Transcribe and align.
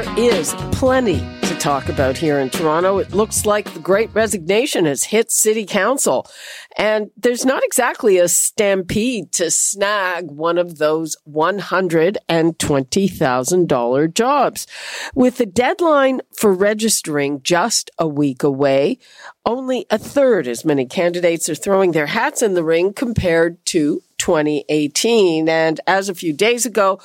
There 0.00 0.18
is 0.18 0.54
plenty 0.72 1.20
to 1.42 1.54
talk 1.58 1.90
about 1.90 2.16
here 2.16 2.38
in 2.38 2.48
Toronto. 2.48 2.96
It 2.96 3.12
looks 3.12 3.44
like 3.44 3.74
the 3.74 3.80
great 3.80 4.08
resignation 4.14 4.86
has 4.86 5.04
hit 5.04 5.30
City 5.30 5.66
Council, 5.66 6.26
and 6.78 7.10
there's 7.18 7.44
not 7.44 7.62
exactly 7.62 8.16
a 8.16 8.26
stampede 8.26 9.30
to 9.32 9.50
snag 9.50 10.30
one 10.30 10.56
of 10.56 10.78
those 10.78 11.18
$120,000 11.28 14.14
jobs. 14.14 14.66
With 15.14 15.36
the 15.36 15.44
deadline 15.44 16.22
for 16.34 16.54
registering 16.54 17.42
just 17.42 17.90
a 17.98 18.08
week 18.08 18.42
away, 18.42 18.96
only 19.44 19.84
a 19.90 19.98
third 19.98 20.48
as 20.48 20.64
many 20.64 20.86
candidates 20.86 21.46
are 21.50 21.54
throwing 21.54 21.92
their 21.92 22.06
hats 22.06 22.40
in 22.40 22.54
the 22.54 22.64
ring 22.64 22.94
compared 22.94 23.62
to 23.66 24.02
2018. 24.16 25.46
And 25.46 25.78
as 25.86 26.08
a 26.08 26.14
few 26.14 26.32
days 26.32 26.64
ago, 26.64 26.98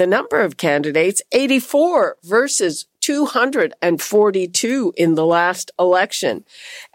the 0.00 0.06
number 0.06 0.40
of 0.40 0.56
candidates, 0.56 1.20
84 1.30 2.16
versus 2.22 2.86
242 3.02 4.94
in 4.96 5.14
the 5.14 5.26
last 5.26 5.70
election. 5.78 6.42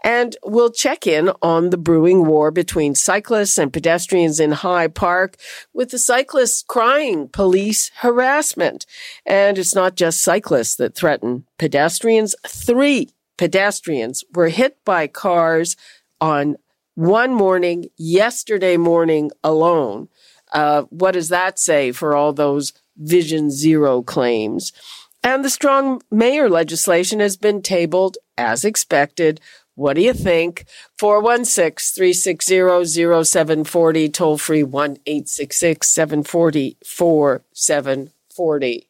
And 0.02 0.36
we'll 0.44 0.72
check 0.72 1.06
in 1.06 1.30
on 1.40 1.70
the 1.70 1.76
brewing 1.76 2.26
war 2.26 2.50
between 2.50 2.96
cyclists 2.96 3.58
and 3.58 3.72
pedestrians 3.72 4.40
in 4.40 4.50
High 4.50 4.88
Park 4.88 5.36
with 5.72 5.90
the 5.90 6.00
cyclists 6.00 6.64
crying 6.66 7.28
police 7.28 7.92
harassment. 7.98 8.86
And 9.24 9.56
it's 9.56 9.76
not 9.76 9.94
just 9.94 10.20
cyclists 10.20 10.74
that 10.74 10.96
threaten 10.96 11.46
pedestrians. 11.58 12.34
Three 12.44 13.10
pedestrians 13.38 14.24
were 14.34 14.48
hit 14.48 14.84
by 14.84 15.06
cars 15.06 15.76
on 16.20 16.56
one 16.96 17.32
morning, 17.32 17.84
yesterday 17.96 18.76
morning 18.76 19.30
alone. 19.44 20.08
Uh, 20.52 20.82
what 20.90 21.12
does 21.12 21.28
that 21.28 21.58
say 21.60 21.92
for 21.92 22.16
all 22.16 22.32
those 22.32 22.72
Vision 22.96 23.50
Zero 23.50 24.02
claims? 24.02 24.72
And 25.22 25.44
the 25.44 25.50
strong 25.50 26.00
mayor 26.10 26.48
legislation 26.48 27.20
has 27.20 27.36
been 27.36 27.60
tabled 27.60 28.16
as 28.38 28.64
expected. 28.64 29.40
What 29.74 29.94
do 29.94 30.02
you 30.02 30.12
think? 30.12 30.66
416 30.98 31.94
360 31.94 33.24
0740, 33.24 34.08
toll 34.08 34.38
free 34.38 34.62
1 34.62 34.98
866 35.04 35.88
740 35.88 36.76
4740. 36.84 38.88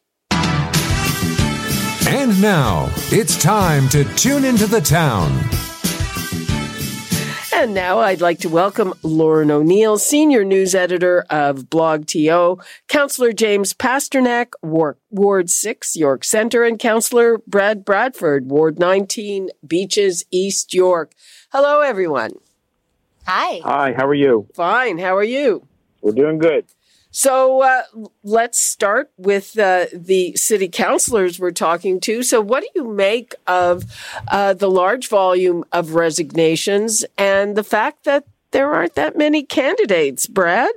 And 2.07 2.41
now, 2.41 2.89
it's 3.11 3.41
time 3.41 3.89
to 3.89 4.05
tune 4.15 4.45
into 4.45 4.65
the 4.65 4.79
town. 4.79 5.66
And 7.57 7.73
now 7.73 7.97
I'd 7.97 8.21
like 8.21 8.37
to 8.41 8.49
welcome 8.49 8.93
Lauren 9.01 9.49
O'Neill, 9.49 9.97
Senior 9.97 10.45
News 10.45 10.75
Editor 10.75 11.25
of 11.27 11.71
Blog 11.71 12.05
TO, 12.05 12.59
Councillor 12.87 13.33
James 13.33 13.73
Pasternak, 13.73 14.51
Ward, 14.61 14.97
Ward 15.09 15.49
6, 15.49 15.95
York 15.95 16.23
Centre, 16.23 16.63
and 16.63 16.77
Councillor 16.77 17.39
Brad 17.47 17.83
Bradford, 17.83 18.51
Ward 18.51 18.77
19, 18.77 19.49
Beaches, 19.65 20.23
East 20.29 20.71
York. 20.75 21.13
Hello, 21.51 21.81
everyone. 21.81 22.33
Hi. 23.25 23.59
Hi, 23.63 23.93
how 23.97 24.05
are 24.05 24.13
you? 24.13 24.47
Fine. 24.53 24.99
How 24.99 25.17
are 25.17 25.23
you? 25.23 25.65
We're 26.01 26.11
doing 26.11 26.37
good. 26.37 26.65
So 27.17 27.63
uh, 27.63 27.81
let's 28.21 28.59
start 28.59 29.09
with 29.17 29.57
uh, 29.57 29.87
the 29.91 30.35
city 30.35 30.67
councilors 30.67 31.39
we're 31.39 31.49
talking 31.49 31.99
to. 32.01 32.21
So, 32.21 32.41
what 32.41 32.61
do 32.61 32.69
you 32.75 32.87
make 32.87 33.33
of 33.47 33.85
uh, 34.27 34.53
the 34.53 34.69
large 34.69 35.07
volume 35.07 35.63
of 35.71 35.95
resignations 35.95 37.03
and 37.17 37.55
the 37.55 37.63
fact 37.63 38.03
that 38.03 38.25
there 38.51 38.71
aren't 38.71 38.93
that 38.93 39.17
many 39.17 39.41
candidates, 39.41 40.27
Brad? 40.27 40.69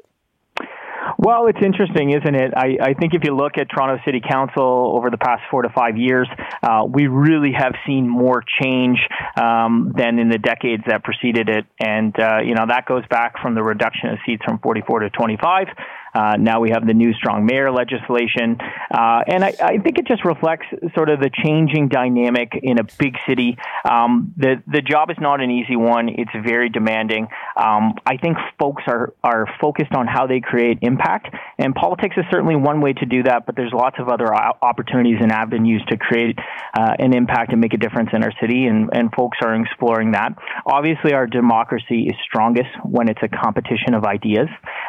Well, 1.19 1.49
it's 1.49 1.61
interesting, 1.62 2.12
isn't 2.12 2.34
it? 2.34 2.55
I, 2.57 2.78
I, 2.81 2.95
think 2.95 3.12
if 3.12 3.22
you 3.25 3.37
look 3.37 3.59
at 3.59 3.69
Toronto 3.69 4.03
City 4.07 4.22
Council 4.27 4.95
over 4.97 5.11
the 5.11 5.19
past 5.19 5.43
four 5.51 5.61
to 5.61 5.69
five 5.69 5.99
years, 5.99 6.27
uh, 6.62 6.84
we 6.89 7.09
really 7.09 7.53
have 7.53 7.75
seen 7.87 8.09
more 8.09 8.43
change 8.62 8.99
um, 9.39 9.93
than 9.95 10.19
in 10.19 10.31
the 10.31 10.39
decades 10.39 10.84
that 10.87 11.05
preceded 11.05 11.51
it. 11.51 11.67
And, 11.78 12.19
uh, 12.19 12.39
you 12.39 12.55
know, 12.55 12.65
that 12.69 12.87
goes 12.87 13.05
back 13.11 13.34
from 13.43 13.55
the 13.55 13.62
reduction 13.62 14.09
of 14.09 14.19
seats 14.25 14.43
from 14.47 14.61
44 14.61 15.01
to 15.01 15.11
25. 15.11 15.67
Uh, 16.15 16.37
now 16.38 16.60
we 16.60 16.71
have 16.71 16.87
the 16.87 16.94
new 16.94 17.12
strong 17.15 17.47
mayor 17.47 17.71
legislation. 17.71 18.56
Uh, 18.91 19.22
and 19.26 19.44
I, 19.44 19.54
I, 19.62 19.78
think 19.78 19.98
it 19.98 20.06
just 20.06 20.25
reflects 20.25 20.66
sort 20.94 21.09
of 21.09 21.21
the 21.21 21.31
changing 21.44 21.88
dynamic 21.88 22.59
in 22.62 22.78
a 22.78 22.84
big 22.98 23.16
city. 23.26 23.56
Um, 23.88 24.34
the, 24.37 24.62
the 24.66 24.81
job 24.81 25.10
is 25.10 25.16
not 25.21 25.41
an 25.41 25.50
easy 25.50 25.76
one. 25.76 26.09
It's 26.09 26.31
very 26.43 26.69
demanding. 26.69 27.28
Um, 27.56 27.94
I 28.04 28.16
think 28.16 28.37
folks 28.59 28.82
are, 28.87 29.15
are 29.22 29.47
focused 29.60 29.93
on 29.93 30.06
how 30.06 30.26
they 30.26 30.41
create 30.41 30.78
impact. 30.82 31.34
And 31.59 31.75
politics 31.75 32.16
is 32.16 32.25
certainly 32.31 32.56
one 32.56 32.81
way 32.81 32.92
to 32.94 33.06
do 33.06 33.22
that, 33.25 33.47
but 33.47 33.54
there's 33.56 33.72
lots 33.72 33.97
of 33.98 34.09
other 34.09 34.34
opportunities 34.34 35.19
and 35.21 35.31
avenues 35.31 35.82
to 35.88 35.97
create 35.97 36.38
uh, 36.75 36.94
an 36.98 37.15
impact 37.15 37.53
and 37.53 37.60
make 37.60 37.75
a 37.75 37.78
difference 37.78 38.10
in 38.12 38.25
our 38.25 38.32
city. 38.41 38.66
And, 38.66 38.91
and 38.92 39.12
folks 39.12 39.38
are 39.42 39.54
exploring 39.54 40.12
that. 40.12 40.34
Obviously, 40.66 41.12
our 41.12 41.27
democracy 41.27 42.09
is 42.09 42.15
strongest 42.25 42.71
when 42.84 43.09
it's 43.09 43.22
a 43.22 43.28
competition 43.28 43.94
of 43.94 44.04
ideas. 44.04 44.48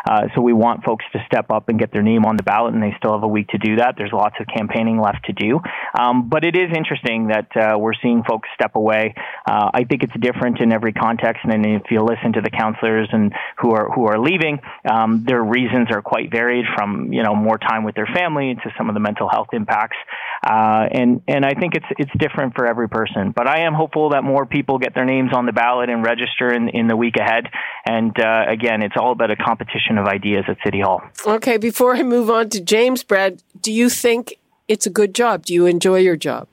Uh, 0.10 0.28
so 0.36 0.42
we 0.42 0.54
want 0.54 0.84
folks 0.84 1.06
to 1.14 1.24
step 1.26 1.52
up 1.52 1.70
and 1.70 1.80
get 1.80 1.92
their 1.92 2.02
name 2.02 2.26
on 2.26 2.38
the 2.38 2.44
ballot, 2.44 2.74
and 2.74 2.82
they 2.82 2.94
still 2.98 3.14
have 3.14 3.24
a 3.24 3.28
week 3.28 3.48
to 3.50 3.58
do 3.58 3.78
that. 3.78 3.96
There's 3.98 4.14
lots 4.14 4.36
of 4.40 4.48
campaigning 4.48 5.00
left 5.00 5.26
to 5.26 5.34
do. 5.34 5.60
Um, 5.98 6.30
but 6.30 6.44
it 6.44 6.56
is 6.56 6.70
interesting 6.76 7.28
that 7.28 7.50
uh, 7.56 7.78
we're 7.78 7.94
seeing 8.02 8.24
folks 8.24 8.50
step 8.56 8.76
away. 8.76 9.14
Uh, 9.50 9.70
I 9.74 9.84
think 9.84 10.04
it's 10.04 10.14
different 10.20 10.60
in 10.60 10.72
every 10.72 10.94
context, 10.94 11.42
and 11.44 11.66
if 11.66 11.84
you 11.92 12.02
listen 12.02 12.34
to 12.34 12.42
the 12.42 12.50
councilors 12.50 13.10
and 13.12 13.34
who 13.60 13.72
are 13.72 13.90
who 13.92 14.06
are 14.08 14.20
leaving, 14.20 14.60
um, 14.90 15.24
their 15.26 15.44
reasons 15.44 15.88
are 15.92 16.02
quite 16.02 16.32
varied 16.32 16.66
from 16.76 17.12
you 17.14 17.24
know 17.24 17.36
more 17.36 17.58
time 17.58 17.84
with 17.84 17.96
their 17.96 18.08
family 18.14 18.56
to 18.56 18.74
some 18.78 18.90
of 18.90 18.94
the 18.94 19.00
mental 19.02 19.30
health 19.30 19.50
impacts. 19.54 19.98
Uh, 20.44 20.88
and 20.92 21.22
and 21.28 21.46
I 21.46 21.54
think 21.54 21.76
it's 21.76 21.86
it's 21.98 22.12
different 22.18 22.56
for 22.56 22.66
every 22.66 22.90
person. 22.90 23.34
But 23.36 23.48
I 23.48 23.62
am 23.62 23.74
hopeful 23.74 24.10
that 24.12 24.24
more 24.24 24.46
people 24.46 24.80
get 24.80 24.94
their 24.96 25.06
names 25.06 25.32
on 25.34 25.46
the 25.46 25.52
ballot 25.52 25.90
and 25.90 26.04
register 26.04 26.54
in, 26.54 26.70
in 26.70 26.88
the 26.88 26.96
week 26.96 27.16
ahead. 27.18 27.46
And 27.86 28.18
uh, 28.20 28.46
again, 28.48 28.82
it's 28.82 28.96
all 28.98 29.12
about 29.12 29.32
a 29.32 29.36
competition 29.36 29.98
of 29.98 30.08
ideas 30.08 30.46
at 30.48 30.58
City 30.64 30.82
Hall. 30.82 31.01
Okay, 31.26 31.58
before 31.58 31.96
I 31.96 32.04
move 32.04 32.30
on 32.30 32.50
to 32.50 32.62
James, 32.62 33.04
Brad, 33.04 33.42
do 33.62 33.72
you 33.72 33.90
think 33.90 34.40
it's 34.68 34.86
a 34.86 34.90
good 34.90 35.14
job? 35.14 35.46
Do 35.46 35.54
you 35.54 35.66
enjoy 35.66 36.00
your 36.00 36.16
job? 36.16 36.48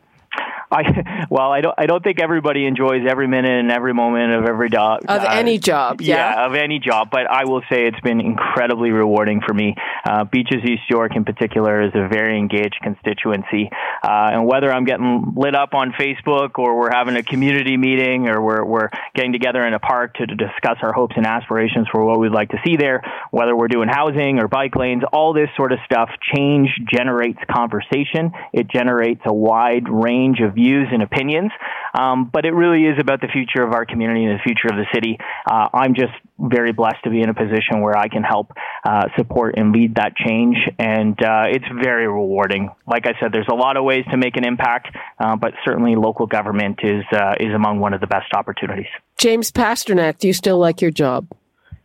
I 0.70 1.26
well, 1.30 1.50
I 1.50 1.60
don't. 1.60 1.74
I 1.78 1.86
don't 1.86 2.02
think 2.02 2.20
everybody 2.20 2.66
enjoys 2.66 3.02
every 3.08 3.26
minute 3.26 3.58
and 3.60 3.70
every 3.70 3.94
moment 3.94 4.32
of 4.32 4.44
every 4.44 4.70
job 4.70 5.00
of 5.08 5.22
uh, 5.22 5.26
any 5.30 5.58
job. 5.58 6.00
Yeah. 6.00 6.16
yeah. 6.16 6.46
of 6.46 6.54
any 6.54 6.78
job. 6.78 7.08
But 7.10 7.30
I 7.30 7.44
will 7.44 7.62
say 7.70 7.86
it's 7.86 8.00
been 8.00 8.20
incredibly 8.20 8.90
rewarding 8.90 9.40
for 9.46 9.54
me. 9.54 9.74
Uh, 10.04 10.24
Beaches 10.24 10.62
East 10.64 10.82
York, 10.90 11.16
in 11.16 11.24
particular, 11.24 11.82
is 11.82 11.92
a 11.94 12.08
very 12.08 12.38
engaged 12.38 12.76
constituency. 12.82 13.70
Uh, 14.02 14.30
and 14.32 14.46
whether 14.46 14.72
I'm 14.72 14.84
getting 14.84 15.34
lit 15.36 15.54
up 15.54 15.74
on 15.74 15.92
Facebook 15.92 16.58
or 16.58 16.78
we're 16.78 16.92
having 16.92 17.16
a 17.16 17.22
community 17.22 17.76
meeting 17.76 18.28
or 18.28 18.42
we're 18.42 18.64
we're 18.64 18.90
getting 19.14 19.32
together 19.32 19.66
in 19.66 19.74
a 19.74 19.78
park 19.78 20.14
to, 20.14 20.26
to 20.26 20.34
discuss 20.34 20.76
our 20.82 20.92
hopes 20.92 21.14
and 21.16 21.26
aspirations 21.26 21.86
for 21.90 22.04
what 22.04 22.20
we'd 22.20 22.32
like 22.32 22.50
to 22.50 22.58
see 22.64 22.76
there, 22.76 23.02
whether 23.30 23.56
we're 23.56 23.68
doing 23.68 23.88
housing 23.88 24.38
or 24.38 24.48
bike 24.48 24.76
lanes, 24.76 25.02
all 25.12 25.32
this 25.32 25.48
sort 25.56 25.72
of 25.72 25.78
stuff, 25.84 26.10
change 26.34 26.68
generates 26.90 27.38
conversation. 27.50 28.32
It 28.52 28.68
generates 28.68 29.22
a 29.24 29.32
wide 29.32 29.88
range 29.88 30.40
of 30.40 30.57
views 30.58 30.88
and 30.90 31.02
opinions. 31.02 31.52
Um, 31.94 32.30
but 32.32 32.44
it 32.44 32.52
really 32.52 32.84
is 32.84 32.98
about 33.00 33.20
the 33.20 33.28
future 33.28 33.62
of 33.62 33.72
our 33.72 33.84
community 33.86 34.24
and 34.24 34.38
the 34.38 34.42
future 34.42 34.68
of 34.68 34.76
the 34.76 34.86
city. 34.94 35.18
Uh, 35.50 35.68
I'm 35.72 35.94
just 35.94 36.12
very 36.38 36.72
blessed 36.72 37.02
to 37.04 37.10
be 37.10 37.20
in 37.20 37.28
a 37.28 37.34
position 37.34 37.80
where 37.80 37.96
I 37.96 38.08
can 38.08 38.22
help 38.22 38.52
uh, 38.84 39.06
support 39.16 39.54
and 39.56 39.72
lead 39.72 39.96
that 39.96 40.14
change, 40.16 40.56
and 40.78 41.16
uh, 41.22 41.44
it's 41.48 41.64
very 41.82 42.06
rewarding. 42.06 42.70
Like 42.86 43.06
I 43.06 43.12
said, 43.20 43.32
there's 43.32 43.48
a 43.50 43.54
lot 43.54 43.76
of 43.76 43.84
ways 43.84 44.04
to 44.10 44.16
make 44.16 44.36
an 44.36 44.46
impact, 44.46 44.94
uh, 45.18 45.36
but 45.36 45.54
certainly 45.64 45.96
local 45.96 46.26
government 46.26 46.80
is 46.82 47.04
uh, 47.12 47.34
is 47.40 47.54
among 47.54 47.80
one 47.80 47.94
of 47.94 48.00
the 48.00 48.06
best 48.06 48.32
opportunities. 48.34 48.90
James 49.16 49.50
Pasternak, 49.50 50.18
do 50.18 50.28
you 50.28 50.32
still 50.32 50.58
like 50.58 50.80
your 50.80 50.92
job? 50.92 51.26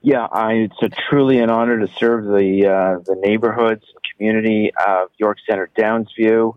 Yeah, 0.02 0.28
I, 0.30 0.68
it's 0.68 0.82
a 0.84 0.90
truly 1.10 1.40
an 1.40 1.50
honor 1.50 1.80
to 1.80 1.88
serve 1.98 2.26
the 2.26 2.68
uh, 2.68 3.04
the 3.06 3.16
neighborhoods, 3.18 3.86
community 4.16 4.72
of 4.86 5.10
York 5.18 5.38
Centre 5.50 5.70
Downsview. 5.78 6.56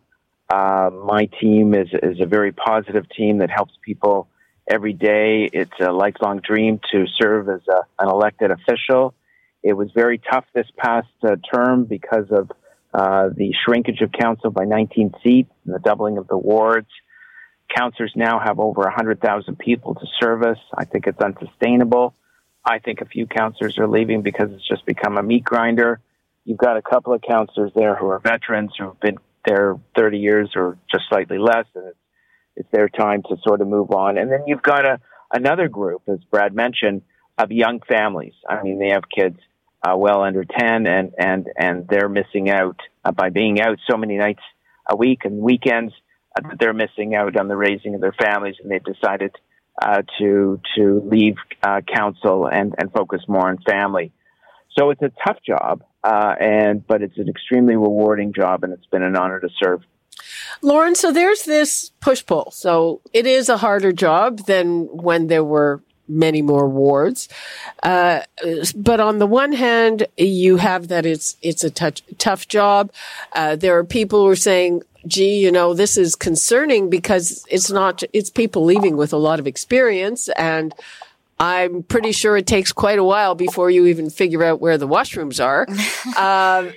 Uh, 0.49 0.91
my 1.05 1.29
team 1.41 1.75
is 1.75 1.89
is 1.93 2.21
a 2.21 2.27
very 2.27 2.53
positive 2.53 3.05
team 3.17 3.39
that 3.39 3.51
helps 3.51 3.75
people 3.85 4.29
every 4.69 4.93
day. 4.93 5.49
It's 5.53 5.79
a 5.81 5.93
lifelong 5.93 6.41
dream 6.41 6.81
to 6.93 7.07
serve 7.21 7.49
as 7.49 7.63
a, 7.69 7.83
an 8.03 8.09
elected 8.09 8.51
official. 8.51 9.15
It 9.63 9.73
was 9.73 9.91
very 9.95 10.19
tough 10.19 10.45
this 10.55 10.67
past 10.77 11.09
uh, 11.25 11.37
term 11.53 11.85
because 11.85 12.27
of 12.31 12.51
uh, 12.95 13.31
the 13.35 13.53
shrinkage 13.65 14.01
of 14.01 14.13
council 14.13 14.51
by 14.51 14.65
19 14.65 15.13
seats 15.23 15.51
and 15.65 15.75
the 15.75 15.81
doubling 15.81 16.19
of 16.19 16.29
the 16.29 16.39
wards. 16.39 16.89
Councillors 17.77 18.13
now 18.15 18.39
have 18.39 18.61
over 18.61 18.83
100,000 18.83 19.59
people 19.59 19.95
to 19.97 20.07
service. 20.21 20.59
I 20.77 20.85
think 20.85 21.07
it's 21.07 21.21
unsustainable. 21.21 22.15
I 22.65 22.79
think 22.79 23.01
a 23.01 23.07
few 23.07 23.27
councillors 23.27 23.79
are 23.79 23.89
leaving 23.89 24.23
because 24.23 24.51
it's 24.53 24.67
just 24.67 24.87
become 24.87 25.19
a 25.19 25.23
meat 25.23 25.45
grinder. 25.45 26.01
You've 26.45 26.59
got 26.59 26.77
a 26.77 26.83
couple 26.83 27.13
of 27.13 27.23
councillors 27.23 27.73
there 27.75 27.97
who 27.97 28.07
are 28.07 28.21
veterans 28.21 28.73
who 28.79 28.85
have 28.87 29.01
been 29.01 29.19
there 29.47 29.77
30 29.97 30.19
years 30.19 30.51
or 30.57 30.79
just 30.93 31.05
slightly 31.09 31.39
less, 31.39 31.67
and 31.75 31.89
it's, 31.89 31.99
it's 32.57 32.69
their 32.73 32.89
time 32.89 33.23
to 33.29 33.37
sort 33.47 33.61
of 33.61 33.69
move 33.69 33.91
on. 33.91 34.19
And 34.19 34.31
then 34.31 34.45
you've 34.47 34.63
got 34.63 34.85
a, 34.85 35.01
another 35.33 35.69
group, 35.69 36.03
as 36.09 36.19
Brad 36.31 36.55
mentioned, 36.55 37.03
of 37.39 37.51
young 37.51 37.81
families. 37.87 38.35
I 38.49 38.63
mean, 38.63 38.79
they 38.79 38.91
have 38.91 39.05
kids 39.15 39.39
uh, 39.87 39.97
well 39.97 40.23
under 40.23 40.45
10 40.45 40.87
and, 40.87 41.13
and, 41.19 41.47
and 41.59 41.87
they're 41.89 42.09
missing 42.09 42.51
out 42.51 42.81
uh, 43.05 43.13
by 43.13 43.31
being 43.31 43.61
out 43.61 43.79
so 43.89 43.97
many 43.97 44.17
nights 44.17 44.43
a 44.89 44.97
week 44.97 45.25
and 45.25 45.39
weekends. 45.39 45.93
Uh, 46.37 46.49
they're 46.59 46.73
missing 46.73 47.15
out 47.15 47.37
on 47.37 47.49
the 47.49 47.57
raising 47.57 47.95
of 47.95 48.01
their 48.01 48.15
families 48.19 48.57
and 48.63 48.71
they've 48.71 48.85
decided 48.85 49.33
uh, 49.81 50.03
to, 50.19 50.61
to 50.77 51.03
leave 51.05 51.37
uh, 51.63 51.83
council 51.83 52.49
and, 52.51 52.75
and 52.79 52.91
focus 52.93 53.21
more 53.29 53.49
on 53.49 53.59
family. 53.69 54.13
So 54.79 54.91
it's 54.91 55.03
a 55.03 55.13
tough 55.27 55.39
job, 55.47 55.83
uh, 56.07 56.37
and, 56.39 56.87
but 56.87 57.03
it's 57.03 57.19
an 57.19 57.29
extremely 57.29 57.75
rewarding 57.75 58.33
job 58.33 58.63
and 58.63 58.73
it's 58.73 58.87
been 58.87 59.03
an 59.03 59.17
honor 59.17 59.41
to 59.41 59.49
serve. 59.61 59.83
Lauren, 60.63 60.95
so 60.95 61.11
there's 61.11 61.43
this 61.43 61.91
push 62.01 62.25
pull. 62.25 62.53
So 62.53 63.01
it 63.13 63.27
is 63.27 63.49
a 63.49 63.57
harder 63.57 63.93
job 63.93 64.47
than 64.47 64.85
when 64.85 65.27
there 65.27 65.43
were 65.43 65.83
many 66.09 66.43
more 66.43 66.69
wards. 66.69 67.29
Uh, 67.83 68.21
but 68.77 69.01
on 69.01 69.19
the 69.19 69.27
one 69.27 69.53
hand, 69.53 70.07
you 70.17 70.59
have 70.59 70.87
that 70.89 71.05
it's 71.05 71.37
it's 71.43 71.65
a 71.65 71.71
touch, 71.71 72.05
tough 72.19 72.47
job. 72.47 72.93
Uh, 73.33 73.57
there 73.57 73.77
are 73.77 73.85
people 73.85 74.21
who 74.21 74.29
are 74.29 74.37
saying, 74.37 74.83
"Gee, 75.09 75.39
you 75.41 75.51
know, 75.51 75.75
this 75.75 75.97
is 75.97 76.15
concerning 76.15 76.89
because 76.89 77.45
it's 77.51 77.71
not 77.71 78.05
it's 78.13 78.31
people 78.31 78.65
leaving 78.65 78.97
with 78.97 79.13
a 79.13 79.19
lot 79.19 79.41
of 79.41 79.47
experience 79.49 80.29
and." 80.37 80.73
I'm 81.39 81.83
pretty 81.83 82.13
sure 82.13 82.37
it 82.37 82.47
takes 82.47 82.73
quite 82.73 82.99
a 82.99 83.05
while 83.05 83.35
before 83.35 83.71
you 83.71 83.87
even 83.87 84.11
figure 84.11 84.43
out 84.43 84.61
where 84.61 84.79
the 84.79 84.89
washrooms 84.89 85.45
are. 85.45 85.67
uh, 86.17 86.71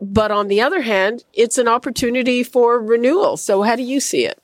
but 0.00 0.30
on 0.30 0.48
the 0.48 0.60
other 0.60 0.82
hand, 0.82 1.24
it's 1.32 1.58
an 1.58 1.68
opportunity 1.68 2.42
for 2.42 2.80
renewal. 2.80 3.36
So 3.36 3.62
how 3.62 3.76
do 3.76 3.82
you 3.82 4.00
see 4.00 4.24
it? 4.24 4.40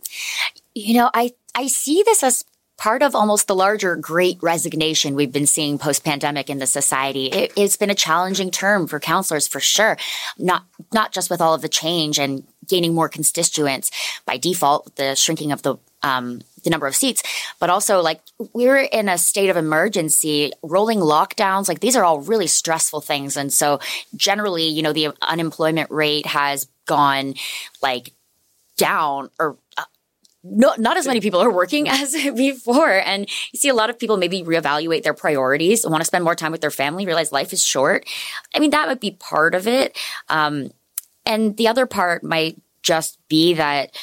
You 0.75 0.95
know, 0.95 1.11
I 1.15 1.33
I 1.55 1.67
see 1.67 2.03
this 2.05 2.23
as 2.23 2.45
part 2.83 3.03
of 3.03 3.15
almost 3.15 3.47
the 3.47 3.55
larger 3.55 3.95
great 3.95 4.43
resignation 4.43 5.15
we've 5.15 5.33
been 5.33 5.47
seeing 5.47 5.79
post 5.79 6.03
pandemic 6.03 6.51
in 6.51 6.59
the 6.59 6.67
society. 6.67 7.27
It, 7.27 7.57
has 7.57 7.77
been 7.77 7.91
a 7.91 7.95
challenging 7.95 8.51
term 8.51 8.89
for 8.89 8.99
counselors 8.99 9.47
for 9.47 9.61
sure. 9.61 9.97
Not, 10.37 10.65
not 10.93 11.13
just 11.13 11.31
with 11.31 11.41
all 11.41 11.55
of 11.55 11.63
the 11.63 11.69
change 11.69 12.19
and 12.19 12.43
gaining 12.67 12.93
more 12.93 13.09
constituents 13.09 13.93
by 14.27 14.37
default, 14.37 14.97
the 14.97 15.15
shrinking 15.15 15.53
of 15.53 15.63
the, 15.63 15.77
um, 16.03 16.43
the 16.63 16.71
number 16.71 16.87
of 16.87 16.95
seats, 16.95 17.23
but 17.59 17.71
also 17.71 18.01
like 18.01 18.21
we're 18.53 18.79
in 18.79 19.09
a 19.09 19.19
state 19.19 19.51
of 19.51 19.57
emergency, 19.57 20.53
rolling 20.63 20.99
lockdowns. 20.99 21.69
Like 21.69 21.81
these 21.81 21.97
are 21.97 22.05
all 22.05 22.21
really 22.21 22.47
stressful 22.47 23.01
things. 23.01 23.37
And 23.37 23.53
so 23.53 23.81
generally, 24.17 24.67
you 24.67 24.83
know, 24.83 24.93
the 24.93 25.11
unemployment 25.23 25.91
rate 25.91 26.27
has 26.27 26.69
gone 26.87 27.35
like 27.83 28.13
down 28.77 29.31
or 29.39 29.57
uh, 29.77 29.85
no, 30.45 30.75
not 30.77 30.97
as 30.97 31.07
many 31.07 31.21
people 31.21 31.41
are 31.41 31.53
working 31.53 31.89
as 31.89 32.13
before. 32.13 32.91
And 32.91 33.29
you 33.53 33.59
see 33.59 33.69
a 33.69 33.75
lot 33.75 33.91
of 33.91 33.99
people 33.99 34.17
maybe 34.17 34.43
reevaluate 34.43 35.03
their 35.03 35.15
priorities, 35.15 35.87
want 35.87 36.01
to 36.01 36.07
spend 36.07 36.25
more 36.25 36.35
time 36.35 36.53
with 36.53 36.61
their 36.61 36.71
family, 36.71 37.07
realize 37.07 37.33
life 37.33 37.53
is 37.53 37.63
short. 37.63 38.07
I 38.55 38.59
mean, 38.59 38.71
that 38.71 38.89
would 38.89 39.01
be 39.01 39.13
part 39.13 39.55
of 39.55 39.67
it. 39.67 39.97
Um, 40.29 40.71
and 41.25 41.57
the 41.57 41.69
other 41.69 41.87
part 41.87 42.25
might 42.25 42.61
just 42.83 43.19
be 43.29 43.55
that, 43.55 43.97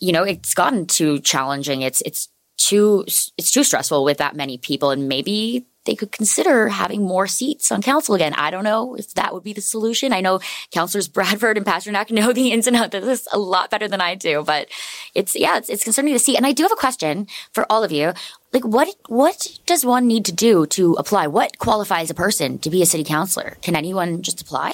you 0.00 0.12
know, 0.12 0.22
it's 0.22 0.54
gotten 0.54 0.86
too 0.86 1.20
challenging. 1.20 1.82
It's, 1.82 2.00
it's 2.02 2.28
too, 2.56 3.04
it's 3.06 3.50
too 3.50 3.64
stressful 3.64 4.04
with 4.04 4.18
that 4.18 4.36
many 4.36 4.58
people. 4.58 4.90
And 4.90 5.08
maybe 5.08 5.66
they 5.86 5.94
could 5.94 6.12
consider 6.12 6.68
having 6.68 7.02
more 7.02 7.26
seats 7.26 7.72
on 7.72 7.80
council 7.80 8.14
again. 8.14 8.34
I 8.34 8.50
don't 8.50 8.64
know 8.64 8.96
if 8.96 9.14
that 9.14 9.32
would 9.32 9.42
be 9.42 9.52
the 9.52 9.60
solution. 9.60 10.12
I 10.12 10.20
know 10.20 10.40
councillors 10.70 11.08
Bradford 11.16 11.56
and 11.56 11.64
Pasternak 11.64 12.10
know 12.10 12.32
the 12.32 12.52
ins 12.52 12.66
and 12.66 12.76
outs 12.76 12.94
of 12.94 13.04
this 13.04 13.26
a 13.32 13.38
lot 13.38 13.70
better 13.70 13.88
than 13.88 14.00
I 14.00 14.14
do, 14.14 14.42
but 14.44 14.68
it's, 15.14 15.34
yeah, 15.34 15.56
it's, 15.56 15.70
it's 15.70 15.84
concerning 15.84 16.12
to 16.12 16.18
see. 16.18 16.36
And 16.36 16.44
I 16.44 16.52
do 16.52 16.64
have 16.64 16.72
a 16.72 16.76
question 16.76 17.26
for 17.52 17.64
all 17.70 17.82
of 17.82 17.92
you. 17.92 18.12
Like, 18.52 18.64
what, 18.64 18.88
what 19.08 19.58
does 19.66 19.84
one 19.84 20.06
need 20.06 20.24
to 20.26 20.32
do 20.32 20.66
to 20.66 20.94
apply? 20.94 21.26
What 21.26 21.58
qualifies 21.58 22.10
a 22.10 22.14
person 22.14 22.58
to 22.60 22.70
be 22.70 22.82
a 22.82 22.86
city 22.86 23.04
councillor? 23.04 23.56
Can 23.62 23.76
anyone 23.76 24.22
just 24.22 24.40
apply? 24.40 24.72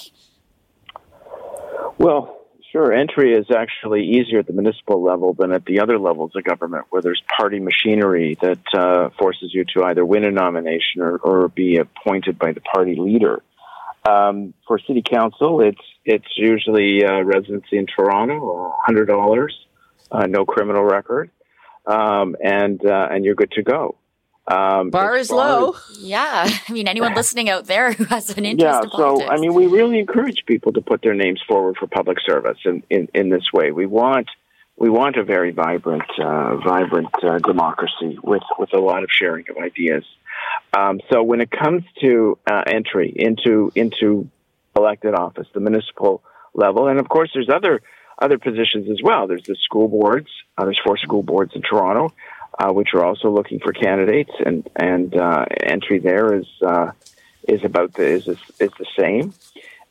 Well, 1.98 2.41
Sure. 2.72 2.90
Entry 2.90 3.34
is 3.34 3.44
actually 3.54 4.02
easier 4.02 4.38
at 4.38 4.46
the 4.46 4.54
municipal 4.54 5.02
level 5.02 5.34
than 5.38 5.52
at 5.52 5.66
the 5.66 5.80
other 5.80 5.98
levels 5.98 6.32
of 6.34 6.42
government 6.42 6.86
where 6.88 7.02
there's 7.02 7.22
party 7.36 7.60
machinery 7.60 8.38
that 8.40 8.62
uh, 8.72 9.10
forces 9.18 9.52
you 9.52 9.66
to 9.74 9.84
either 9.84 10.06
win 10.06 10.24
a 10.24 10.30
nomination 10.30 11.02
or, 11.02 11.18
or 11.18 11.48
be 11.48 11.76
appointed 11.76 12.38
by 12.38 12.52
the 12.52 12.62
party 12.62 12.96
leader. 12.98 13.42
Um, 14.08 14.54
for 14.66 14.78
city 14.78 15.02
council, 15.02 15.60
it's 15.60 15.82
it's 16.06 16.26
usually 16.34 17.04
uh, 17.04 17.20
residency 17.20 17.76
in 17.76 17.86
Toronto, 17.86 18.74
hundred 18.84 19.06
dollars, 19.06 19.54
uh, 20.10 20.26
no 20.26 20.46
criminal 20.46 20.82
record, 20.82 21.30
um, 21.86 22.34
and 22.42 22.84
uh, 22.84 23.08
and 23.10 23.22
you're 23.22 23.34
good 23.34 23.52
to 23.52 23.62
go. 23.62 23.96
Um, 24.46 24.90
Bar 24.90 25.16
is 25.16 25.30
low. 25.30 25.76
yeah. 25.98 26.48
I 26.68 26.72
mean, 26.72 26.88
anyone 26.88 27.14
listening 27.14 27.48
out 27.48 27.66
there 27.66 27.92
who 27.92 28.04
has 28.04 28.30
an 28.36 28.44
interest 28.44 28.74
yeah, 28.74 28.82
in 28.82 28.90
so, 28.90 29.28
I 29.28 29.38
mean, 29.38 29.54
we 29.54 29.66
really 29.66 29.98
encourage 29.98 30.44
people 30.46 30.72
to 30.72 30.80
put 30.80 31.02
their 31.02 31.14
names 31.14 31.40
forward 31.46 31.76
for 31.78 31.86
public 31.86 32.18
service 32.26 32.58
in, 32.64 32.82
in, 32.90 33.08
in 33.14 33.28
this 33.28 33.52
way. 33.52 33.70
We 33.70 33.86
want, 33.86 34.28
we 34.76 34.90
want 34.90 35.16
a 35.16 35.22
very 35.22 35.52
vibrant, 35.52 36.02
uh, 36.18 36.56
vibrant 36.56 37.10
uh, 37.22 37.38
democracy 37.38 38.18
with, 38.22 38.42
with 38.58 38.72
a 38.74 38.80
lot 38.80 39.04
of 39.04 39.10
sharing 39.10 39.44
of 39.48 39.58
ideas. 39.58 40.04
Um, 40.76 41.00
so 41.12 41.22
when 41.22 41.40
it 41.40 41.50
comes 41.50 41.84
to 42.00 42.38
uh, 42.50 42.62
entry 42.66 43.12
into, 43.14 43.70
into 43.76 44.28
elected 44.74 45.14
office, 45.14 45.46
the 45.54 45.60
municipal 45.60 46.22
level, 46.52 46.88
and 46.88 46.98
of 46.98 47.08
course 47.08 47.30
there's 47.32 47.48
other, 47.48 47.80
other 48.20 48.38
positions 48.38 48.90
as 48.90 48.98
well. 49.02 49.28
There's 49.28 49.44
the 49.44 49.56
school 49.62 49.86
boards. 49.86 50.28
Uh, 50.58 50.64
there's 50.64 50.80
four 50.84 50.96
school 50.96 51.22
boards 51.22 51.52
in 51.54 51.62
Toronto 51.62 52.12
uh, 52.58 52.72
which 52.72 52.88
are 52.94 53.04
also 53.04 53.30
looking 53.30 53.60
for 53.60 53.72
candidates, 53.72 54.32
and 54.44 54.68
and 54.76 55.14
uh, 55.16 55.44
entry 55.62 55.98
there 55.98 56.34
is 56.34 56.46
uh, 56.64 56.92
is 57.48 57.64
about 57.64 57.94
the 57.94 58.06
is 58.06 58.28
is 58.28 58.38
the 58.58 58.86
same. 58.98 59.34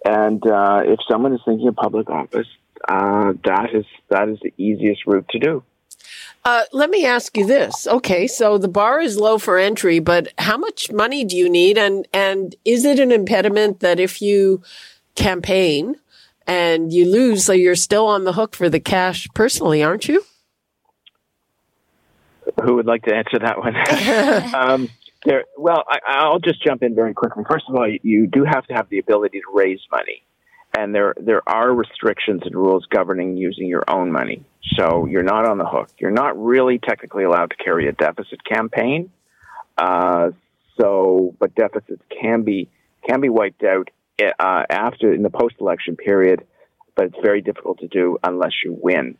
And 0.03 0.45
uh, 0.45 0.81
if 0.85 0.99
someone 1.09 1.33
is 1.33 1.41
thinking 1.45 1.67
of 1.67 1.75
public 1.75 2.09
office, 2.09 2.47
uh, 2.87 3.33
that 3.45 3.69
is 3.73 3.85
that 4.09 4.29
is 4.29 4.39
the 4.41 4.53
easiest 4.57 5.05
route 5.05 5.27
to 5.29 5.39
do. 5.39 5.63
Uh, 6.43 6.63
let 6.73 6.89
me 6.89 7.05
ask 7.05 7.37
you 7.37 7.45
this. 7.45 7.85
Okay, 7.85 8.25
so 8.25 8.57
the 8.57 8.67
bar 8.67 8.99
is 8.99 9.17
low 9.17 9.37
for 9.37 9.59
entry, 9.59 9.99
but 9.99 10.29
how 10.39 10.57
much 10.57 10.91
money 10.91 11.23
do 11.23 11.37
you 11.37 11.47
need? 11.49 11.77
And 11.77 12.07
and 12.13 12.55
is 12.65 12.83
it 12.85 12.99
an 12.99 13.11
impediment 13.11 13.79
that 13.81 13.99
if 13.99 14.21
you 14.21 14.61
campaign 15.15 15.97
and 16.47 16.91
you 16.91 17.05
lose, 17.05 17.45
so 17.45 17.53
you're 17.53 17.75
still 17.75 18.07
on 18.07 18.23
the 18.23 18.33
hook 18.33 18.55
for 18.55 18.69
the 18.69 18.79
cash 18.79 19.27
personally, 19.35 19.83
aren't 19.83 20.07
you? 20.07 20.23
Who 22.63 22.75
would 22.75 22.85
like 22.85 23.03
to 23.03 23.15
answer 23.15 23.39
that 23.39 23.57
one? 23.57 23.75
um, 24.55 24.89
there, 25.25 25.45
well, 25.57 25.83
I, 25.87 26.29
will 26.29 26.39
just 26.39 26.63
jump 26.63 26.81
in 26.83 26.95
very 26.95 27.13
quickly. 27.13 27.43
First 27.49 27.65
of 27.69 27.75
all, 27.75 27.87
you 27.87 28.27
do 28.27 28.43
have 28.43 28.65
to 28.67 28.73
have 28.73 28.89
the 28.89 28.99
ability 28.99 29.39
to 29.39 29.45
raise 29.53 29.79
money, 29.91 30.23
and 30.75 30.95
there 30.95 31.13
there 31.19 31.47
are 31.47 31.71
restrictions 31.71 32.41
and 32.43 32.55
rules 32.55 32.85
governing 32.89 33.37
using 33.37 33.67
your 33.67 33.83
own 33.87 34.11
money. 34.11 34.43
So 34.77 35.05
you're 35.05 35.23
not 35.23 35.47
on 35.47 35.57
the 35.57 35.65
hook. 35.65 35.89
You're 35.99 36.11
not 36.11 36.41
really 36.41 36.79
technically 36.79 37.23
allowed 37.23 37.51
to 37.51 37.57
carry 37.57 37.87
a 37.87 37.91
deficit 37.91 38.43
campaign. 38.43 39.11
Uh, 39.77 40.31
so, 40.79 41.35
but 41.39 41.53
deficits 41.55 42.01
can 42.21 42.43
be 42.43 42.69
can 43.07 43.21
be 43.21 43.29
wiped 43.29 43.63
out 43.63 43.89
uh, 44.21 44.63
after 44.69 45.13
in 45.13 45.23
the 45.23 45.29
post 45.29 45.55
election 45.59 45.95
period, 45.95 46.45
but 46.95 47.05
it's 47.05 47.17
very 47.23 47.41
difficult 47.41 47.79
to 47.79 47.87
do 47.87 48.17
unless 48.23 48.53
you 48.63 48.77
win. 48.79 49.17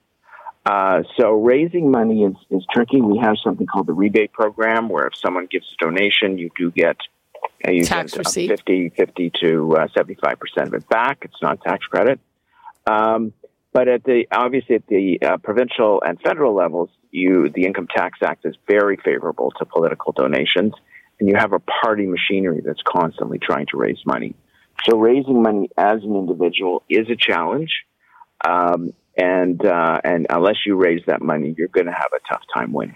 Uh, 0.65 1.01
so 1.17 1.31
raising 1.31 1.89
money 1.89 2.23
is, 2.23 2.35
is 2.51 2.65
tricky. 2.71 3.01
We 3.01 3.17
have 3.17 3.35
something 3.43 3.65
called 3.65 3.87
the 3.87 3.93
rebate 3.93 4.31
program 4.31 4.89
where 4.89 5.07
if 5.07 5.15
someone 5.15 5.47
gives 5.49 5.65
a 5.73 5.83
donation, 5.83 6.37
you 6.37 6.51
do 6.55 6.69
get 6.71 6.97
uh, 7.67 7.71
you 7.71 7.83
tax 7.83 8.11
get, 8.11 8.19
receipt. 8.19 8.47
50, 8.47 8.89
50 8.89 9.31
to 9.41 9.75
uh, 9.77 9.87
75% 9.87 10.35
of 10.67 10.73
it 10.73 10.87
back. 10.87 11.19
It's 11.23 11.41
not 11.41 11.61
tax 11.61 11.85
credit. 11.85 12.19
Um, 12.85 13.33
but 13.73 13.87
at 13.87 14.03
the, 14.03 14.27
obviously 14.31 14.75
at 14.75 14.87
the 14.87 15.19
uh, 15.21 15.37
provincial 15.37 16.01
and 16.05 16.19
federal 16.21 16.53
levels, 16.53 16.89
you, 17.09 17.49
the 17.49 17.65
Income 17.65 17.87
Tax 17.95 18.19
Act 18.21 18.45
is 18.45 18.55
very 18.67 18.97
favorable 18.97 19.51
to 19.57 19.65
political 19.65 20.11
donations 20.11 20.73
and 21.21 21.29
you 21.29 21.35
have 21.37 21.53
a 21.53 21.59
party 21.59 22.07
machinery 22.07 22.61
that's 22.65 22.81
constantly 22.85 23.39
trying 23.39 23.67
to 23.67 23.77
raise 23.77 23.99
money. 24.05 24.35
So 24.89 24.97
raising 24.97 25.41
money 25.41 25.69
as 25.77 26.03
an 26.03 26.15
individual 26.15 26.83
is 26.89 27.07
a 27.09 27.15
challenge. 27.15 27.69
Um, 28.43 28.93
and 29.17 29.63
uh, 29.65 29.99
and 30.03 30.27
unless 30.29 30.57
you 30.65 30.75
raise 30.75 31.01
that 31.07 31.21
money, 31.21 31.53
you're 31.57 31.67
going 31.67 31.87
to 31.87 31.91
have 31.91 32.11
a 32.13 32.33
tough 32.33 32.43
time 32.53 32.73
winning. 32.73 32.95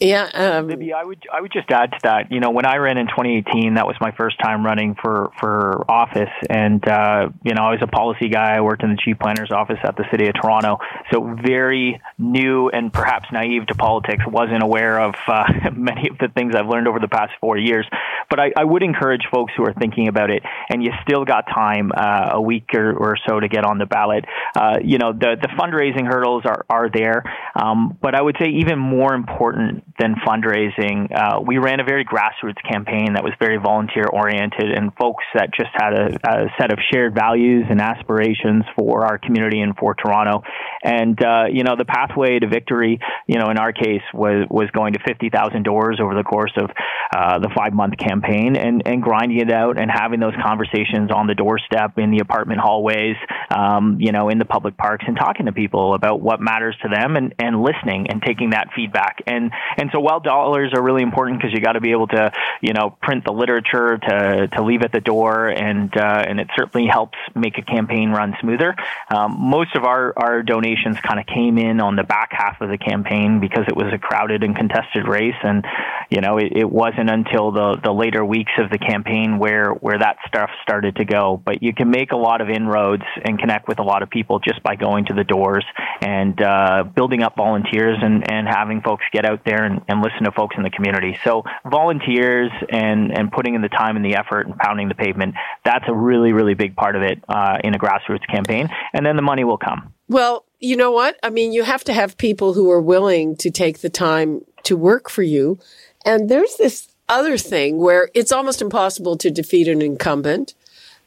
Yeah, 0.00 0.28
um, 0.34 0.66
Libby, 0.66 0.92
I 0.92 1.04
would 1.04 1.24
I 1.32 1.40
would 1.40 1.52
just 1.52 1.70
add 1.70 1.92
to 1.92 1.98
that. 2.02 2.32
You 2.32 2.40
know, 2.40 2.50
when 2.50 2.66
I 2.66 2.76
ran 2.78 2.98
in 2.98 3.06
2018, 3.06 3.74
that 3.74 3.86
was 3.86 3.94
my 4.00 4.10
first 4.10 4.36
time 4.42 4.66
running 4.66 4.96
for 5.00 5.30
for 5.38 5.88
office, 5.88 6.32
and 6.50 6.86
uh, 6.88 7.28
you 7.44 7.54
know, 7.54 7.62
I 7.62 7.70
was 7.70 7.80
a 7.80 7.86
policy 7.86 8.28
guy. 8.28 8.56
I 8.56 8.60
worked 8.60 8.82
in 8.82 8.90
the 8.90 8.96
chief 8.96 9.20
planner's 9.20 9.52
office 9.52 9.78
at 9.84 9.96
the 9.96 10.04
city 10.10 10.26
of 10.26 10.34
Toronto, 10.34 10.78
so 11.12 11.36
very 11.46 12.00
new 12.18 12.70
and 12.70 12.92
perhaps 12.92 13.28
naive 13.32 13.68
to 13.68 13.76
politics. 13.76 14.24
wasn't 14.26 14.64
aware 14.64 14.98
of 15.00 15.14
uh, 15.28 15.44
many 15.72 16.08
of 16.08 16.18
the 16.18 16.26
things 16.26 16.56
I've 16.56 16.66
learned 16.66 16.88
over 16.88 16.98
the 16.98 17.08
past 17.08 17.30
four 17.40 17.56
years. 17.56 17.86
But 18.28 18.40
I, 18.40 18.52
I 18.56 18.64
would 18.64 18.82
encourage 18.82 19.22
folks 19.32 19.52
who 19.56 19.62
are 19.64 19.74
thinking 19.74 20.08
about 20.08 20.30
it, 20.30 20.42
and 20.70 20.82
you 20.82 20.90
still 21.06 21.24
got 21.24 21.46
time, 21.46 21.92
uh, 21.96 22.30
a 22.32 22.40
week 22.40 22.74
or, 22.74 22.94
or 22.96 23.16
so 23.28 23.38
to 23.38 23.46
get 23.46 23.64
on 23.64 23.78
the 23.78 23.86
ballot. 23.86 24.24
Uh, 24.56 24.78
you 24.82 24.98
know, 24.98 25.12
the 25.12 25.36
the 25.40 25.48
fundraising 25.56 26.04
hurdles 26.04 26.42
are 26.46 26.66
are 26.68 26.90
there, 26.92 27.22
um, 27.54 27.96
but 28.02 28.16
I 28.16 28.20
would 28.20 28.36
say 28.40 28.48
even 28.48 28.76
more 28.80 29.14
important 29.14 29.84
than 29.98 30.16
fundraising. 30.26 31.08
Uh, 31.14 31.40
we 31.40 31.58
ran 31.58 31.80
a 31.80 31.84
very 31.84 32.04
grassroots 32.04 32.60
campaign 32.68 33.14
that 33.14 33.22
was 33.22 33.32
very 33.38 33.58
volunteer 33.58 34.04
oriented 34.04 34.70
and 34.74 34.92
folks 34.94 35.24
that 35.34 35.50
just 35.54 35.70
had 35.72 35.92
a, 35.92 36.06
a, 36.28 36.46
set 36.60 36.72
of 36.72 36.78
shared 36.92 37.14
values 37.14 37.64
and 37.70 37.80
aspirations 37.80 38.64
for 38.76 39.04
our 39.04 39.18
community 39.18 39.60
and 39.60 39.76
for 39.76 39.94
Toronto. 39.94 40.42
And, 40.82 41.20
uh, 41.22 41.44
you 41.50 41.62
know, 41.62 41.76
the 41.76 41.84
pathway 41.84 42.38
to 42.38 42.48
victory, 42.48 42.98
you 43.26 43.38
know, 43.38 43.50
in 43.50 43.58
our 43.58 43.72
case 43.72 44.02
was, 44.12 44.46
was 44.50 44.70
going 44.70 44.94
to 44.94 45.00
50,000 45.06 45.62
doors 45.62 46.00
over 46.02 46.14
the 46.14 46.24
course 46.24 46.52
of 46.56 46.70
uh, 47.14 47.38
the 47.38 47.50
five 47.56 47.72
month 47.72 47.94
campaign 47.96 48.56
and, 48.56 48.82
and 48.86 49.02
grinding 49.02 49.38
it 49.38 49.52
out 49.52 49.80
and 49.80 49.90
having 49.90 50.20
those 50.20 50.34
conversations 50.42 51.10
on 51.14 51.26
the 51.26 51.34
doorstep 51.34 51.98
in 51.98 52.10
the 52.10 52.18
apartment 52.18 52.60
hallways, 52.60 53.16
um, 53.54 53.98
you 54.00 54.12
know, 54.12 54.28
in 54.28 54.38
the 54.38 54.44
public 54.44 54.76
parks 54.76 55.04
and 55.06 55.16
talking 55.16 55.46
to 55.46 55.52
people 55.52 55.94
about 55.94 56.20
what 56.20 56.40
matters 56.40 56.76
to 56.82 56.88
them 56.88 57.16
and, 57.16 57.34
and 57.38 57.62
listening 57.62 58.06
and 58.10 58.22
taking 58.22 58.50
that 58.50 58.68
feedback. 58.74 59.22
And, 59.26 59.50
and 59.76 59.83
so 59.92 60.00
while 60.00 60.20
dollars 60.20 60.72
are 60.74 60.82
really 60.82 61.02
important 61.02 61.38
because 61.38 61.52
you 61.52 61.60
got 61.60 61.72
to 61.72 61.80
be 61.80 61.92
able 61.92 62.06
to, 62.08 62.32
you 62.60 62.72
know, 62.72 62.96
print 63.02 63.24
the 63.24 63.32
literature 63.32 63.98
to, 63.98 64.48
to 64.48 64.62
leave 64.62 64.82
at 64.82 64.92
the 64.92 65.00
door 65.00 65.48
and, 65.48 65.94
uh, 65.96 66.24
and 66.26 66.40
it 66.40 66.48
certainly 66.56 66.86
helps 66.86 67.18
make 67.34 67.58
a 67.58 67.62
campaign 67.62 68.10
run 68.10 68.34
smoother. 68.40 68.74
Um, 69.10 69.36
most 69.38 69.74
of 69.76 69.84
our, 69.84 70.12
our 70.16 70.42
donations 70.42 70.98
kind 71.00 71.18
of 71.18 71.26
came 71.26 71.58
in 71.58 71.80
on 71.80 71.96
the 71.96 72.02
back 72.02 72.30
half 72.32 72.60
of 72.60 72.68
the 72.68 72.78
campaign 72.78 73.40
because 73.40 73.64
it 73.68 73.76
was 73.76 73.92
a 73.92 73.98
crowded 73.98 74.42
and 74.42 74.56
contested 74.56 75.08
race. 75.08 75.34
And, 75.42 75.64
you 76.10 76.20
know, 76.20 76.38
it, 76.38 76.52
it 76.54 76.70
wasn't 76.70 77.10
until 77.10 77.50
the, 77.50 77.78
the 77.82 77.92
later 77.92 78.24
weeks 78.24 78.52
of 78.58 78.70
the 78.70 78.78
campaign 78.78 79.38
where, 79.38 79.70
where 79.70 79.98
that 79.98 80.16
stuff 80.26 80.50
started 80.62 80.96
to 80.96 81.04
go. 81.04 81.40
But 81.44 81.62
you 81.62 81.74
can 81.74 81.90
make 81.90 82.12
a 82.12 82.16
lot 82.16 82.40
of 82.40 82.48
inroads 82.48 83.04
and 83.24 83.38
connect 83.38 83.68
with 83.68 83.78
a 83.78 83.84
lot 83.84 84.02
of 84.02 84.10
people 84.10 84.38
just 84.38 84.62
by 84.62 84.76
going 84.76 85.06
to 85.06 85.14
the 85.14 85.24
doors 85.24 85.64
and, 86.00 86.40
uh, 86.40 86.84
building 86.84 87.22
up 87.22 87.36
volunteers 87.36 87.98
and, 88.00 88.30
and 88.30 88.46
having 88.46 88.80
folks 88.80 89.04
get 89.12 89.24
out 89.24 89.40
there 89.44 89.64
and, 89.64 89.73
and 89.88 90.02
listen 90.02 90.24
to 90.24 90.32
folks 90.32 90.56
in 90.56 90.62
the 90.62 90.70
community. 90.70 91.18
So 91.24 91.42
volunteers 91.64 92.50
and, 92.68 93.16
and 93.16 93.30
putting 93.30 93.54
in 93.54 93.62
the 93.62 93.68
time 93.68 93.96
and 93.96 94.04
the 94.04 94.16
effort 94.16 94.46
and 94.46 94.56
pounding 94.56 94.88
the 94.88 94.94
pavement, 94.94 95.34
that's 95.64 95.84
a 95.88 95.94
really, 95.94 96.32
really 96.32 96.54
big 96.54 96.76
part 96.76 96.96
of 96.96 97.02
it 97.02 97.22
uh, 97.28 97.58
in 97.62 97.74
a 97.74 97.78
grassroots 97.78 98.26
campaign. 98.30 98.68
And 98.92 99.04
then 99.04 99.16
the 99.16 99.22
money 99.22 99.44
will 99.44 99.58
come. 99.58 99.92
Well, 100.08 100.44
you 100.60 100.76
know 100.76 100.92
what? 100.92 101.18
I 101.22 101.30
mean, 101.30 101.52
you 101.52 101.64
have 101.64 101.84
to 101.84 101.92
have 101.92 102.16
people 102.18 102.54
who 102.54 102.70
are 102.70 102.80
willing 102.80 103.36
to 103.36 103.50
take 103.50 103.80
the 103.80 103.90
time 103.90 104.42
to 104.64 104.76
work 104.76 105.10
for 105.10 105.22
you. 105.22 105.58
And 106.04 106.28
there's 106.28 106.56
this 106.56 106.88
other 107.08 107.36
thing 107.36 107.78
where 107.78 108.10
it's 108.14 108.32
almost 108.32 108.62
impossible 108.62 109.16
to 109.18 109.30
defeat 109.30 109.68
an 109.68 109.82
incumbent. 109.82 110.54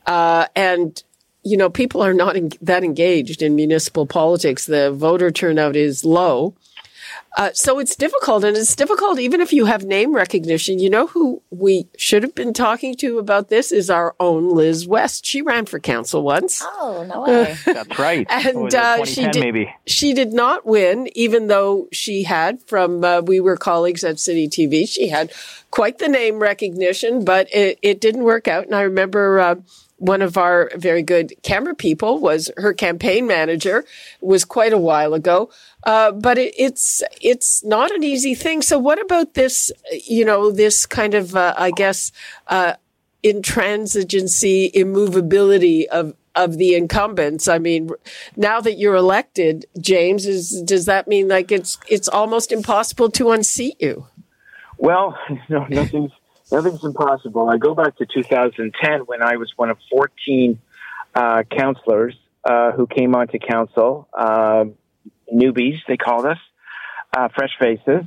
Uh, 0.05 0.47
and 0.55 1.03
you 1.47 1.55
know, 1.55 1.69
people 1.69 2.01
are 2.01 2.13
not 2.13 2.35
that 2.61 2.83
engaged 2.83 3.41
in 3.41 3.55
municipal 3.55 4.05
politics. 4.05 4.65
The 4.65 4.91
voter 4.91 5.31
turnout 5.31 5.77
is 5.77 6.03
low. 6.03 6.55
Uh, 7.37 7.51
so 7.53 7.79
it's 7.79 7.95
difficult, 7.95 8.43
and 8.43 8.57
it's 8.57 8.75
difficult 8.75 9.19
even 9.19 9.41
if 9.41 9.53
you 9.53 9.65
have 9.65 9.83
name 9.83 10.15
recognition. 10.15 10.79
You 10.79 10.89
know 10.89 11.07
who 11.07 11.41
we 11.51 11.87
should 11.97 12.23
have 12.23 12.33
been 12.33 12.53
talking 12.53 12.95
to 12.95 13.19
about 13.19 13.49
this 13.49 13.71
is 13.71 13.89
our 13.89 14.15
own 14.19 14.49
Liz 14.49 14.87
West. 14.87 15.25
She 15.25 15.41
ran 15.41 15.65
for 15.65 15.79
council 15.79 16.23
once. 16.23 16.63
Oh 16.65 17.05
no 17.07 17.23
way! 17.23 17.55
That's 17.65 17.99
right. 17.99 18.25
and 18.29 18.73
uh, 18.73 19.05
she 19.05 19.27
did. 19.27 19.43
Maybe. 19.43 19.73
She 19.85 20.13
did 20.13 20.33
not 20.33 20.65
win, 20.65 21.09
even 21.15 21.47
though 21.47 21.87
she 21.91 22.23
had 22.23 22.61
from 22.63 23.03
uh, 23.03 23.21
we 23.21 23.39
were 23.39 23.57
colleagues 23.57 24.03
at 24.03 24.19
City 24.19 24.47
TV. 24.47 24.87
She 24.87 25.07
had 25.09 25.31
quite 25.71 25.99
the 25.99 26.07
name 26.07 26.39
recognition, 26.39 27.23
but 27.23 27.53
it, 27.53 27.77
it 27.81 28.01
didn't 28.01 28.23
work 28.23 28.47
out. 28.47 28.65
And 28.65 28.75
I 28.75 28.81
remember 28.81 29.39
uh, 29.39 29.55
one 29.97 30.21
of 30.21 30.37
our 30.37 30.71
very 30.75 31.01
good 31.01 31.33
camera 31.43 31.75
people 31.75 32.19
was 32.19 32.51
her 32.57 32.73
campaign 32.73 33.27
manager 33.27 33.83
was 34.21 34.45
quite 34.45 34.73
a 34.73 34.77
while 34.77 35.13
ago 35.13 35.49
uh, 35.87 36.11
but 36.11 36.37
it, 36.37 36.53
it's 36.57 37.01
it's 37.21 37.63
not 37.63 37.91
an 37.91 38.03
easy 38.03 38.35
thing. 38.35 38.61
So 38.61 38.77
what 38.77 39.01
about 39.01 39.35
this 39.35 39.71
you 40.05 40.25
know 40.25 40.51
this 40.51 40.85
kind 40.85 41.13
of 41.13 41.33
uh, 41.33 41.55
i 41.57 41.71
guess 41.71 42.11
uh, 42.47 42.73
intransigency 43.23 44.69
immovability 44.73 45.87
of 45.87 46.13
of 46.35 46.57
the 46.57 46.75
incumbents? 46.75 47.47
I 47.47 47.57
mean 47.57 47.89
now 48.35 48.59
that 48.59 48.73
you're 48.77 48.95
elected 48.95 49.65
james 49.79 50.25
is 50.25 50.61
does 50.61 50.85
that 50.85 51.07
mean 51.07 51.29
like 51.29 51.53
it's 51.53 51.77
it's 51.87 52.09
almost 52.09 52.51
impossible 52.51 53.09
to 53.11 53.31
unseat 53.31 53.77
you? 53.79 54.07
Well 54.77 55.17
no 55.49 55.65
nothing's 55.69 56.11
nothing's 56.51 56.83
impossible. 56.83 57.47
I 57.47 57.55
go 57.57 57.73
back 57.73 57.95
to 57.99 58.05
2010 58.05 59.05
when 59.05 59.23
I 59.23 59.37
was 59.37 59.53
one 59.55 59.69
of 59.69 59.77
14 59.89 60.59
uh, 61.15 61.43
counselors 61.43 62.15
uh, 62.43 62.73
who 62.73 62.87
came 62.87 63.15
onto 63.15 63.39
council, 63.39 64.09
uh, 64.13 64.65
newbies, 65.33 65.79
they 65.87 65.97
called 65.97 66.25
us, 66.25 66.37
uh, 67.15 67.29
fresh 67.35 67.51
faces. 67.59 68.03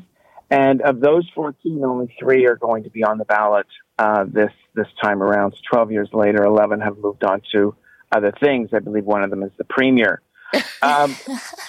And 0.50 0.82
of 0.82 1.00
those 1.00 1.28
14, 1.34 1.84
only 1.84 2.14
three 2.18 2.46
are 2.46 2.56
going 2.56 2.84
to 2.84 2.90
be 2.90 3.04
on 3.04 3.18
the 3.18 3.24
ballot 3.24 3.66
uh, 3.98 4.24
this 4.26 4.52
this 4.74 4.88
time 5.00 5.22
around. 5.22 5.52
So 5.52 5.58
12 5.70 5.92
years 5.92 6.08
later, 6.12 6.42
11 6.44 6.80
have 6.80 6.98
moved 6.98 7.22
on 7.22 7.42
to 7.52 7.74
other 8.10 8.32
things. 8.40 8.70
I 8.72 8.80
believe 8.80 9.04
one 9.04 9.22
of 9.22 9.30
them 9.30 9.42
is 9.42 9.52
the 9.56 9.64
premier. 9.64 10.20
Um, 10.82 11.14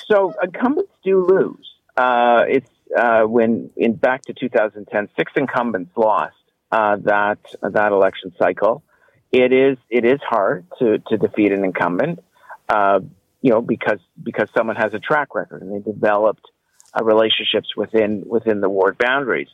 so 0.07 0.33
incumbents 0.41 0.93
do 1.03 1.25
lose. 1.27 1.69
Uh, 1.97 2.45
it's 2.47 2.69
when 3.27 3.69
in 3.75 3.93
back 3.93 4.21
to 4.23 4.33
2010, 4.33 5.09
six 5.17 5.33
incumbents 5.35 5.91
lost 5.97 6.33
uh, 6.71 6.97
that 7.03 7.39
that 7.61 7.91
election 7.91 8.33
cycle. 8.39 8.83
It 9.31 9.53
is 9.53 9.77
it 9.89 10.05
is 10.05 10.19
hard 10.27 10.65
to 10.79 10.99
to 10.99 11.17
defeat 11.17 11.51
an 11.51 11.63
incumbent, 11.63 12.19
uh, 12.69 12.99
you 13.41 13.51
know, 13.51 13.61
because 13.61 13.99
because 14.21 14.49
someone 14.55 14.75
has 14.75 14.93
a 14.93 14.99
track 14.99 15.33
record 15.35 15.61
and 15.61 15.73
they 15.73 15.91
developed 15.91 16.45
uh, 16.93 17.03
relationships 17.03 17.75
within 17.75 18.23
within 18.25 18.61
the 18.61 18.69
ward 18.69 18.97
boundaries. 18.97 19.49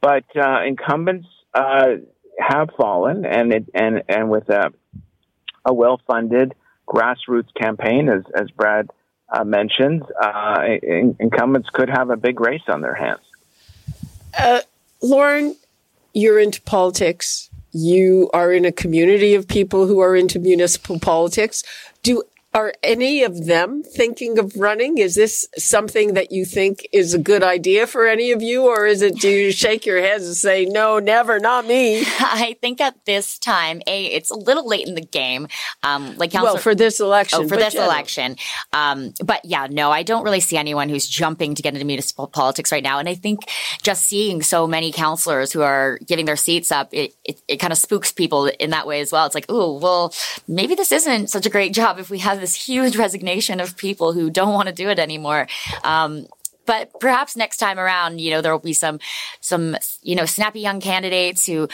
But 0.00 0.24
uh, 0.36 0.62
incumbents 0.66 1.28
uh, 1.54 1.96
have 2.38 2.70
fallen, 2.76 3.24
and 3.24 3.52
it, 3.52 3.64
and 3.74 4.02
and 4.08 4.30
with 4.30 4.48
a 4.48 4.72
a 5.64 5.74
well 5.74 6.00
funded 6.06 6.54
grassroots 6.86 7.52
campaign, 7.54 8.08
as 8.08 8.22
as 8.34 8.50
Brad 8.50 8.88
uh, 9.28 9.44
mentioned, 9.44 10.04
in, 10.82 11.16
incumbents 11.20 11.68
could 11.70 11.90
have 11.90 12.10
a 12.10 12.16
big 12.16 12.40
race 12.40 12.62
on 12.68 12.80
their 12.80 12.94
hands. 12.94 13.20
Lauren, 15.02 15.56
you're 16.14 16.38
into 16.38 16.60
politics. 16.62 17.50
You 17.72 18.30
are 18.32 18.52
in 18.52 18.64
a 18.64 18.72
community 18.72 19.34
of 19.34 19.46
people 19.46 19.86
who 19.86 20.00
are 20.00 20.16
into 20.16 20.38
municipal 20.38 20.98
politics. 20.98 21.62
Do 22.02 22.22
are 22.58 22.74
any 22.82 23.22
of 23.22 23.46
them 23.46 23.84
thinking 23.84 24.36
of 24.36 24.56
running? 24.56 24.98
Is 24.98 25.14
this 25.14 25.46
something 25.56 26.14
that 26.14 26.32
you 26.32 26.44
think 26.44 26.88
is 26.92 27.14
a 27.14 27.18
good 27.18 27.44
idea 27.44 27.86
for 27.86 28.08
any 28.08 28.32
of 28.32 28.42
you, 28.42 28.66
or 28.66 28.84
is 28.84 29.00
it 29.00 29.14
do 29.14 29.28
you 29.28 29.52
shake 29.52 29.86
your 29.86 30.00
heads 30.00 30.26
and 30.26 30.34
say 30.34 30.64
no, 30.64 30.98
never, 30.98 31.38
not 31.38 31.66
me? 31.66 32.00
I 32.18 32.56
think 32.60 32.80
at 32.80 33.04
this 33.04 33.38
time, 33.38 33.80
a 33.86 34.06
it's 34.06 34.30
a 34.30 34.34
little 34.34 34.66
late 34.66 34.88
in 34.88 34.96
the 34.96 35.00
game. 35.00 35.46
Um, 35.84 36.16
like 36.16 36.32
Councilor, 36.32 36.54
well, 36.54 36.62
for 36.62 36.74
this 36.74 36.98
election, 36.98 37.42
oh, 37.44 37.48
for 37.48 37.56
this 37.56 37.76
election. 37.76 38.34
Um, 38.72 39.14
but 39.24 39.44
yeah, 39.44 39.68
no, 39.70 39.92
I 39.92 40.02
don't 40.02 40.24
really 40.24 40.40
see 40.40 40.56
anyone 40.56 40.88
who's 40.88 41.06
jumping 41.06 41.54
to 41.54 41.62
get 41.62 41.74
into 41.74 41.86
municipal 41.86 42.26
politics 42.26 42.72
right 42.72 42.82
now. 42.82 42.98
And 42.98 43.08
I 43.08 43.14
think 43.14 43.40
just 43.82 44.04
seeing 44.04 44.42
so 44.42 44.66
many 44.66 44.90
councilors 44.90 45.52
who 45.52 45.62
are 45.62 46.00
giving 46.04 46.26
their 46.26 46.36
seats 46.36 46.72
up, 46.72 46.92
it 46.92 47.14
it, 47.24 47.40
it 47.46 47.56
kind 47.58 47.72
of 47.72 47.78
spooks 47.78 48.10
people 48.10 48.46
in 48.46 48.70
that 48.70 48.86
way 48.86 49.00
as 49.00 49.12
well. 49.12 49.26
It's 49.26 49.36
like, 49.36 49.46
oh, 49.48 49.78
well, 49.78 50.12
maybe 50.48 50.74
this 50.74 50.90
isn't 50.90 51.30
such 51.30 51.46
a 51.46 51.50
great 51.50 51.72
job 51.72 52.00
if 52.00 52.10
we 52.10 52.18
have 52.18 52.40
this 52.40 52.47
huge 52.54 52.96
resignation 53.04 53.60
of 53.60 53.76
people 53.76 54.12
who 54.12 54.30
don't 54.30 54.54
want 54.54 54.68
to 54.68 54.74
do 54.74 54.88
it 54.88 54.98
anymore. 54.98 55.46
Um, 55.84 56.26
but 56.66 57.00
perhaps 57.00 57.34
next 57.34 57.56
time 57.56 57.78
around, 57.78 58.20
you 58.20 58.30
know, 58.30 58.42
there 58.42 58.52
will 58.52 58.58
be 58.58 58.74
some, 58.74 59.00
some, 59.40 59.76
you 60.02 60.14
know, 60.14 60.26
snappy 60.26 60.60
young 60.60 60.80
candidates 60.80 61.46
who 61.46 61.68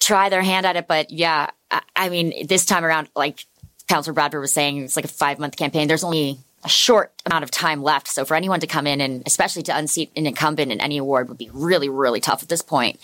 try 0.00 0.28
their 0.28 0.42
hand 0.42 0.66
at 0.66 0.74
it. 0.74 0.88
But 0.88 1.10
yeah, 1.10 1.50
I, 1.70 1.80
I 1.94 2.08
mean, 2.08 2.46
this 2.48 2.64
time 2.64 2.84
around, 2.84 3.08
like 3.14 3.46
Councillor 3.88 4.14
Bradford 4.14 4.40
was 4.40 4.52
saying, 4.52 4.78
it's 4.82 4.96
like 4.96 5.04
a 5.04 5.08
five 5.08 5.38
month 5.38 5.56
campaign. 5.56 5.86
There's 5.86 6.02
only 6.02 6.38
a 6.64 6.68
short 6.68 7.12
amount 7.24 7.44
of 7.44 7.50
time 7.52 7.82
left. 7.82 8.08
So 8.08 8.24
for 8.24 8.34
anyone 8.34 8.58
to 8.60 8.66
come 8.66 8.88
in 8.88 9.00
and 9.00 9.22
especially 9.26 9.62
to 9.64 9.76
unseat 9.76 10.10
an 10.16 10.26
incumbent 10.26 10.72
in 10.72 10.80
any 10.80 10.98
award 10.98 11.28
would 11.28 11.38
be 11.38 11.50
really, 11.52 11.88
really 11.88 12.20
tough 12.20 12.42
at 12.42 12.48
this 12.48 12.62
point. 12.62 12.98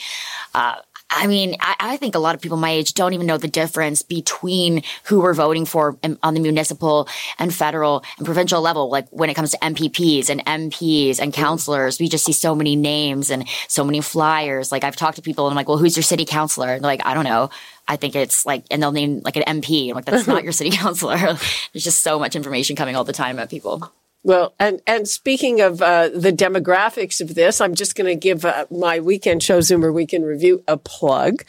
Uh, 0.52 0.76
I 1.14 1.26
mean, 1.26 1.56
I, 1.60 1.76
I, 1.78 1.96
think 1.98 2.14
a 2.14 2.18
lot 2.18 2.34
of 2.34 2.40
people 2.40 2.56
my 2.56 2.70
age 2.70 2.94
don't 2.94 3.12
even 3.12 3.26
know 3.26 3.36
the 3.36 3.46
difference 3.46 4.02
between 4.02 4.82
who 5.04 5.20
we're 5.20 5.34
voting 5.34 5.66
for 5.66 5.98
on 6.22 6.34
the 6.34 6.40
municipal 6.40 7.06
and 7.38 7.54
federal 7.54 8.02
and 8.16 8.24
provincial 8.24 8.62
level. 8.62 8.90
Like 8.90 9.08
when 9.10 9.28
it 9.28 9.34
comes 9.34 9.50
to 9.50 9.58
MPPs 9.58 10.30
and 10.30 10.44
MPs 10.44 11.20
and 11.20 11.32
councillors, 11.32 12.00
we 12.00 12.08
just 12.08 12.24
see 12.24 12.32
so 12.32 12.54
many 12.54 12.76
names 12.76 13.30
and 13.30 13.46
so 13.68 13.84
many 13.84 14.00
flyers. 14.00 14.72
Like 14.72 14.84
I've 14.84 14.96
talked 14.96 15.16
to 15.16 15.22
people 15.22 15.46
and 15.46 15.52
I'm 15.52 15.56
like, 15.56 15.68
well, 15.68 15.78
who's 15.78 15.96
your 15.96 16.02
city 16.02 16.24
councillor? 16.24 16.72
And 16.72 16.82
they're 16.82 16.90
like, 16.90 17.06
I 17.06 17.14
don't 17.14 17.24
know. 17.24 17.50
I 17.86 17.96
think 17.96 18.16
it's 18.16 18.46
like, 18.46 18.64
and 18.70 18.82
they'll 18.82 18.92
name 18.92 19.20
like 19.22 19.36
an 19.36 19.60
MP. 19.60 19.90
I'm 19.90 19.94
like, 19.94 20.06
that's 20.06 20.26
not 20.26 20.42
your 20.44 20.52
city 20.52 20.70
councillor. 20.70 21.16
There's 21.18 21.84
just 21.84 22.00
so 22.00 22.18
much 22.18 22.34
information 22.34 22.74
coming 22.74 22.96
all 22.96 23.04
the 23.04 23.12
time 23.12 23.38
at 23.38 23.50
people. 23.50 23.92
Well, 24.24 24.54
and 24.58 24.80
and 24.86 25.08
speaking 25.08 25.60
of 25.60 25.82
uh, 25.82 26.08
the 26.08 26.32
demographics 26.32 27.20
of 27.20 27.34
this, 27.34 27.60
I'm 27.60 27.74
just 27.74 27.96
going 27.96 28.06
to 28.06 28.14
give 28.14 28.44
uh, 28.44 28.66
my 28.70 29.00
weekend 29.00 29.42
show 29.42 29.58
Zoomer 29.58 29.92
Weekend 29.92 30.24
Review 30.24 30.62
a 30.68 30.76
plug. 30.76 31.44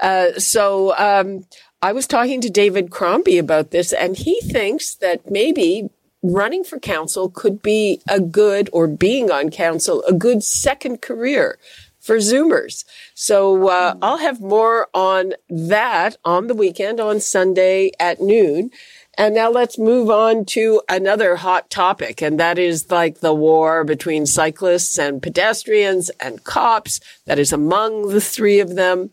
Uh, 0.00 0.32
so 0.38 0.96
um, 0.96 1.44
I 1.82 1.92
was 1.92 2.06
talking 2.06 2.40
to 2.40 2.48
David 2.48 2.90
Crombie 2.90 3.38
about 3.38 3.72
this, 3.72 3.92
and 3.92 4.16
he 4.16 4.40
thinks 4.40 4.94
that 4.96 5.30
maybe 5.30 5.90
running 6.22 6.64
for 6.64 6.78
council 6.78 7.28
could 7.28 7.60
be 7.60 8.00
a 8.08 8.20
good, 8.20 8.70
or 8.72 8.88
being 8.88 9.30
on 9.30 9.50
council, 9.50 10.02
a 10.08 10.12
good 10.14 10.42
second 10.42 11.02
career 11.02 11.58
for 12.00 12.16
Zoomers. 12.16 12.84
So 13.14 13.68
uh, 13.68 13.96
I'll 14.00 14.18
have 14.18 14.40
more 14.40 14.88
on 14.94 15.34
that 15.48 16.16
on 16.24 16.46
the 16.46 16.54
weekend 16.54 17.00
on 17.00 17.20
Sunday 17.20 17.92
at 17.98 18.20
noon. 18.20 18.70
And 19.16 19.34
now 19.34 19.50
let's 19.50 19.78
move 19.78 20.10
on 20.10 20.44
to 20.46 20.82
another 20.88 21.36
hot 21.36 21.70
topic, 21.70 22.20
and 22.20 22.38
that 22.40 22.58
is 22.58 22.90
like 22.90 23.20
the 23.20 23.34
war 23.34 23.84
between 23.84 24.26
cyclists 24.26 24.98
and 24.98 25.22
pedestrians 25.22 26.10
and 26.20 26.42
cops 26.44 27.00
that 27.26 27.38
is 27.38 27.52
among 27.52 28.08
the 28.08 28.20
three 28.20 28.60
of 28.60 28.74
them. 28.74 29.10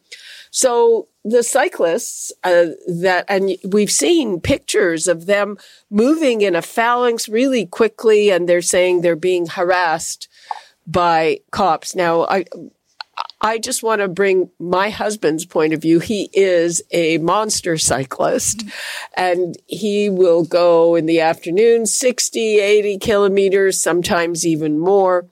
So 0.50 1.08
the 1.24 1.44
cyclists 1.44 2.32
uh, 2.44 2.68
that, 2.88 3.26
and 3.30 3.56
we've 3.64 3.92
seen 3.92 4.42
pictures 4.42 5.08
of 5.08 5.26
them 5.26 5.58
moving 5.90 6.42
in 6.42 6.56
a 6.56 6.62
phalanx 6.62 7.30
really 7.30 7.66
quickly, 7.66 8.32
and 8.32 8.50
they're 8.50 8.62
saying 8.62 9.02
they're 9.02 9.16
being 9.16 9.48
harassed 9.48 10.28
by 10.88 11.40
cops. 11.52 11.96
Now, 11.96 12.24
I, 12.24 12.46
I 13.42 13.58
just 13.58 13.82
want 13.82 14.02
to 14.02 14.08
bring 14.08 14.52
my 14.60 14.92
husband's 14.92 15.46
point 15.46 15.74
of 15.74 15.82
view. 15.82 16.00
He 16.00 16.30
is 16.32 16.84
a 16.92 17.18
monster 17.18 17.78
cyclist 17.78 18.64
and 19.18 19.58
he 19.66 20.10
will 20.10 20.44
go 20.44 20.96
in 20.96 21.08
the 21.08 21.22
afternoon 21.22 21.88
60, 21.88 22.60
80 22.60 23.00
kilometers, 23.00 23.82
sometimes 23.82 24.46
even 24.46 24.78
more. 24.78 25.26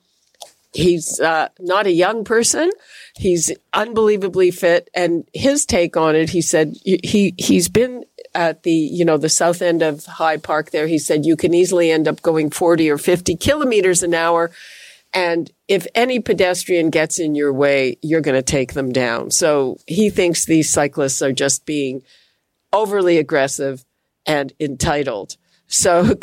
He's 0.72 1.20
uh, 1.20 1.48
not 1.60 1.86
a 1.86 1.92
young 1.92 2.24
person. 2.24 2.70
He's 3.14 3.52
unbelievably 3.72 4.52
fit. 4.52 4.88
And 4.92 5.24
his 5.32 5.64
take 5.64 5.96
on 5.96 6.16
it, 6.16 6.30
he 6.30 6.42
said 6.42 6.76
he, 6.84 7.34
he's 7.38 7.68
been 7.68 8.04
at 8.34 8.62
the, 8.64 8.72
you 8.72 9.04
know, 9.04 9.16
the 9.18 9.28
south 9.28 9.62
end 9.62 9.82
of 9.82 10.04
High 10.06 10.36
Park 10.36 10.70
there. 10.70 10.86
He 10.86 10.98
said 10.98 11.26
you 11.26 11.36
can 11.36 11.54
easily 11.54 11.90
end 11.90 12.08
up 12.08 12.22
going 12.22 12.50
40 12.50 12.90
or 12.90 12.98
50 12.98 13.36
kilometers 13.36 14.02
an 14.02 14.14
hour 14.14 14.50
and 15.12 15.50
if 15.66 15.86
any 15.94 16.20
pedestrian 16.20 16.90
gets 16.90 17.18
in 17.18 17.34
your 17.34 17.52
way, 17.52 17.96
you're 18.02 18.20
going 18.20 18.36
to 18.36 18.42
take 18.42 18.74
them 18.74 18.92
down. 18.92 19.30
So 19.30 19.78
he 19.86 20.08
thinks 20.10 20.44
these 20.44 20.70
cyclists 20.70 21.20
are 21.20 21.32
just 21.32 21.66
being 21.66 22.02
overly 22.72 23.18
aggressive 23.18 23.84
and 24.26 24.52
entitled. 24.60 25.36
So 25.66 26.14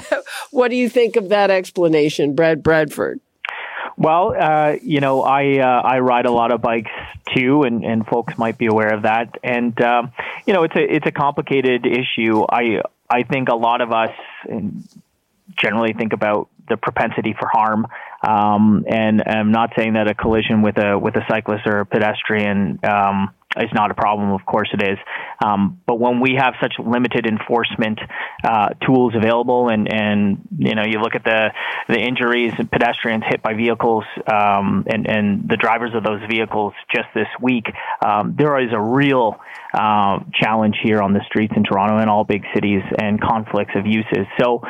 what 0.50 0.68
do 0.68 0.76
you 0.76 0.88
think 0.88 1.16
of 1.16 1.30
that 1.30 1.50
explanation, 1.50 2.34
Brad 2.34 2.62
Bradford? 2.62 3.20
Well, 3.96 4.34
uh, 4.38 4.76
you 4.82 5.00
know, 5.00 5.22
I 5.22 5.58
uh, 5.58 5.80
I 5.82 6.00
ride 6.00 6.26
a 6.26 6.30
lot 6.30 6.52
of 6.52 6.60
bikes 6.60 6.90
too, 7.34 7.62
and, 7.62 7.82
and 7.82 8.06
folks 8.06 8.36
might 8.36 8.58
be 8.58 8.66
aware 8.66 8.92
of 8.92 9.02
that. 9.02 9.38
And 9.42 9.80
um, 9.80 10.12
you 10.44 10.52
know, 10.52 10.64
it's 10.64 10.76
a 10.76 10.94
it's 10.96 11.06
a 11.06 11.12
complicated 11.12 11.86
issue. 11.86 12.44
I 12.48 12.82
I 13.08 13.22
think 13.22 13.48
a 13.48 13.54
lot 13.54 13.80
of 13.80 13.92
us 13.92 14.10
generally 15.56 15.94
think 15.94 16.12
about 16.12 16.48
the 16.68 16.76
propensity 16.76 17.34
for 17.38 17.48
harm. 17.50 17.86
Um, 18.22 18.84
and 18.88 19.22
I'm 19.26 19.52
not 19.52 19.70
saying 19.76 19.94
that 19.94 20.08
a 20.08 20.14
collision 20.14 20.62
with 20.62 20.78
a 20.78 20.98
with 20.98 21.16
a 21.16 21.24
cyclist 21.28 21.66
or 21.66 21.80
a 21.80 21.86
pedestrian 21.86 22.78
um, 22.84 23.34
is 23.58 23.70
not 23.72 23.90
a 23.90 23.94
problem. 23.94 24.32
Of 24.32 24.44
course, 24.44 24.68
it 24.72 24.82
is. 24.82 24.98
Um, 25.44 25.80
but 25.86 25.98
when 25.98 26.20
we 26.20 26.36
have 26.38 26.54
such 26.60 26.74
limited 26.78 27.26
enforcement 27.26 27.98
uh, 28.44 28.68
tools 28.86 29.14
available, 29.14 29.68
and 29.68 29.92
and 29.92 30.38
you 30.58 30.74
know, 30.74 30.84
you 30.84 31.00
look 31.00 31.14
at 31.14 31.24
the 31.24 31.50
the 31.88 31.98
injuries 31.98 32.52
and 32.58 32.70
pedestrians 32.70 33.24
hit 33.28 33.42
by 33.42 33.54
vehicles, 33.54 34.04
um, 34.32 34.84
and 34.86 35.08
and 35.08 35.48
the 35.48 35.56
drivers 35.56 35.92
of 35.94 36.02
those 36.02 36.20
vehicles 36.28 36.72
just 36.94 37.08
this 37.14 37.28
week, 37.40 37.66
um, 38.04 38.34
there 38.38 38.58
is 38.60 38.72
a 38.72 38.80
real 38.80 39.36
uh, 39.72 40.20
challenge 40.34 40.76
here 40.82 41.00
on 41.00 41.12
the 41.12 41.20
streets 41.26 41.52
in 41.56 41.64
Toronto 41.64 41.98
and 41.98 42.10
all 42.10 42.24
big 42.24 42.44
cities, 42.54 42.82
and 42.98 43.20
conflicts 43.20 43.72
of 43.74 43.86
uses. 43.86 44.26
So 44.40 44.62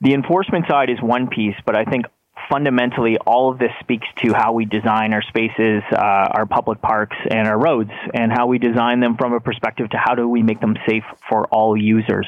the 0.00 0.14
enforcement 0.14 0.66
side 0.68 0.90
is 0.90 0.98
one 1.02 1.28
piece, 1.28 1.56
but 1.66 1.76
I 1.76 1.84
think 1.84 2.06
fundamentally, 2.50 3.16
all 3.18 3.50
of 3.52 3.58
this 3.58 3.70
speaks 3.80 4.06
to 4.24 4.32
how 4.34 4.52
we 4.52 4.64
design 4.64 5.12
our 5.12 5.22
spaces, 5.22 5.82
uh, 5.92 5.96
our 5.98 6.46
public 6.46 6.80
parks, 6.80 7.16
and 7.30 7.46
our 7.48 7.58
roads, 7.58 7.90
and 8.14 8.32
how 8.32 8.46
we 8.46 8.58
design 8.58 9.00
them 9.00 9.16
from 9.16 9.32
a 9.32 9.40
perspective 9.40 9.88
to 9.90 9.96
how 9.96 10.14
do 10.14 10.28
we 10.28 10.42
make 10.42 10.60
them 10.60 10.76
safe 10.88 11.04
for 11.28 11.46
all 11.46 11.76
users. 11.76 12.26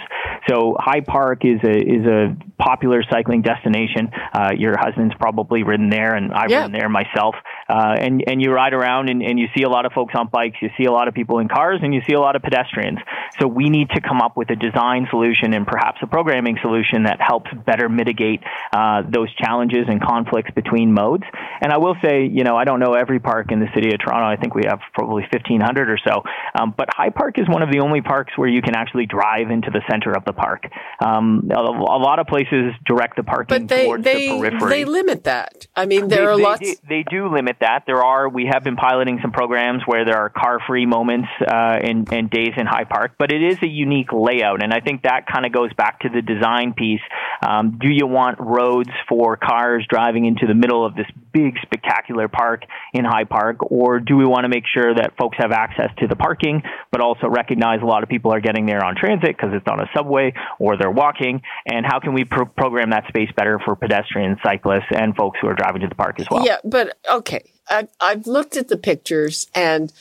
So, 0.48 0.76
High 0.78 1.00
Park 1.00 1.44
is 1.44 1.60
a 1.64 1.76
is 1.76 2.06
a 2.06 2.36
popular 2.58 3.02
cycling 3.10 3.42
destination. 3.42 4.10
Uh, 4.32 4.50
your 4.56 4.76
husband's 4.78 5.14
probably 5.14 5.62
ridden 5.62 5.90
there, 5.90 6.14
and 6.14 6.32
I've 6.32 6.50
yeah. 6.50 6.62
ridden 6.62 6.72
there 6.72 6.88
myself. 6.88 7.34
Uh, 7.70 7.94
and 7.98 8.24
and 8.26 8.42
you 8.42 8.50
ride 8.50 8.74
around, 8.74 9.08
and, 9.08 9.22
and 9.22 9.38
you 9.38 9.46
see 9.56 9.62
a 9.62 9.68
lot 9.68 9.86
of 9.86 9.92
folks 9.92 10.14
on 10.16 10.28
bikes, 10.28 10.56
you 10.60 10.70
see 10.76 10.86
a 10.86 10.92
lot 10.92 11.06
of 11.08 11.14
people 11.14 11.38
in 11.38 11.48
cars, 11.48 11.80
and 11.82 11.94
you 11.94 12.00
see 12.08 12.14
a 12.14 12.20
lot 12.20 12.34
of 12.34 12.42
pedestrians. 12.42 12.98
So, 13.38 13.46
we 13.46 13.70
need 13.70 13.90
to 13.90 14.00
come 14.00 14.20
up 14.20 14.36
with 14.36 14.50
a 14.50 14.56
design 14.56 15.06
solution 15.10 15.54
and 15.54 15.66
perhaps 15.66 15.98
a 16.02 16.06
programming 16.06 16.58
solution 16.60 17.04
that 17.04 17.20
helps 17.20 17.50
better 17.64 17.88
mitigate 17.88 18.40
uh, 18.72 19.02
those 19.08 19.32
challenges 19.34 19.86
and 19.88 20.02
conflicts 20.02 20.50
between 20.54 20.92
modes. 20.92 21.24
And 21.60 21.72
I 21.72 21.78
will 21.78 21.96
say, 22.02 22.26
you 22.26 22.44
know, 22.44 22.56
I 22.56 22.64
don't 22.64 22.80
know 22.80 22.94
every 22.94 23.20
park 23.20 23.52
in 23.52 23.60
the 23.60 23.68
city 23.74 23.92
of 23.94 24.00
Toronto. 24.00 24.26
I 24.26 24.36
think 24.36 24.54
we 24.54 24.62
have 24.66 24.80
probably 24.94 25.22
1,500 25.32 25.90
or 25.90 25.98
so. 25.98 26.22
Um, 26.58 26.74
but 26.76 26.88
High 26.92 27.10
Park 27.10 27.38
is 27.38 27.48
one 27.48 27.62
of 27.62 27.70
the 27.70 27.80
only 27.80 28.00
parks 28.00 28.36
where 28.36 28.48
you 28.48 28.62
can 28.62 28.74
actually 28.74 29.06
drive 29.06 29.50
into 29.50 29.70
the 29.70 29.82
center 29.90 30.12
of 30.16 30.24
the 30.24 30.32
park. 30.32 30.64
Um, 31.04 31.50
a, 31.50 31.60
a, 31.60 32.00
lot 32.00 32.18
of 32.18 32.26
places 32.26 32.72
direct 32.86 33.16
the 33.16 33.22
parking 33.22 33.66
but 33.66 33.68
they, 33.68 33.84
towards 33.84 34.04
they, 34.04 34.28
the 34.28 34.38
periphery. 34.38 34.70
They 34.70 34.84
limit 34.84 35.24
that. 35.24 35.66
I 35.76 35.86
mean, 35.86 36.08
there 36.08 36.20
they, 36.20 36.24
are 36.26 36.36
lots. 36.36 36.60
They, 36.60 36.76
they, 36.88 37.04
do 37.10 37.28
limit 37.28 37.56
that. 37.60 37.84
There 37.86 38.04
are. 38.04 38.28
We 38.28 38.50
have 38.52 38.62
been 38.62 38.76
piloting 38.76 39.18
some 39.22 39.32
programs 39.32 39.82
where 39.86 40.04
there 40.04 40.18
are 40.18 40.28
car-free 40.28 40.86
moments 40.86 41.28
uh, 41.40 41.78
and, 41.82 42.12
and 42.12 42.30
days 42.30 42.52
in 42.56 42.66
High 42.66 42.84
Park, 42.84 43.12
but 43.18 43.32
it 43.32 43.42
is 43.42 43.58
a 43.62 43.68
unique 43.68 44.12
layout, 44.12 44.62
and 44.62 44.72
I 44.72 44.80
think 44.80 45.02
that 45.02 45.26
kind 45.26 45.46
of 45.46 45.52
goes 45.52 45.72
back 45.74 46.00
to 46.00 46.08
the 46.08 46.22
design 46.22 46.74
piece. 46.74 47.00
Um, 47.46 47.78
do 47.80 47.88
you 47.90 48.06
want 48.06 48.38
roads 48.38 48.90
for 49.08 49.36
cars 49.36 49.86
driving 49.88 50.10
driving 50.10 50.26
into 50.26 50.46
the 50.46 50.54
middle 50.54 50.84
of 50.84 50.94
this 50.94 51.06
big, 51.32 51.56
spectacular 51.62 52.28
park 52.28 52.64
in 52.92 53.04
High 53.04 53.24
Park? 53.24 53.70
Or 53.70 54.00
do 54.00 54.16
we 54.16 54.24
want 54.24 54.44
to 54.44 54.48
make 54.48 54.64
sure 54.72 54.94
that 54.94 55.16
folks 55.18 55.36
have 55.38 55.52
access 55.52 55.90
to 55.98 56.06
the 56.06 56.16
parking, 56.16 56.62
but 56.90 57.00
also 57.00 57.28
recognize 57.28 57.80
a 57.82 57.86
lot 57.86 58.02
of 58.02 58.08
people 58.08 58.32
are 58.32 58.40
getting 58.40 58.66
there 58.66 58.84
on 58.84 58.96
transit 58.96 59.36
because 59.36 59.50
it's 59.52 59.66
on 59.68 59.80
a 59.80 59.88
subway 59.94 60.32
or 60.58 60.76
they're 60.76 60.90
walking? 60.90 61.42
And 61.66 61.84
how 61.86 62.00
can 62.00 62.14
we 62.14 62.24
pro- 62.24 62.46
program 62.46 62.90
that 62.90 63.06
space 63.08 63.30
better 63.36 63.58
for 63.64 63.76
pedestrians, 63.76 64.38
cyclists, 64.42 64.90
and 64.90 65.14
folks 65.16 65.38
who 65.40 65.48
are 65.48 65.54
driving 65.54 65.82
to 65.82 65.88
the 65.88 65.94
park 65.94 66.20
as 66.20 66.26
well? 66.30 66.44
Yeah, 66.44 66.58
but 66.64 66.98
okay. 67.08 67.42
I've, 67.70 67.88
I've 68.00 68.26
looked 68.26 68.56
at 68.56 68.68
the 68.68 68.76
pictures, 68.76 69.46
and 69.54 69.92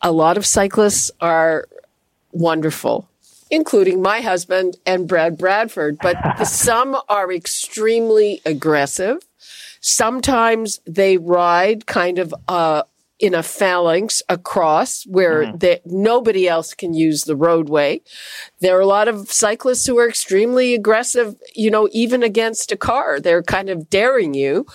a 0.00 0.12
lot 0.12 0.36
of 0.36 0.46
cyclists 0.46 1.10
are 1.20 1.66
wonderful 2.30 3.08
including 3.52 4.00
my 4.00 4.22
husband 4.22 4.78
and 4.86 5.06
Brad 5.06 5.36
Bradford, 5.36 5.98
but 6.00 6.16
some 6.44 6.96
are 7.08 7.30
extremely 7.30 8.40
aggressive. 8.46 9.18
Sometimes 9.80 10.80
they 10.86 11.18
ride 11.18 11.86
kind 11.86 12.18
of 12.18 12.34
uh, 12.48 12.84
in 13.20 13.34
a 13.34 13.42
phalanx 13.42 14.22
across 14.28 15.04
where 15.04 15.44
mm-hmm. 15.44 15.58
they, 15.58 15.80
nobody 15.84 16.48
else 16.48 16.72
can 16.72 16.94
use 16.94 17.24
the 17.24 17.36
roadway. 17.36 18.00
There 18.60 18.76
are 18.76 18.80
a 18.80 18.86
lot 18.86 19.06
of 19.06 19.30
cyclists 19.30 19.86
who 19.86 19.98
are 19.98 20.08
extremely 20.08 20.74
aggressive, 20.74 21.36
you 21.54 21.70
know, 21.70 21.90
even 21.92 22.22
against 22.22 22.72
a 22.72 22.76
car. 22.76 23.20
They're 23.20 23.42
kind 23.42 23.68
of 23.68 23.90
daring 23.90 24.32
you. 24.32 24.66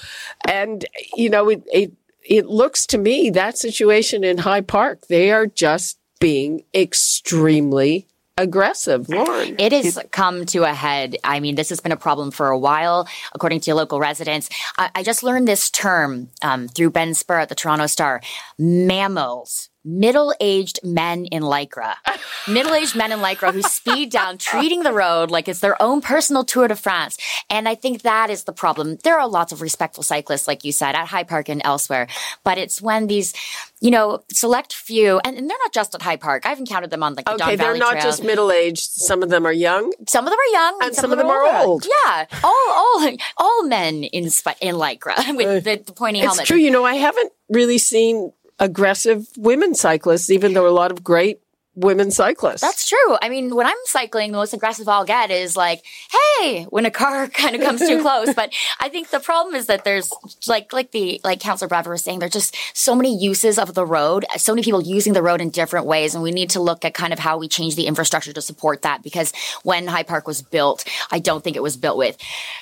And, 0.48 0.86
you 1.16 1.32
know, 1.32 1.50
it, 1.50 1.64
it, 1.74 1.94
it 2.24 2.46
looks 2.46 2.86
to 2.88 3.00
me 3.00 3.32
that 3.32 3.58
situation 3.58 4.24
in 4.24 4.40
High 4.40 4.62
Park, 4.62 5.08
they 5.08 5.32
are 5.32 5.48
just 5.48 5.98
being 6.20 6.64
extremely 6.76 8.08
aggressive, 8.38 9.10
Lauren. 9.10 9.56
It 9.60 9.72
has 9.72 10.00
come 10.12 10.46
to 10.48 10.64
a 10.64 10.74
head. 10.74 11.18
I 11.24 11.40
mean, 11.40 11.56
this 11.56 11.70
has 11.70 11.80
been 11.80 11.92
a 11.92 11.98
problem 11.98 12.32
for 12.32 12.50
a 12.50 12.58
while, 12.58 13.08
according 13.34 13.62
to 13.62 13.76
local 13.76 14.00
residents. 14.00 14.50
I, 14.78 14.90
I 14.96 15.04
just 15.04 15.24
learned 15.24 15.48
this 15.48 15.70
term 15.70 16.30
um, 16.42 16.68
through 16.68 16.92
Ben 16.92 17.14
Spurr 17.14 17.42
at 17.42 17.50
the 17.50 17.56
Toronto 17.56 17.88
Star: 17.88 18.22
mammals 18.58 19.70
middle 19.88 20.34
aged 20.40 20.80
men 20.84 21.26
in 21.26 21.44
Lycra. 21.44 21.96
middle 22.48 22.74
aged 22.74 22.96
men 22.96 23.12
in 23.12 23.20
Lycra 23.20 23.54
who 23.54 23.62
speed 23.62 24.12
down, 24.12 24.38
treating 24.38 24.84
the 24.84 24.94
road 24.94 25.32
like 25.32 25.48
it's 25.48 25.62
their 25.62 25.82
own 25.82 26.02
personal 26.02 26.44
Tour 26.44 26.68
de 26.68 26.76
France. 26.76 27.18
And 27.50 27.68
I 27.68 27.76
think 27.76 28.02
that 28.02 28.30
is 28.30 28.44
the 28.44 28.54
problem. 28.54 28.98
There 29.04 29.20
are 29.20 29.28
lots 29.28 29.52
of 29.52 29.62
respectful 29.62 30.04
cyclists, 30.04 30.48
like 30.48 30.64
you 30.64 30.72
said, 30.72 30.96
at 30.96 31.08
High 31.08 31.24
Park 31.24 31.50
and 31.50 31.62
elsewhere, 31.64 32.08
but 32.44 32.58
it's 32.58 32.82
when 32.82 33.08
these 33.08 33.34
you 33.80 33.92
know, 33.92 34.24
select 34.32 34.74
few, 34.74 35.20
and, 35.24 35.38
and, 35.38 35.48
they're 35.50 35.58
not 35.60 35.72
just 35.72 35.94
at 35.94 36.02
High 36.02 36.16
Park. 36.16 36.46
I've 36.46 36.58
encountered 36.58 36.90
them 36.90 37.04
on 37.04 37.14
like 37.14 37.26
the 37.26 37.34
okay, 37.34 37.56
Don 37.56 37.58
they're 37.58 37.78
not 37.78 37.92
Trail. 37.92 38.04
just 38.04 38.24
middle 38.24 38.52
aged. 38.52 38.90
Some 38.90 39.22
of 39.22 39.30
them 39.30 39.46
are 39.46 39.54
young. 39.54 39.94
Some 40.08 40.26
of 40.26 40.32
them 40.32 40.40
are 40.40 40.52
young, 40.52 40.80
and 40.82 40.96
some, 40.96 41.04
some 41.04 41.12
of 41.12 41.18
them, 41.20 41.28
are 41.28 41.64
old. 41.64 41.86
Yeah, 41.86 42.26
all 42.44 42.74
all 42.76 43.18
all 43.38 43.64
men 43.68 44.04
in 44.04 44.24
in 44.62 44.76
lycra 44.76 45.16
with 45.36 45.48
uh, 45.48 45.60
the, 45.60 45.84
the 45.86 45.94
pointy 45.94 46.20
it's 46.20 46.26
helmet. 46.26 46.42
It's 46.42 46.48
true. 46.48 46.58
You 46.58 46.72
know, 46.72 46.86
I 46.86 46.96
haven't 46.96 47.32
really 47.50 47.78
seen 47.78 48.32
aggressive 48.60 49.28
women 49.38 49.76
cyclists, 49.76 50.30
even 50.30 50.54
though 50.54 50.68
a 50.68 50.72
lot 50.72 50.92
of 50.92 51.04
great 51.04 51.40
women 51.78 52.10
cyclists. 52.10 52.62
That's 52.62 52.90
true. 52.90 53.18
I 53.22 53.30
mean, 53.30 53.56
when 53.56 53.68
I'm 53.68 53.76
cycling, 53.86 54.32
the 54.32 54.40
most 54.40 54.54
aggressive 54.54 54.90
I'll 54.90 55.06
get 55.06 55.30
is 55.30 55.56
like, 55.56 55.84
"Hey," 56.12 56.64
when 56.64 56.86
a 56.86 56.92
car 56.92 57.28
kind 57.44 57.56
of 57.56 57.62
comes 57.62 57.80
too 57.82 58.02
close. 58.02 58.34
But 58.34 58.52
I 58.80 58.90
think 58.90 59.10
the 59.10 59.20
problem 59.20 59.56
is 59.56 59.68
that 59.68 59.84
there's 59.84 60.12
like, 60.48 60.74
like 60.74 60.92
the 60.92 61.22
like 61.24 61.40
Councillor 61.40 61.70
Bradford 61.70 61.92
was 61.92 62.04
saying, 62.04 62.20
there's 62.20 62.34
just 62.34 62.58
so 62.74 62.96
many 62.96 63.16
uses 63.16 63.60
of 63.60 63.76
the 63.76 63.86
road, 63.86 64.26
so 64.38 64.54
many 64.54 64.64
people 64.64 64.82
using 64.82 65.14
the 65.14 65.22
road 65.22 65.40
in 65.40 65.52
different 65.52 65.86
ways, 65.86 66.16
and 66.16 66.24
we 66.24 66.32
need 66.32 66.50
to 66.52 66.60
look 66.60 66.84
at 66.84 66.96
kind 66.96 67.14
of 67.14 67.20
how 67.20 67.38
we 67.38 67.48
change 67.48 67.76
the 67.76 67.86
infrastructure 67.86 68.34
to 68.34 68.42
support 68.42 68.82
that. 68.82 69.04
Because 69.04 69.32
when 69.64 69.88
High 69.88 70.04
Park 70.04 70.28
was 70.28 70.42
built, 70.42 70.84
I 71.12 71.20
don't 71.20 71.44
think 71.44 71.56
it 71.56 71.64
was 71.64 71.78
built 71.78 71.98
with 71.98 72.18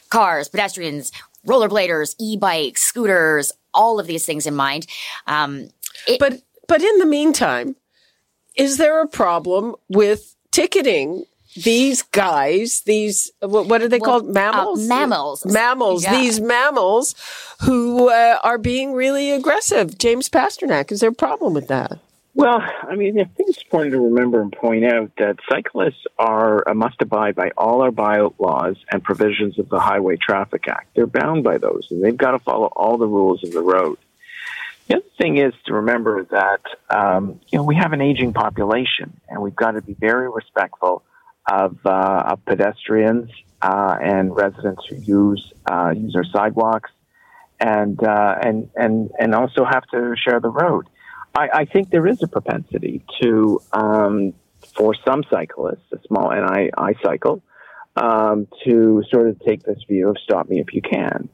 cars, 0.10 0.50
pedestrians, 0.50 1.14
rollerbladers, 1.48 2.16
e-bikes, 2.20 2.82
scooters, 2.82 3.54
all 3.74 4.00
of 4.00 4.08
these 4.08 4.26
things 4.26 4.46
in 4.46 4.56
mind. 4.56 4.88
Um, 5.28 5.70
it, 6.08 6.20
but 6.20 6.42
but 6.68 6.82
in 6.82 7.00
the 7.00 7.06
meantime 7.06 7.76
is 8.56 8.78
there 8.78 9.02
a 9.02 9.08
problem 9.08 9.76
with 9.90 10.36
ticketing 10.52 11.26
these 11.56 12.02
guys, 12.02 12.82
these 12.82 13.32
what, 13.40 13.68
what 13.68 13.82
are 13.82 13.88
they 13.88 14.00
well, 14.00 14.22
called? 14.22 14.34
Mammals. 14.34 14.86
Uh, 14.86 14.88
mammals. 14.88 15.46
Mammals. 15.46 16.04
Yeah. 16.04 16.20
These 16.20 16.42
mammals 16.42 17.16
who 17.62 18.10
uh, 18.10 18.40
are 18.44 18.58
being 18.58 18.94
really 18.94 19.32
aggressive. 19.32 19.98
James 19.98 20.30
Pasternak, 20.30 20.92
is 20.92 21.00
there 21.00 21.10
a 21.10 21.14
problem 21.14 21.54
with 21.54 21.68
that? 21.70 22.00
Well, 22.34 22.60
I 22.60 22.96
mean, 22.96 23.18
I 23.18 23.24
think 23.24 23.50
it's 23.50 23.62
important 23.62 23.94
to 23.94 24.02
remember 24.02 24.42
and 24.42 24.52
point 24.52 24.84
out 24.84 25.12
that 25.18 25.38
cyclists 25.50 26.04
are 26.20 26.68
uh, 26.68 26.74
must 26.74 27.02
abide 27.02 27.36
by 27.36 27.52
all 27.58 27.82
our 27.82 27.92
bylaws 27.92 28.76
and 28.92 29.02
provisions 29.02 29.58
of 29.58 29.70
the 29.70 29.80
Highway 29.80 30.18
Traffic 30.18 30.68
Act. 30.68 30.90
They're 30.96 31.08
bound 31.08 31.46
by 31.46 31.58
those, 31.58 31.88
and 31.90 32.04
they've 32.04 32.18
got 32.18 32.32
to 32.32 32.40
follow 32.40 32.68
all 32.76 32.98
the 32.98 33.08
rules 33.08 33.42
of 33.46 33.54
the 33.54 33.62
road. 33.62 33.98
The 34.88 34.98
other 34.98 35.06
thing 35.18 35.38
is 35.38 35.54
to 35.66 35.74
remember 35.74 36.26
that 36.26 36.62
um, 36.90 37.40
you 37.48 37.58
know 37.58 37.64
we 37.64 37.76
have 37.76 37.94
an 37.94 38.02
aging 38.02 38.34
population, 38.34 39.20
and 39.28 39.42
we've 39.42 39.56
got 39.56 39.72
to 39.72 39.82
be 39.82 39.94
very 39.94 40.30
respectful 40.30 41.04
of, 41.48 41.78
uh, 41.86 42.24
of 42.28 42.46
pedestrians 42.46 43.30
uh, 43.62 43.98
and 44.02 44.36
residents 44.36 44.84
who 44.88 44.96
use 44.98 45.54
uh, 45.66 45.92
use 45.96 46.16
our 46.16 46.26
sidewalks, 46.26 46.92
and 47.60 48.02
uh, 48.04 48.36
and 48.42 48.70
and 48.76 49.10
and 49.18 49.34
also 49.34 49.66
have 49.66 49.86
to 49.88 50.16
share 50.16 50.40
the 50.40 50.50
road. 50.50 50.88
I, 51.34 51.50
I 51.54 51.66
think 51.66 51.90
there 51.90 52.06
is 52.08 52.22
a 52.22 52.28
propensity 52.28 53.04
to 53.22 53.62
um, 53.74 54.34
for 54.76 54.94
some 55.06 55.24
cyclists, 55.32 55.92
a 55.94 56.00
small, 56.08 56.30
and 56.30 56.46
I 56.46 56.70
I 56.78 56.94
cycle, 57.02 57.42
um, 57.96 58.48
to 58.66 59.04
sort 59.12 59.30
of 59.30 59.40
take 59.40 59.64
this 59.64 59.84
view 59.88 60.10
of 60.10 60.18
stop 60.20 60.48
me 60.48 60.60
if 60.60 60.74
you 60.74 60.84
can 60.84 61.30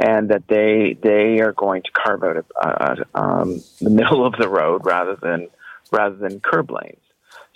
and 0.00 0.30
that 0.30 0.44
they 0.48 0.96
they 1.02 1.40
are 1.40 1.52
going 1.52 1.82
to 1.82 1.90
carve 1.92 2.24
out 2.24 2.36
a, 2.62 3.06
um, 3.14 3.62
the 3.80 3.90
middle 4.00 4.26
of 4.26 4.34
the 4.38 4.48
road 4.48 4.82
rather 4.84 5.16
than 5.20 5.48
rather 5.92 6.16
than 6.16 6.40
curb 6.40 6.70
lanes. 6.70 6.96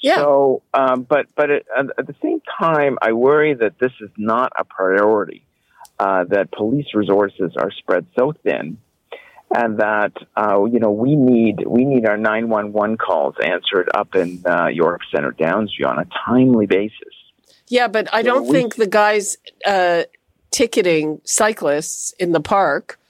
Yeah. 0.00 0.16
So, 0.16 0.62
um, 0.74 1.02
but 1.02 1.26
but 1.34 1.50
at, 1.50 1.62
at, 1.76 2.06
the 2.06 2.14
same 2.22 2.42
time, 2.60 2.98
I 3.00 3.12
worry 3.12 3.54
that 3.54 3.78
this 3.78 3.92
is 4.00 4.10
not 4.18 4.52
a 4.58 4.64
priority. 4.64 5.46
Uh, 5.98 6.24
that 6.24 6.50
police 6.50 6.86
resources 6.92 7.52
are 7.56 7.70
spread 7.70 8.04
so 8.18 8.34
thin, 8.42 8.76
and 9.56 9.78
that 9.78 10.12
uh, 10.36 10.62
you 10.64 10.80
know 10.80 10.90
we 10.90 11.14
need 11.16 11.64
we 11.66 11.84
need 11.84 12.06
our 12.06 12.18
nine 12.18 12.50
one 12.50 12.72
one 12.72 12.98
calls 12.98 13.36
answered 13.42 13.88
up 13.94 14.14
in 14.14 14.42
uh, 14.44 14.66
York 14.66 15.00
Center 15.14 15.32
Downsview 15.32 15.86
on 15.86 15.98
a 16.00 16.06
timely 16.26 16.66
basis. 16.66 17.14
Yeah, 17.68 17.88
but 17.88 18.12
I 18.12 18.22
don't 18.22 18.44
so 18.44 18.52
we, 18.52 18.58
think 18.58 18.74
the 18.74 18.86
guys 18.86 19.38
uh, 19.64 20.02
ticketing 20.54 21.20
cyclists 21.24 22.12
in 22.20 22.30
the 22.30 22.40
park 22.40 23.00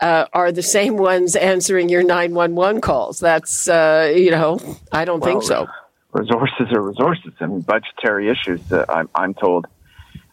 uh, 0.00 0.26
are 0.32 0.50
the 0.50 0.64
same 0.64 0.96
ones 0.96 1.36
answering 1.36 1.88
your 1.88 2.02
911 2.02 2.80
calls. 2.80 3.20
That's, 3.20 3.68
uh, 3.68 4.12
you 4.14 4.32
know, 4.32 4.58
I 4.90 5.04
don't 5.04 5.20
well, 5.20 5.30
think 5.30 5.44
so. 5.44 5.68
Resources 6.12 6.66
are 6.72 6.80
resources, 6.80 7.32
and 7.38 7.64
budgetary 7.64 8.28
issues, 8.28 8.72
uh, 8.72 8.84
I'm, 8.88 9.08
I'm 9.14 9.34
told, 9.34 9.66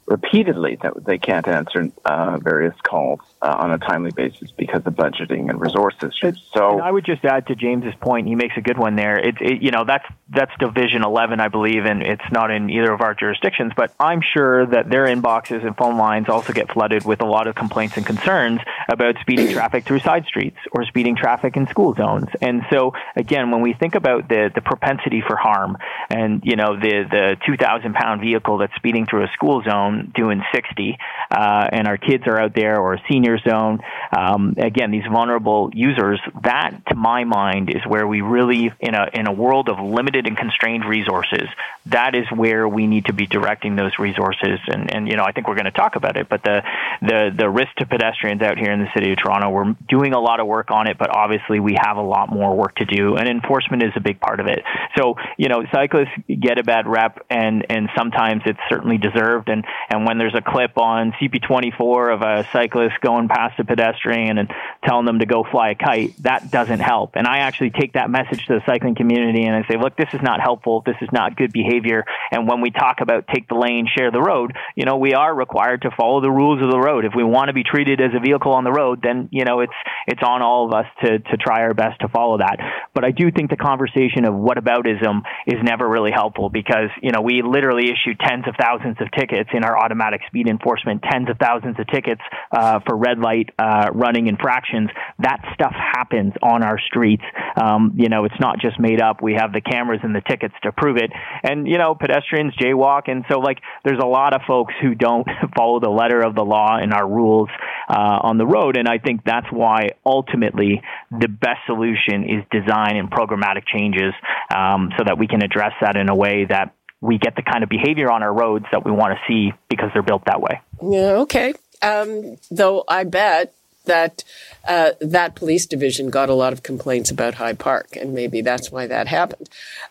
repeatedly 0.08 0.80
that 0.82 1.06
they 1.06 1.20
can't 1.20 1.48
answer 1.48 1.92
uh, 2.04 2.40
various 2.42 2.76
calls 2.82 3.20
uh, 3.46 3.56
on 3.60 3.72
a 3.72 3.78
timely 3.78 4.12
basis 4.12 4.52
because 4.52 4.82
of 4.86 4.94
budgeting 4.94 5.50
and 5.50 5.62
resources. 5.62 6.16
So 6.54 6.72
and 6.72 6.82
I 6.82 6.92
would 6.92 7.06
just 7.06 7.24
add 7.24 7.46
to 7.48 7.56
James's 7.56 7.94
point. 8.02 8.28
He 8.28 8.36
makes 8.36 8.56
a 8.58 8.62
good 8.62 8.78
one 8.78 8.96
there. 8.96 9.20
It, 9.20 9.36
it, 9.40 9.62
you 9.62 9.70
know, 9.70 9.84
that's 9.86 10.06
that's 10.30 10.52
Division 10.60 11.04
11, 11.04 11.40
I 11.40 11.50
believe, 11.50 11.86
and 11.86 12.02
it's 12.02 12.24
not 12.32 12.50
in 12.50 12.70
either 12.72 12.92
of 12.92 13.02
our 13.02 13.14
jurisdictions. 13.14 13.74
But 13.76 13.94
I'm 14.00 14.22
sure 14.34 14.66
that 14.66 14.90
their 14.90 15.06
inboxes 15.06 15.66
and 15.66 15.78
phone 15.78 15.98
lines 15.98 16.28
also 16.28 16.54
get 16.54 16.72
flooded 16.72 17.06
with 17.06 17.22
a 17.22 17.26
lot 17.26 17.46
of 17.46 17.54
complaints 17.54 17.98
and 17.98 18.06
concerns 18.06 18.62
about 18.90 19.16
speeding 19.22 19.50
traffic 19.50 19.86
through 19.86 20.00
side 20.00 20.26
streets 20.26 20.58
or 20.72 20.84
speeding 20.86 21.16
traffic 21.16 21.56
in 21.56 21.68
school 21.68 21.94
zones. 21.94 22.28
And 22.42 22.64
so, 22.72 22.94
again, 23.16 23.52
when 23.52 23.62
we 23.62 23.74
think 23.74 23.94
about 23.94 24.28
the 24.28 24.50
the 24.56 24.62
propensity 24.62 25.22
for 25.26 25.36
harm, 25.36 25.78
and 26.10 26.42
you 26.44 26.56
know, 26.56 26.76
the 26.76 27.06
the 27.10 27.38
2,000 27.46 27.94
pound 27.94 28.22
vehicle 28.22 28.58
that's 28.58 28.74
speeding 28.76 29.06
through 29.06 29.24
a 29.24 29.28
school 29.34 29.62
zone 29.62 30.12
doing 30.16 30.42
60, 30.52 30.98
uh, 31.30 31.68
and 31.72 31.88
our 31.88 31.98
kids 31.98 32.24
are 32.26 32.40
out 32.40 32.56
there 32.56 32.80
or 32.80 32.96
a 32.96 33.02
senior 33.36 33.50
zone. 33.50 33.80
Um, 34.16 34.56
again, 34.58 34.92
these 34.92 35.06
vulnerable 35.12 35.70
users. 35.74 36.20
That, 36.44 36.72
to 36.90 36.96
my 36.96 37.24
mind, 37.24 37.70
is 37.70 37.82
where 37.88 38.08
we 38.08 38.22
really, 38.22 38.72
in 38.80 38.96
a 38.96 39.10
in 39.14 39.28
a 39.28 39.32
world 39.32 39.70
of 39.70 39.80
limited 39.80 40.28
and 40.28 40.38
constrained 40.38 40.86
resources, 40.86 41.48
that 41.88 42.16
is 42.16 42.26
where 42.36 42.68
we 42.68 42.88
need 42.88 43.06
to 43.06 43.14
be 43.14 43.26
directing 43.26 43.76
those 43.76 43.98
resources. 44.00 44.60
And 44.68 44.94
and 44.94 45.08
you 45.08 45.16
know, 45.16 45.24
I 45.24 45.32
think 45.32 45.48
we're 45.48 45.56
going 45.56 45.66
to 45.66 45.72
talk 45.72 45.96
about 45.96 46.18
it. 46.18 46.30
But 46.30 46.44
the 46.44 46.62
the 47.02 47.34
the 47.36 47.50
risk 47.50 47.74
to 47.78 47.86
pedestrians 47.86 48.42
out 48.42 48.58
here 48.58 48.72
in 48.72 48.80
the 48.80 48.90
city 48.94 49.12
of 49.12 49.18
Toronto, 49.18 49.50
we're 49.50 49.76
doing 49.88 50.14
a 50.14 50.20
lot 50.20 50.40
of 50.40 50.48
work 50.48 50.72
on 50.72 50.88
it, 50.88 50.98
but 50.98 51.10
obviously 51.16 51.60
we 51.60 51.78
have 51.80 51.98
a 51.98 52.02
lot 52.02 52.30
more 52.30 52.56
work 52.56 52.76
to 52.76 52.86
do, 52.86 53.16
and 53.16 53.28
enforcement 53.28 53.84
is 53.84 53.92
a 53.96 54.02
big 54.02 54.20
part 54.20 54.40
of 54.40 54.48
it. 54.48 54.64
So 54.98 55.16
you 55.38 55.50
know, 55.50 55.64
cyclists 55.74 56.12
get 56.28 56.58
a 56.58 56.64
bad 56.64 56.88
rep, 56.88 57.26
and 57.30 57.66
and 57.70 57.90
sometimes 57.98 58.44
it's 58.46 58.60
certainly 58.70 58.98
deserved. 58.98 59.50
And 59.50 59.66
and 59.90 60.06
when 60.06 60.18
there's 60.18 60.36
a 60.36 60.42
clip 60.42 60.78
on 60.78 61.14
CP24 61.14 62.14
of 62.14 62.22
a 62.22 62.48
cyclist 62.52 63.00
going 63.02 63.15
past 63.28 63.60
a 63.60 63.64
pedestrian 63.64 64.38
and 64.38 64.52
telling 64.86 65.06
them 65.06 65.20
to 65.20 65.26
go 65.26 65.44
fly 65.50 65.72
a 65.72 65.76
kite, 65.76 66.16
that 66.24 66.52
doesn't 66.52 66.80
help. 66.80 67.12
And 67.16 67.28
I 67.28 67.40
actually 67.40 67.72
take 67.72 67.94
that 67.94 68.10
message 68.10 68.46
to 68.48 68.54
the 68.56 68.62
cycling 68.66 68.96
community 68.96 69.44
and 69.44 69.56
I 69.56 69.68
say, 69.68 69.78
look, 69.78 69.96
this 69.98 70.10
is 70.14 70.22
not 70.22 70.40
helpful. 70.42 70.84
This 70.86 70.96
is 71.02 71.10
not 71.12 71.36
good 71.36 71.52
behavior. 71.52 72.04
And 72.32 72.48
when 72.48 72.62
we 72.62 72.72
talk 72.72 72.98
about 73.02 73.28
take 73.28 73.48
the 73.48 73.56
lane, 73.56 73.88
share 73.88 74.12
the 74.12 74.22
road, 74.22 74.56
you 74.76 74.86
know, 74.86 74.98
we 74.98 75.14
are 75.14 75.34
required 75.34 75.84
to 75.84 75.92
follow 75.98 76.22
the 76.22 76.32
rules 76.32 76.62
of 76.62 76.70
the 76.70 76.80
road. 76.80 77.06
If 77.06 77.14
we 77.16 77.24
want 77.24 77.48
to 77.48 77.54
be 77.54 77.64
treated 77.64 78.02
as 78.02 78.12
a 78.16 78.20
vehicle 78.20 78.52
on 78.52 78.64
the 78.64 78.72
road, 78.72 79.00
then, 79.02 79.30
you 79.32 79.46
know, 79.46 79.62
it's, 79.62 79.74
it's 80.08 80.22
on 80.24 80.42
all 80.42 80.68
of 80.68 80.74
us 80.74 80.86
to, 81.04 81.20
to 81.20 81.38
try 81.38 81.62
our 81.62 81.74
best 81.74 82.02
to 82.02 82.08
follow 82.10 82.38
that. 82.38 82.58
But 82.96 83.04
I 83.04 83.12
do 83.12 83.30
think 83.30 83.50
the 83.50 83.58
conversation 83.58 84.24
of 84.24 84.34
whataboutism 84.34 85.22
is 85.46 85.60
never 85.62 85.88
really 85.88 86.12
helpful 86.12 86.50
because, 86.50 86.90
you 87.04 87.12
know, 87.12 87.22
we 87.22 87.42
literally 87.44 87.92
issue 87.92 88.16
tens 88.18 88.46
of 88.48 88.56
thousands 88.60 88.96
of 89.02 89.12
tickets 89.12 89.50
in 89.54 89.66
our 89.66 89.78
automatic 89.78 90.22
speed 90.28 90.48
enforcement, 90.48 91.04
tens 91.04 91.30
of 91.30 91.38
thousands 91.38 91.76
of 91.78 91.86
tickets 91.88 92.22
uh, 92.52 92.80
for 92.88 92.96
red 92.96 93.20
light 93.20 93.50
uh, 93.60 93.90
running 93.94 94.28
infractions. 94.28 94.90
That 95.20 95.44
stuff 95.54 95.74
happens 95.74 96.34
on 96.42 96.64
our 96.64 96.80
streets. 96.80 97.24
Um, 97.62 97.94
you 97.98 98.08
know, 98.08 98.24
it's 98.24 98.40
not 98.40 98.60
just 98.60 98.80
made 98.80 99.02
up. 99.02 99.22
We 99.22 99.34
have 99.34 99.52
the 99.52 99.62
cameras 99.62 100.00
and 100.02 100.16
the 100.16 100.22
tickets 100.22 100.56
to 100.64 100.72
prove 100.72 100.96
it. 100.96 101.12
And, 101.44 101.68
you 101.68 101.78
know, 101.78 101.96
pedestrians 101.96 102.54
jaywalk. 102.56 103.12
And 103.12 103.26
so, 103.30 103.40
like, 103.40 103.60
there's 103.84 104.00
a 104.02 104.08
lot 104.08 104.34
of 104.34 104.42
folks 104.48 104.74
who 104.82 104.96
don't 104.96 105.28
follow 105.58 105.82
the 105.82 105.90
letter 105.90 106.22
of 106.22 106.34
the 106.34 106.44
law 106.44 106.78
and 106.78 106.94
our 106.94 107.08
rules 107.08 107.50
uh, 107.90 108.20
on 108.24 108.38
the 108.38 108.46
road. 108.46 108.78
And 108.78 108.88
I 108.88 109.00
think 109.00 109.22
that's 109.26 109.48
why 109.52 109.90
ultimately 110.06 110.82
the 111.12 111.28
best 111.28 111.60
solution 111.66 112.24
is 112.24 112.44
design 112.86 112.98
and 112.98 113.10
programmatic 113.10 113.66
changes 113.66 114.14
um, 114.56 114.92
so 114.98 115.04
that 115.06 115.18
we 115.18 115.28
can 115.28 115.44
address 115.44 115.74
that 115.82 115.96
in 115.96 116.10
a 116.10 116.16
way 116.16 116.46
that 116.46 116.74
we 117.02 117.18
get 117.18 117.36
the 117.36 117.42
kind 117.42 117.64
of 117.64 117.70
behavior 117.70 118.12
on 118.12 118.24
our 118.24 118.34
roads 118.34 118.66
that 118.72 118.86
we 118.86 118.92
want 118.92 119.14
to 119.14 119.20
see 119.28 119.54
because 119.70 119.90
they're 119.94 120.04
built 120.04 120.24
that 120.26 120.42
way. 120.42 120.62
Yeah, 120.82 121.22
okay. 121.24 121.54
Um, 121.82 122.38
though 122.50 122.84
I 122.88 123.04
bet 123.04 123.54
that 123.86 124.24
uh, 124.68 124.92
that 125.00 125.36
police 125.36 125.68
division 125.68 126.10
got 126.10 126.30
a 126.30 126.34
lot 126.34 126.54
of 126.54 126.64
complaints 126.64 127.12
about 127.12 127.36
High 127.36 127.54
Park, 127.54 127.96
and 127.96 128.14
maybe 128.14 128.42
that's 128.42 128.72
why 128.72 128.88
that 128.88 129.08
happened. 129.08 129.50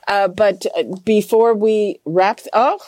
Uh, 0.09 0.27
but 0.27 0.67
uh, 0.77 0.83
before 1.05 1.55
we 1.55 2.01
wrap, 2.05 2.39
th- 2.39 2.49
oh, 2.53 2.81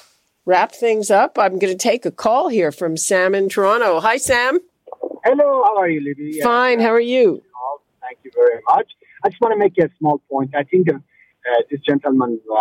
wrap 0.45 0.73
things 0.73 1.11
up, 1.11 1.39
I'm 1.39 1.61
going 1.61 1.73
to 1.73 1.79
take 1.79 2.05
a 2.05 2.11
call 2.11 2.49
here 2.49 2.73
from 2.73 2.97
Sam 2.97 3.35
in 3.35 3.49
Toronto. 3.49 4.01
Hi, 4.01 4.17
Sam. 4.17 4.59
Hello, 5.25 5.63
how 5.65 5.77
are 5.77 5.89
you, 5.89 6.01
Libby? 6.01 6.41
Fine. 6.41 6.81
How 6.81 6.93
are 6.93 6.99
you? 7.01 7.43
Thank 8.01 8.19
you 8.25 8.31
very 8.35 8.61
much. 8.69 8.91
I 9.25 9.29
just 9.29 9.41
want 9.41 9.53
to 9.53 9.59
make 9.59 9.77
a 9.79 9.89
small 9.99 10.23
point. 10.31 10.55
I 10.55 10.65
think 10.65 10.89
uh, 10.89 10.99
this 11.71 11.81
gentleman 11.81 12.41
uh, 12.53 12.61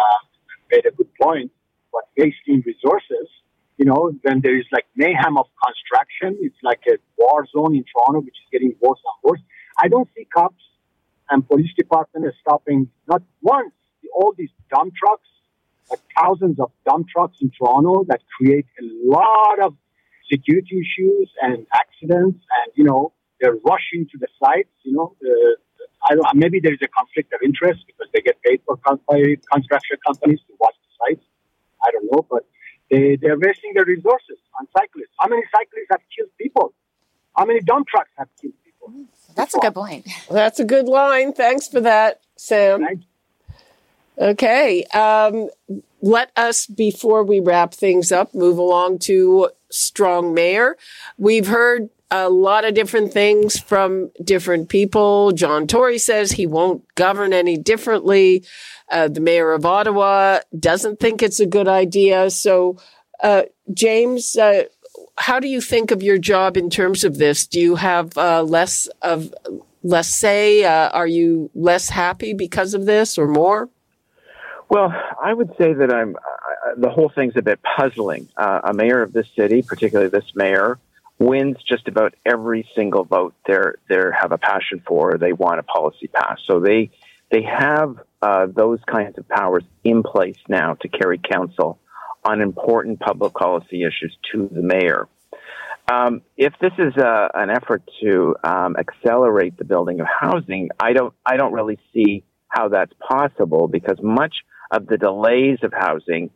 made 0.72 0.86
a 0.86 0.92
good 0.92 1.10
point. 1.22 1.52
But 1.92 2.04
wasting 2.18 2.62
resources, 2.66 3.28
you 3.78 3.86
know, 3.86 4.12
when 4.24 4.42
there 4.42 4.58
is 4.58 4.66
like 4.72 4.86
mayhem 4.96 5.38
of 5.38 5.48
construction, 5.66 6.38
it's 6.42 6.58
like 6.64 6.82
a 6.90 6.98
war 7.18 7.46
zone 7.52 7.76
in 7.76 7.86
Toronto, 7.92 8.20
which 8.26 8.36
is 8.36 8.48
getting 8.52 8.76
worse 8.82 9.00
and 9.00 9.32
worse. 9.32 9.42
I 9.78 9.88
don't 9.88 10.10
see 10.16 10.26
cops 10.26 10.64
and 11.30 11.48
police 11.48 11.72
department 11.78 12.26
stopping 12.42 12.90
not 13.08 13.22
once 13.42 13.74
all 14.14 14.34
these 14.38 14.50
dump 14.74 14.94
trucks, 14.96 15.28
like 15.90 16.00
thousands 16.18 16.60
of 16.60 16.72
dump 16.88 17.08
trucks 17.10 17.38
in 17.42 17.52
Toronto 17.58 18.06
that 18.08 18.22
create 18.38 18.66
a 18.80 18.86
lot 19.06 19.60
of 19.62 19.76
security 20.32 20.80
issues 20.80 21.30
and 21.42 21.66
accidents, 21.74 22.40
and 22.60 22.72
you 22.76 22.84
know 22.84 23.14
they're 23.40 23.58
rushing 23.68 24.08
to 24.12 24.18
the 24.18 24.28
sites. 24.42 24.72
You 24.84 24.94
know, 24.94 25.16
the, 25.22 25.58
I 26.08 26.16
don't, 26.16 26.28
maybe 26.36 26.60
there 26.60 26.74
is 26.74 26.80
a 26.84 26.88
conflict 26.88 27.34
of 27.34 27.40
interest 27.44 27.82
because 27.88 28.08
they 28.14 28.22
get 28.22 28.42
paid 28.44 28.62
for 28.66 28.78
by 29.08 29.36
construction 29.52 29.98
companies 30.06 30.40
to 30.48 30.54
watch 30.60 30.76
the 30.84 31.16
sites. 31.16 31.26
I 31.86 31.92
don't 31.92 32.12
know, 32.12 32.26
but 32.30 32.46
they 32.90 33.16
they're 33.16 33.40
wasting 33.40 33.74
their 33.74 33.86
resources 33.86 34.38
on 34.60 34.68
cyclists. 34.78 35.14
How 35.20 35.28
many 35.28 35.44
cyclists 35.52 35.88
have 35.92 36.02
killed 36.16 36.30
people? 36.40 36.74
How 37.36 37.46
many 37.46 37.60
dump 37.62 37.88
trucks 37.88 38.12
have 38.18 38.28
killed 38.40 38.54
people? 38.64 38.94
That's 39.36 39.56
a 39.56 39.60
good 39.60 39.74
point. 39.74 40.08
That's 40.30 40.60
a 40.60 40.66
good 40.66 40.88
line. 40.88 41.34
Thanks 41.34 41.68
for 41.68 41.82
that, 41.82 42.22
Sam. 42.38 43.04
Okay. 44.18 44.84
Um, 44.94 45.50
let 46.02 46.32
us, 46.38 46.66
before 46.68 47.24
we 47.24 47.40
wrap 47.40 47.74
things 47.74 48.12
up, 48.12 48.34
move 48.34 48.58
along 48.58 49.00
to 49.00 49.50
strong 49.70 50.34
mayor. 50.34 50.78
We've 51.18 51.48
heard 51.48 51.90
a 52.12 52.30
lot 52.30 52.66
of 52.66 52.74
different 52.74 53.12
things 53.12 53.60
from 53.60 54.12
different 54.24 54.70
people. 54.70 55.32
John 55.32 55.68
Tory 55.68 55.98
says 55.98 56.32
he 56.32 56.46
won't 56.46 56.84
govern 56.96 57.34
any 57.34 57.58
differently. 57.58 58.44
Uh, 58.92 59.08
the 59.08 59.20
mayor 59.20 59.52
of 59.52 59.66
Ottawa 59.66 60.40
doesn't 60.58 61.00
think 61.00 61.24
it's 61.24 61.40
a 61.40 61.46
good 61.46 61.68
idea. 61.68 62.30
So, 62.30 62.78
uh, 63.24 63.44
James, 63.74 64.36
uh, 64.36 64.64
how 65.18 65.40
do 65.40 65.48
you 65.48 65.62
think 65.62 65.92
of 65.92 66.04
your 66.04 66.18
job 66.18 66.58
in 66.58 66.70
terms 66.70 67.04
of 67.04 67.18
this? 67.18 67.48
Do 67.48 67.60
you 67.60 67.76
have 67.76 68.18
uh, 68.18 68.44
less 68.44 68.88
of 69.02 69.34
less 69.84 70.08
say? 70.10 70.64
Uh, 70.64 70.90
are 70.90 71.08
you 71.08 71.50
less 71.56 71.90
happy 71.90 72.34
because 72.34 72.74
of 72.74 72.86
this, 72.86 73.18
or 73.18 73.28
more? 73.28 73.70
Well, 74.70 74.94
I 75.24 75.34
would 75.34 75.50
say 75.58 75.74
that 75.74 75.92
I'm. 75.92 76.16
The 76.78 76.90
whole 76.90 77.10
thing's 77.10 77.38
a 77.38 77.42
bit 77.42 77.60
puzzling. 77.78 78.28
Uh, 78.36 78.62
a 78.66 78.74
mayor 78.74 79.02
of 79.02 79.14
this 79.14 79.28
city, 79.36 79.62
particularly 79.62 80.10
this 80.10 80.36
mayor, 80.36 80.78
wins 81.20 81.58
just 81.68 81.88
about 81.88 82.14
every 82.26 82.68
single 82.76 83.04
vote 83.04 83.34
they 83.48 83.58
they 83.90 84.02
have 84.20 84.32
a 84.32 84.38
passion 84.38 84.82
for. 84.86 85.18
They 85.18 85.34
want 85.34 85.60
a 85.60 85.64
policy 85.64 86.08
passed, 86.08 86.44
so 86.48 86.60
they 86.60 86.92
they 87.32 87.44
have 87.44 87.98
uh, 88.22 88.48
those 88.48 88.80
kinds 88.88 89.18
of 89.18 89.28
powers 89.28 89.64
in 89.84 90.04
place 90.04 90.38
now 90.48 90.76
to 90.76 90.88
carry 90.88 91.20
counsel 91.20 91.80
on 92.24 92.42
important 92.42 93.00
public 93.00 93.34
policy 93.34 93.84
issues 93.84 94.18
to 94.32 94.50
the 94.52 94.62
mayor. 94.62 95.08
Um, 95.92 96.22
if 96.36 96.54
this 96.60 96.72
is 96.80 96.94
a, 96.98 97.08
uh, 97.08 97.28
an 97.36 97.52
effort 97.52 97.84
to 98.02 98.36
um, 98.44 98.76
accelerate 98.76 99.58
the 99.58 99.66
building 99.66 100.00
of 100.00 100.08
housing, 100.08 100.70
I 100.80 100.94
don't 100.94 101.14
I 101.26 101.38
don't 101.38 101.54
really 101.54 101.80
see 101.94 102.24
how 102.48 102.70
that's 102.70 102.94
possible 103.00 103.68
because 103.68 103.98
much 104.02 104.36
of 104.72 104.88
the 104.88 104.98
delays 104.98 105.60
of 105.62 105.74
housing 105.74 106.32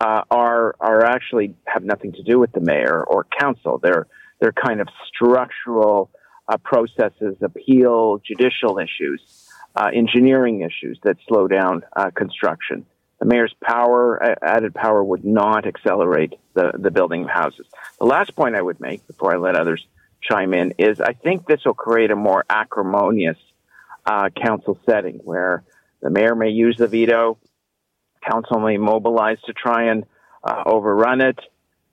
uh, 0.00 0.22
are 0.30 0.74
are 0.80 1.04
actually 1.04 1.54
have 1.66 1.84
nothing 1.84 2.12
to 2.12 2.22
do 2.22 2.38
with 2.38 2.52
the 2.52 2.60
mayor 2.60 3.04
or 3.04 3.26
council. 3.38 3.78
They're 3.82 4.06
they're 4.40 4.52
kind 4.52 4.80
of 4.80 4.88
structural 5.06 6.10
uh, 6.48 6.56
processes, 6.58 7.36
appeal, 7.40 8.18
judicial 8.18 8.78
issues, 8.78 9.48
uh, 9.76 9.90
engineering 9.92 10.60
issues 10.60 10.98
that 11.02 11.16
slow 11.26 11.48
down 11.48 11.82
uh, 11.96 12.10
construction. 12.10 12.84
The 13.20 13.26
mayor's 13.26 13.54
power, 13.62 14.36
added 14.42 14.74
power, 14.74 15.02
would 15.02 15.24
not 15.24 15.66
accelerate 15.66 16.34
the, 16.54 16.72
the 16.74 16.90
building 16.90 17.24
of 17.24 17.30
houses. 17.30 17.66
The 17.98 18.06
last 18.06 18.34
point 18.36 18.54
I 18.56 18.62
would 18.62 18.80
make 18.80 19.06
before 19.06 19.34
I 19.34 19.38
let 19.38 19.56
others 19.56 19.84
chime 20.20 20.52
in 20.52 20.74
is 20.78 21.00
I 21.00 21.12
think 21.12 21.46
this 21.46 21.60
will 21.64 21.74
create 21.74 22.10
a 22.10 22.16
more 22.16 22.44
acrimonious 22.50 23.38
uh, 24.04 24.30
council 24.30 24.78
setting 24.84 25.20
where 25.24 25.64
the 26.02 26.10
mayor 26.10 26.34
may 26.34 26.50
use 26.50 26.76
the 26.76 26.88
veto, 26.88 27.38
council 28.28 28.60
may 28.60 28.76
mobilize 28.76 29.38
to 29.46 29.52
try 29.52 29.84
and 29.90 30.04
uh, 30.42 30.62
overrun 30.66 31.20
it. 31.20 31.38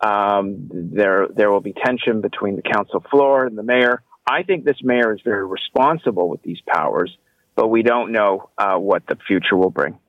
Um, 0.01 0.67
there, 0.71 1.27
there 1.27 1.51
will 1.51 1.61
be 1.61 1.73
tension 1.73 2.21
between 2.21 2.55
the 2.55 2.63
council 2.63 3.03
floor 3.11 3.45
and 3.45 3.57
the 3.57 3.63
mayor. 3.63 4.01
I 4.27 4.43
think 4.43 4.65
this 4.65 4.77
mayor 4.81 5.13
is 5.13 5.21
very 5.23 5.45
responsible 5.45 6.29
with 6.29 6.41
these 6.41 6.59
powers, 6.67 7.15
but 7.55 7.67
we 7.67 7.83
don't 7.83 8.11
know 8.11 8.49
uh, 8.57 8.77
what 8.77 9.05
the 9.07 9.17
future 9.27 9.55
will 9.55 9.69
bring. 9.69 9.99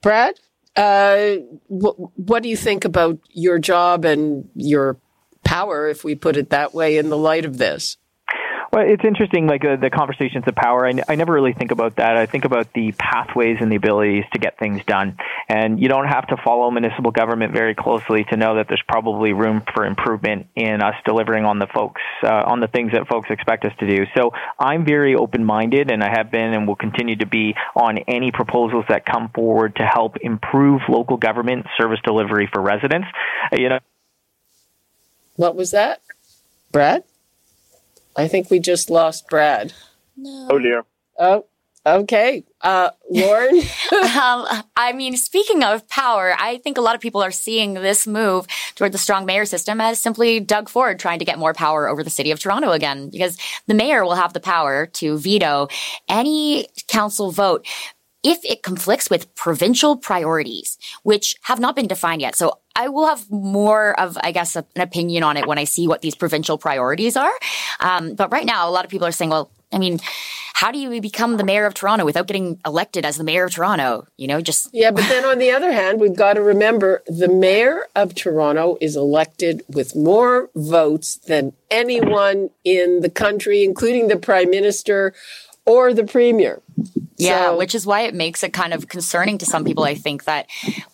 Brad, 0.00 0.40
uh, 0.76 1.36
wh- 1.68 2.18
what 2.18 2.42
do 2.42 2.48
you 2.48 2.56
think 2.56 2.84
about 2.84 3.18
your 3.30 3.58
job 3.58 4.04
and 4.04 4.48
your 4.54 4.98
power, 5.44 5.88
if 5.88 6.04
we 6.04 6.14
put 6.14 6.36
it 6.36 6.50
that 6.50 6.72
way, 6.72 6.96
in 6.96 7.08
the 7.08 7.16
light 7.16 7.44
of 7.44 7.58
this? 7.58 7.98
Well, 8.72 8.88
it's 8.88 9.04
interesting, 9.04 9.46
like 9.46 9.62
uh, 9.66 9.76
the 9.76 9.90
conversations 9.90 10.44
of 10.46 10.54
power. 10.54 10.86
I, 10.86 10.90
n- 10.90 11.04
I 11.06 11.14
never 11.14 11.30
really 11.30 11.52
think 11.52 11.72
about 11.72 11.96
that. 11.96 12.16
I 12.16 12.24
think 12.24 12.46
about 12.46 12.72
the 12.72 12.92
pathways 12.92 13.58
and 13.60 13.70
the 13.70 13.76
abilities 13.76 14.24
to 14.32 14.38
get 14.38 14.58
things 14.58 14.82
done. 14.86 15.18
And 15.46 15.78
you 15.78 15.88
don't 15.88 16.06
have 16.06 16.26
to 16.28 16.38
follow 16.42 16.70
municipal 16.70 17.10
government 17.10 17.52
very 17.52 17.74
closely 17.74 18.24
to 18.30 18.36
know 18.38 18.56
that 18.56 18.68
there's 18.68 18.82
probably 18.88 19.34
room 19.34 19.62
for 19.74 19.84
improvement 19.84 20.46
in 20.56 20.80
us 20.80 20.94
delivering 21.04 21.44
on 21.44 21.58
the 21.58 21.66
folks, 21.66 22.00
uh, 22.22 22.44
on 22.46 22.60
the 22.60 22.66
things 22.66 22.92
that 22.92 23.08
folks 23.08 23.28
expect 23.28 23.66
us 23.66 23.72
to 23.80 23.86
do. 23.86 24.06
So 24.16 24.30
I'm 24.58 24.86
very 24.86 25.14
open 25.16 25.44
minded, 25.44 25.90
and 25.90 26.02
I 26.02 26.08
have 26.08 26.30
been 26.30 26.54
and 26.54 26.66
will 26.66 26.74
continue 26.74 27.16
to 27.16 27.26
be 27.26 27.54
on 27.76 27.98
any 28.08 28.32
proposals 28.32 28.86
that 28.88 29.04
come 29.04 29.28
forward 29.34 29.76
to 29.76 29.82
help 29.82 30.16
improve 30.22 30.80
local 30.88 31.18
government 31.18 31.66
service 31.76 32.00
delivery 32.02 32.48
for 32.50 32.62
residents. 32.62 33.08
Uh, 33.52 33.56
you 33.56 33.68
know. 33.68 33.80
What 35.36 35.56
was 35.56 35.72
that? 35.72 36.00
Brad? 36.70 37.04
I 38.16 38.28
think 38.28 38.50
we 38.50 38.58
just 38.58 38.90
lost 38.90 39.28
Brad. 39.28 39.72
No. 40.16 40.48
Oh 40.50 40.58
dear. 40.58 40.84
Oh, 41.18 41.46
okay. 41.86 42.44
Uh, 42.60 42.90
Lauren? 43.10 43.56
um, 43.92 44.46
I 44.76 44.92
mean, 44.94 45.16
speaking 45.16 45.62
of 45.62 45.88
power, 45.88 46.34
I 46.38 46.58
think 46.58 46.78
a 46.78 46.80
lot 46.80 46.94
of 46.94 47.00
people 47.00 47.22
are 47.22 47.30
seeing 47.30 47.74
this 47.74 48.06
move 48.06 48.46
toward 48.74 48.92
the 48.92 48.98
strong 48.98 49.26
mayor 49.26 49.44
system 49.44 49.80
as 49.80 49.98
simply 49.98 50.40
Doug 50.40 50.68
Ford 50.68 50.98
trying 50.98 51.18
to 51.18 51.24
get 51.24 51.38
more 51.38 51.54
power 51.54 51.88
over 51.88 52.02
the 52.02 52.10
city 52.10 52.30
of 52.30 52.38
Toronto 52.38 52.70
again, 52.70 53.10
because 53.10 53.38
the 53.66 53.74
mayor 53.74 54.04
will 54.04 54.14
have 54.14 54.32
the 54.32 54.40
power 54.40 54.86
to 54.86 55.18
veto 55.18 55.68
any 56.08 56.68
council 56.88 57.30
vote 57.30 57.66
if 58.22 58.44
it 58.44 58.62
conflicts 58.62 59.10
with 59.10 59.34
provincial 59.34 59.96
priorities, 59.96 60.78
which 61.02 61.36
have 61.42 61.60
not 61.60 61.74
been 61.74 61.86
defined 61.86 62.20
yet. 62.20 62.36
So 62.36 62.58
I 62.76 62.88
will 62.88 63.06
have 63.06 63.30
more 63.30 63.98
of, 63.98 64.16
I 64.22 64.32
guess, 64.32 64.56
an 64.56 64.64
opinion 64.76 65.22
on 65.22 65.36
it 65.36 65.46
when 65.46 65.58
I 65.58 65.64
see 65.64 65.88
what 65.88 66.02
these 66.02 66.14
provincial 66.14 66.56
priorities 66.56 67.16
are. 67.16 67.32
Um, 67.80 68.14
but 68.14 68.32
right 68.32 68.46
now, 68.46 68.68
a 68.68 68.70
lot 68.70 68.84
of 68.84 68.90
people 68.90 69.06
are 69.06 69.12
saying, 69.12 69.30
well, 69.30 69.50
I 69.72 69.78
mean, 69.78 70.00
how 70.54 70.70
do 70.70 70.78
you 70.78 71.00
become 71.00 71.38
the 71.38 71.44
mayor 71.44 71.64
of 71.64 71.74
Toronto 71.74 72.04
without 72.04 72.26
getting 72.26 72.60
elected 72.64 73.04
as 73.04 73.16
the 73.16 73.24
mayor 73.24 73.44
of 73.44 73.52
Toronto? 73.52 74.06
You 74.16 74.28
know, 74.28 74.40
just. 74.40 74.68
Yeah, 74.72 74.90
but 74.90 75.08
then 75.08 75.24
on 75.24 75.38
the 75.38 75.50
other 75.50 75.72
hand, 75.72 76.00
we've 76.00 76.14
got 76.14 76.34
to 76.34 76.42
remember 76.42 77.02
the 77.06 77.28
mayor 77.28 77.86
of 77.96 78.14
Toronto 78.14 78.76
is 78.80 78.94
elected 78.94 79.62
with 79.68 79.96
more 79.96 80.50
votes 80.54 81.16
than 81.16 81.54
anyone 81.70 82.50
in 82.64 83.00
the 83.00 83.10
country, 83.10 83.64
including 83.64 84.08
the 84.08 84.16
prime 84.16 84.50
minister 84.50 85.14
or 85.64 85.94
the 85.94 86.04
premier. 86.04 86.60
Yeah, 87.22 87.50
so, 87.50 87.58
which 87.58 87.74
is 87.74 87.86
why 87.86 88.02
it 88.02 88.14
makes 88.14 88.42
it 88.42 88.52
kind 88.52 88.74
of 88.74 88.88
concerning 88.88 89.38
to 89.38 89.46
some 89.46 89.64
people. 89.64 89.84
I 89.84 89.94
think 89.94 90.24
that 90.24 90.48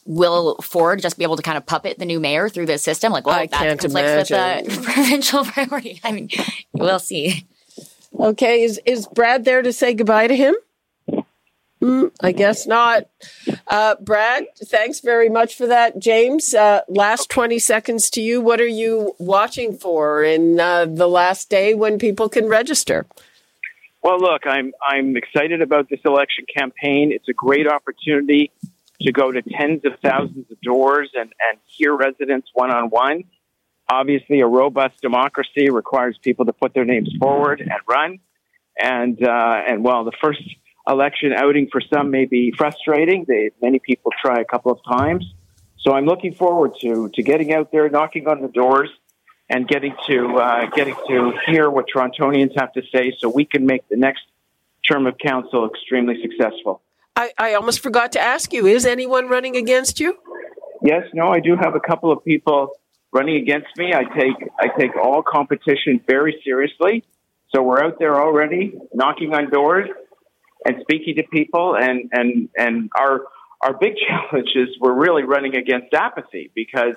will 0.05 0.57
Ford 0.62 1.01
just 1.01 1.19
be 1.19 1.25
able 1.25 1.37
to 1.37 1.43
kind 1.43 1.57
of 1.57 1.67
puppet 1.67 1.99
the 1.99 2.05
new 2.05 2.21
mayor 2.21 2.49
through 2.49 2.67
this 2.67 2.83
system? 2.83 3.12
Like, 3.12 3.27
well, 3.27 3.38
I 3.38 3.47
that 3.47 3.79
conflicts 3.79 4.31
imagine. 4.31 4.67
with 4.67 4.77
the 4.77 4.83
provincial 4.93 5.45
priority. 5.45 6.01
I 6.05 6.12
mean, 6.12 6.29
we'll 6.73 6.99
see. 6.99 7.47
Okay, 8.19 8.62
is 8.62 8.81
is 8.85 9.07
Brad 9.07 9.45
there 9.45 9.62
to 9.62 9.73
say 9.73 9.95
goodbye 9.95 10.27
to 10.27 10.37
him? 10.37 10.55
Mm, 11.81 12.11
I 12.21 12.33
guess 12.33 12.67
not. 12.67 13.05
Uh, 13.69 13.95
Brad, 14.01 14.47
thanks 14.64 14.99
very 15.01 15.29
much 15.29 15.55
for 15.55 15.67
that. 15.69 15.99
James, 15.99 16.53
uh, 16.53 16.81
last 16.88 17.31
20 17.31 17.59
seconds 17.61 18.11
to 18.11 18.21
you. 18.21 18.41
What 18.41 18.61
are 18.61 18.67
you 18.67 19.14
watching 19.19 19.77
for 19.77 20.25
in 20.25 20.59
uh, 20.59 20.87
the 20.87 21.07
last 21.07 21.49
day 21.51 21.75
when 21.75 21.99
people 21.99 22.29
can 22.29 22.49
register? 22.49 23.07
Well, 24.02 24.20
look, 24.20 24.42
I'm 24.46 24.72
I'm 24.87 25.16
excited 25.16 25.61
about 25.61 25.88
this 25.88 26.00
election 26.04 26.44
campaign. 26.54 27.12
It's 27.12 27.28
a 27.28 27.32
great 27.32 27.66
opportunity 27.66 28.52
to 29.02 29.12
go 29.12 29.30
to 29.30 29.42
tens 29.42 29.84
of 29.84 29.92
thousands 30.02 30.50
of 30.50 30.61
doors 30.61 31.11
and, 31.14 31.32
and 31.50 31.58
hear 31.66 31.96
residents 31.96 32.48
one 32.52 32.70
on 32.70 32.90
one. 32.90 33.24
Obviously, 33.90 34.40
a 34.40 34.46
robust 34.46 35.00
democracy 35.00 35.70
requires 35.70 36.18
people 36.22 36.44
to 36.44 36.52
put 36.52 36.74
their 36.74 36.84
names 36.84 37.11
forward 37.18 37.61
and 37.61 37.80
run. 37.88 38.18
And 38.80 39.22
uh, 39.22 39.62
and 39.66 39.82
while 39.82 40.04
the 40.04 40.12
first 40.20 40.42
election 40.88 41.32
outing 41.32 41.68
for 41.70 41.80
some 41.80 42.11
may 42.11 42.24
be 42.24 42.52
frustrating, 42.56 43.24
they, 43.26 43.50
many 43.61 43.78
people 43.78 44.12
try 44.20 44.40
a 44.40 44.44
couple 44.44 44.72
of 44.72 44.78
times. 44.88 45.24
So 45.80 45.92
I'm 45.92 46.06
looking 46.06 46.34
forward 46.34 46.72
to 46.82 47.11
to 47.14 47.22
getting 47.22 47.52
out 47.52 47.72
there, 47.72 47.88
knocking 47.88 48.28
on 48.28 48.42
the 48.42 48.48
doors, 48.48 48.90
and 49.50 49.66
getting 49.66 49.94
to 50.08 50.37
uh, 50.37 50.66
getting 50.74 50.94
to 51.08 51.32
hear 51.46 51.70
what 51.70 51.87
Torontonians 51.94 52.58
have 52.58 52.72
to 52.74 52.82
say, 52.92 53.12
so 53.18 53.28
we 53.28 53.44
can 53.44 53.66
make 53.66 53.88
the 53.88 53.96
next 53.96 54.22
term 54.88 55.06
of 55.06 55.16
council 55.18 55.68
extremely 55.68 56.20
successful. 56.22 56.82
I, 57.16 57.32
I 57.38 57.54
almost 57.54 57.80
forgot 57.80 58.12
to 58.12 58.20
ask 58.20 58.52
you: 58.52 58.66
Is 58.66 58.87
anyone 58.87 59.28
running 59.28 59.56
against 59.56 60.00
you? 60.00 60.18
Yes, 60.82 61.04
no, 61.12 61.28
I 61.28 61.40
do 61.40 61.56
have 61.56 61.74
a 61.74 61.80
couple 61.80 62.12
of 62.12 62.24
people 62.24 62.72
running 63.12 63.37
against 63.37 63.68
me. 63.76 63.92
I 63.92 64.04
take 64.04 64.37
I 64.58 64.68
take 64.78 64.96
all 64.96 65.22
competition 65.22 66.00
very 66.06 66.40
seriously. 66.44 67.04
So 67.54 67.62
we're 67.62 67.82
out 67.82 67.98
there 67.98 68.20
already 68.20 68.74
knocking 68.92 69.34
on 69.34 69.50
doors 69.50 69.88
and 70.64 70.76
speaking 70.82 71.16
to 71.16 71.22
people 71.24 71.76
and 71.76 72.11
and 72.12 72.48
and 72.56 72.90
our 72.98 73.24
our 73.62 73.76
big 73.76 73.94
challenge 74.08 74.50
is 74.54 74.68
we're 74.80 74.94
really 74.94 75.24
running 75.24 75.56
against 75.56 75.92
apathy 75.94 76.50
because 76.54 76.96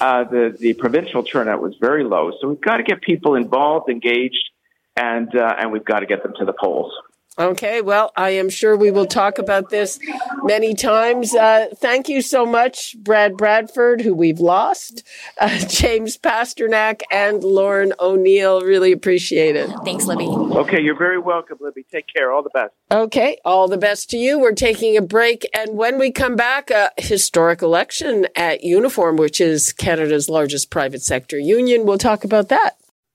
uh, 0.00 0.24
the 0.24 0.56
the 0.58 0.74
provincial 0.74 1.22
turnout 1.22 1.60
was 1.62 1.74
very 1.80 2.04
low. 2.04 2.32
So 2.40 2.48
we've 2.48 2.60
got 2.60 2.78
to 2.78 2.82
get 2.82 3.00
people 3.00 3.34
involved, 3.34 3.88
engaged, 3.90 4.50
and 4.96 5.34
uh, 5.34 5.54
and 5.58 5.72
we've 5.72 5.84
got 5.84 6.00
to 6.00 6.06
get 6.06 6.22
them 6.22 6.34
to 6.38 6.44
the 6.44 6.52
polls. 6.52 6.92
Okay, 7.38 7.82
well, 7.82 8.12
I 8.16 8.30
am 8.30 8.48
sure 8.48 8.76
we 8.76 8.90
will 8.90 9.04
talk 9.04 9.38
about 9.38 9.68
this 9.68 9.98
many 10.44 10.74
times. 10.74 11.34
Uh, 11.34 11.66
thank 11.76 12.08
you 12.08 12.22
so 12.22 12.46
much, 12.46 12.96
Brad 12.98 13.36
Bradford, 13.36 14.00
who 14.00 14.14
we've 14.14 14.40
lost, 14.40 15.02
uh, 15.38 15.58
James 15.68 16.16
Pasternak, 16.16 17.02
and 17.10 17.44
Lauren 17.44 17.92
O'Neill. 18.00 18.62
Really 18.62 18.90
appreciate 18.90 19.54
it. 19.54 19.68
Thanks, 19.84 20.06
Libby. 20.06 20.24
Okay, 20.24 20.80
you're 20.80 20.96
very 20.96 21.18
welcome, 21.18 21.58
Libby. 21.60 21.84
Take 21.92 22.06
care. 22.06 22.32
All 22.32 22.42
the 22.42 22.50
best. 22.50 22.72
Okay, 22.90 23.36
all 23.44 23.68
the 23.68 23.76
best 23.76 24.08
to 24.10 24.16
you. 24.16 24.38
We're 24.38 24.52
taking 24.52 24.96
a 24.96 25.02
break, 25.02 25.46
and 25.52 25.76
when 25.76 25.98
we 25.98 26.10
come 26.12 26.36
back, 26.36 26.70
a 26.70 26.90
historic 26.96 27.60
election 27.60 28.26
at 28.34 28.62
Unifor, 28.62 29.14
which 29.14 29.42
is 29.42 29.74
Canada's 29.74 30.30
largest 30.30 30.70
private 30.70 31.02
sector 31.02 31.38
union. 31.38 31.84
We'll 31.84 31.98
talk 31.98 32.24
about 32.24 32.48
that. 32.48 32.78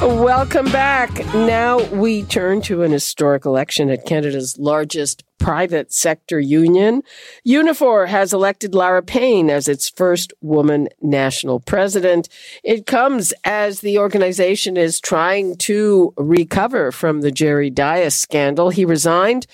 Welcome 0.00 0.72
back. 0.72 1.10
Now 1.34 1.82
we 1.90 2.22
turn 2.22 2.62
to 2.62 2.82
an 2.82 2.90
historic 2.90 3.44
election 3.44 3.90
at 3.90 4.06
Canada's 4.06 4.58
largest 4.58 5.24
private 5.36 5.92
sector 5.92 6.40
union. 6.40 7.02
Unifor 7.46 8.08
has 8.08 8.32
elected 8.32 8.74
Lana 8.74 9.02
Payne 9.02 9.50
as 9.50 9.68
its 9.68 9.90
first 9.90 10.32
woman 10.40 10.88
national 11.02 11.60
president. 11.60 12.30
It 12.64 12.86
comes 12.86 13.34
as 13.44 13.80
the 13.80 13.98
organization 13.98 14.78
is 14.78 15.00
trying 15.00 15.56
to 15.58 16.14
recover 16.16 16.92
from 16.92 17.20
the 17.20 17.30
Jerry 17.30 17.68
Dias 17.68 18.16
scandal. 18.16 18.70
He 18.70 18.86
resigned 18.86 19.46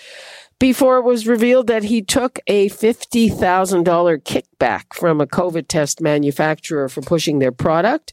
before 0.61 0.99
it 0.99 1.05
was 1.05 1.27
revealed 1.27 1.67
that 1.67 1.83
he 1.83 2.03
took 2.03 2.39
a 2.47 2.69
$50,000 2.69 3.35
kickback 4.23 4.95
from 4.95 5.21
a 5.21 5.27
COVID 5.27 5.67
test 5.67 6.01
manufacturer 6.01 6.89
for 6.89 7.01
pushing 7.01 7.41
their 7.41 7.53
product. 7.53 8.13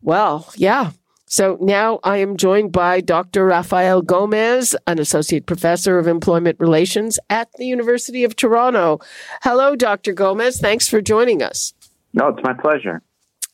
Well, 0.00 0.50
yeah. 0.56 0.92
So 1.28 1.58
now 1.60 2.00
I 2.02 2.18
am 2.18 2.36
joined 2.36 2.72
by 2.72 3.00
Dr. 3.00 3.44
Rafael 3.44 4.00
Gomez, 4.00 4.74
an 4.86 4.98
associate 4.98 5.46
professor 5.46 5.98
of 5.98 6.06
employment 6.06 6.58
relations 6.58 7.18
at 7.28 7.52
the 7.58 7.66
University 7.66 8.24
of 8.24 8.34
Toronto. 8.34 9.00
Hello, 9.42 9.76
Dr. 9.76 10.14
Gomez. 10.14 10.58
Thanks 10.58 10.88
for 10.88 11.02
joining 11.02 11.42
us. 11.42 11.74
No, 12.14 12.28
it's 12.28 12.42
my 12.42 12.54
pleasure. 12.54 13.02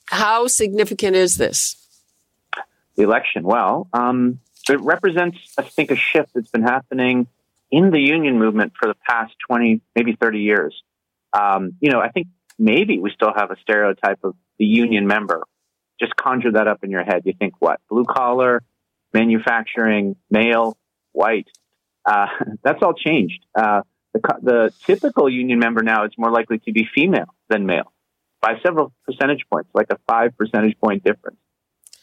How 0.06 0.46
significant 0.46 1.16
is 1.16 1.36
this? 1.36 1.76
The 2.94 3.02
election. 3.02 3.42
Well, 3.42 3.88
um, 3.92 4.38
it 4.68 4.80
represents, 4.80 5.38
I 5.58 5.62
think, 5.62 5.90
a 5.90 5.96
shift 5.96 6.30
that's 6.34 6.50
been 6.50 6.62
happening 6.62 7.26
in 7.72 7.90
the 7.90 7.98
union 7.98 8.38
movement 8.38 8.74
for 8.78 8.86
the 8.86 8.94
past 9.08 9.34
20, 9.48 9.80
maybe 9.96 10.16
30 10.20 10.38
years. 10.38 10.80
Um, 11.32 11.72
you 11.80 11.90
know, 11.90 12.00
I 12.00 12.10
think 12.10 12.28
maybe 12.56 13.00
we 13.00 13.10
still 13.10 13.32
have 13.34 13.50
a 13.50 13.56
stereotype 13.60 14.22
of 14.22 14.36
the 14.58 14.64
union 14.64 15.08
member. 15.08 15.42
Just 16.00 16.16
conjure 16.16 16.52
that 16.52 16.68
up 16.68 16.82
in 16.82 16.90
your 16.90 17.04
head. 17.04 17.22
You 17.24 17.34
think 17.38 17.54
what? 17.60 17.80
Blue 17.88 18.04
collar, 18.04 18.62
manufacturing, 19.12 20.16
male, 20.30 20.76
white. 21.12 21.48
Uh, 22.04 22.26
that's 22.62 22.82
all 22.82 22.94
changed. 22.94 23.44
Uh, 23.54 23.82
the, 24.12 24.20
the 24.42 24.72
typical 24.84 25.28
union 25.28 25.58
member 25.58 25.82
now 25.82 26.04
is 26.04 26.12
more 26.16 26.30
likely 26.30 26.58
to 26.60 26.72
be 26.72 26.88
female 26.94 27.34
than 27.48 27.66
male 27.66 27.92
by 28.40 28.58
several 28.62 28.92
percentage 29.06 29.44
points, 29.50 29.70
like 29.72 29.86
a 29.90 29.98
five 30.06 30.36
percentage 30.36 30.78
point 30.78 31.02
difference. 31.02 31.38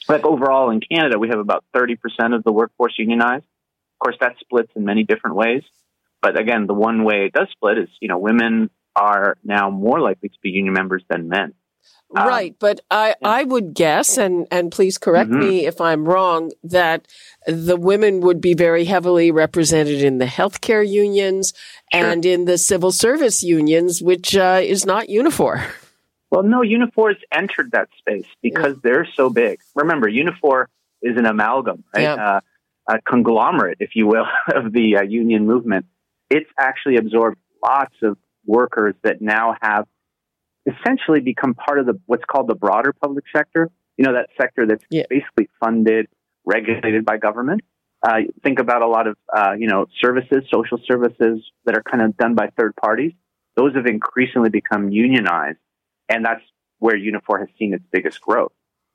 Like 0.09 0.25
overall 0.25 0.71
in 0.71 0.81
Canada, 0.81 1.19
we 1.19 1.29
have 1.29 1.39
about 1.39 1.63
30% 1.75 1.95
of 2.35 2.43
the 2.43 2.51
workforce 2.51 2.95
unionized 2.97 3.45
Of 3.45 3.99
course, 3.99 4.17
that 4.19 4.35
splits 4.39 4.71
in 4.75 4.83
many 4.83 5.03
different 5.03 5.35
ways. 5.35 5.63
But 6.21 6.39
again, 6.39 6.67
the 6.67 6.73
one 6.73 7.03
way 7.03 7.25
it 7.25 7.33
does 7.33 7.47
split 7.51 7.77
is, 7.77 7.89
you 7.99 8.07
know, 8.07 8.17
women 8.17 8.69
are 8.95 9.37
now 9.43 9.69
more 9.69 9.99
likely 9.99 10.29
to 10.29 10.35
be 10.41 10.49
union 10.49 10.73
members 10.73 11.03
than 11.09 11.29
men. 11.29 11.53
Um, 12.15 12.27
right, 12.27 12.55
but 12.59 12.81
I, 12.91 13.15
I 13.23 13.43
would 13.43 13.73
guess, 13.73 14.17
and, 14.17 14.45
and 14.51 14.69
please 14.71 14.97
correct 14.97 15.29
mm-hmm. 15.29 15.39
me 15.39 15.65
if 15.65 15.79
I'm 15.79 16.05
wrong, 16.05 16.51
that 16.63 17.07
the 17.47 17.77
women 17.77 18.19
would 18.21 18.41
be 18.41 18.53
very 18.53 18.83
heavily 18.83 19.31
represented 19.31 20.01
in 20.01 20.17
the 20.17 20.25
healthcare 20.25 20.87
unions 20.87 21.53
sure. 21.93 22.05
and 22.05 22.25
in 22.25 22.45
the 22.45 22.57
civil 22.57 22.91
service 22.91 23.43
unions, 23.43 24.01
which 24.01 24.35
uh, 24.35 24.59
is 24.61 24.85
not 24.85 25.07
Unifor. 25.07 25.65
Well, 26.31 26.43
no, 26.43 26.61
Unifor's 26.61 27.21
entered 27.31 27.71
that 27.71 27.89
space 27.97 28.27
because 28.41 28.75
yeah. 28.75 28.81
they're 28.83 29.07
so 29.15 29.29
big. 29.29 29.59
Remember, 29.75 30.09
Unifor 30.09 30.65
is 31.01 31.17
an 31.17 31.25
amalgam, 31.25 31.83
right? 31.93 32.03
Yeah. 32.03 32.13
Uh, 32.13 32.39
a 32.87 33.01
conglomerate, 33.01 33.77
if 33.79 33.95
you 33.95 34.07
will, 34.07 34.27
of 34.53 34.73
the 34.73 34.97
uh, 34.97 35.01
union 35.01 35.45
movement, 35.45 35.85
it's 36.29 36.49
actually 36.57 36.97
absorbed 36.97 37.37
lots 37.63 37.95
of 38.01 38.17
workers 38.45 38.95
that 39.03 39.21
now 39.21 39.55
have 39.61 39.87
essentially 40.65 41.19
become 41.19 41.53
part 41.53 41.79
of 41.79 41.85
the 41.85 41.99
what's 42.05 42.23
called 42.25 42.47
the 42.47 42.55
broader 42.55 42.93
public 42.93 43.25
sector. 43.35 43.69
You 43.97 44.05
know, 44.05 44.13
that 44.13 44.29
sector 44.39 44.65
that's 44.65 44.83
yeah. 44.89 45.03
basically 45.09 45.49
funded, 45.59 46.07
regulated 46.45 47.05
by 47.05 47.17
government. 47.17 47.61
Uh, 48.03 48.21
think 48.43 48.59
about 48.59 48.81
a 48.81 48.87
lot 48.87 49.07
of 49.07 49.17
uh, 49.35 49.53
you 49.57 49.67
know 49.67 49.85
services, 49.99 50.43
social 50.51 50.79
services 50.87 51.43
that 51.65 51.77
are 51.77 51.83
kind 51.83 52.03
of 52.03 52.17
done 52.17 52.35
by 52.35 52.49
third 52.57 52.75
parties. 52.75 53.13
Those 53.55 53.75
have 53.75 53.85
increasingly 53.85 54.49
become 54.49 54.89
unionized, 54.89 55.59
and 56.09 56.25
that's 56.25 56.41
where 56.79 56.95
Unifor 56.95 57.39
has 57.39 57.49
seen 57.59 57.73
its 57.73 57.83
biggest 57.91 58.21
growth. 58.21 58.53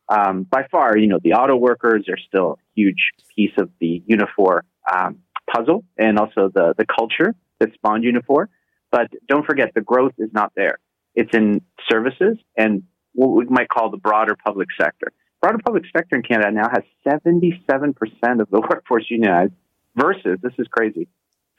Um, 0.09 0.45
by 0.45 0.67
far, 0.71 0.97
you 0.97 1.09
know, 1.09 1.19
the 1.23 1.35
auto 1.35 1.57
workers 1.57 2.07
are 2.09 2.19
still 2.19 2.53
a 2.53 2.63
huge 2.75 3.11
piece 3.35 3.53
of 3.59 3.71
the 3.81 4.03
Unifor 4.09 4.61
um, 4.93 5.19
puzzle 5.53 5.85
and 5.97 6.19
also 6.19 6.49
the, 6.53 6.75
the 6.79 6.87
culture 6.87 7.35
that 7.59 7.73
spawned 7.75 8.05
Unifor. 8.05 8.47
But 8.91 9.09
don't 9.29 9.45
forget, 9.45 9.73
the 9.75 9.81
growth 9.81 10.13
is 10.19 10.31
not 10.33 10.53
there. 10.55 10.79
It's 11.17 11.35
in 11.35 11.63
services 11.91 12.37
and 12.57 12.85
what 13.15 13.29
we 13.29 13.47
might 13.47 13.69
call 13.69 13.91
the 13.91 13.97
broader 13.97 14.37
public 14.37 14.69
sector. 14.79 15.13
Broader 15.41 15.59
public 15.65 15.85
sector 15.95 16.17
in 16.17 16.23
Canada 16.23 16.53
now 16.53 16.69
has 16.71 16.83
77% 17.07 18.41
of 18.41 18.51
the 18.51 18.61
workforce 18.71 19.07
unionized 19.11 19.53
versus, 19.97 20.39
this 20.43 20.53
is 20.59 20.67
crazy, 20.71 21.09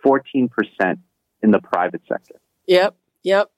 14% 0.05 0.49
in 1.41 1.51
the 1.51 1.59
private 1.59 2.01
sector. 2.07 2.35
Yep, 2.67 2.95
yep. 3.23 3.51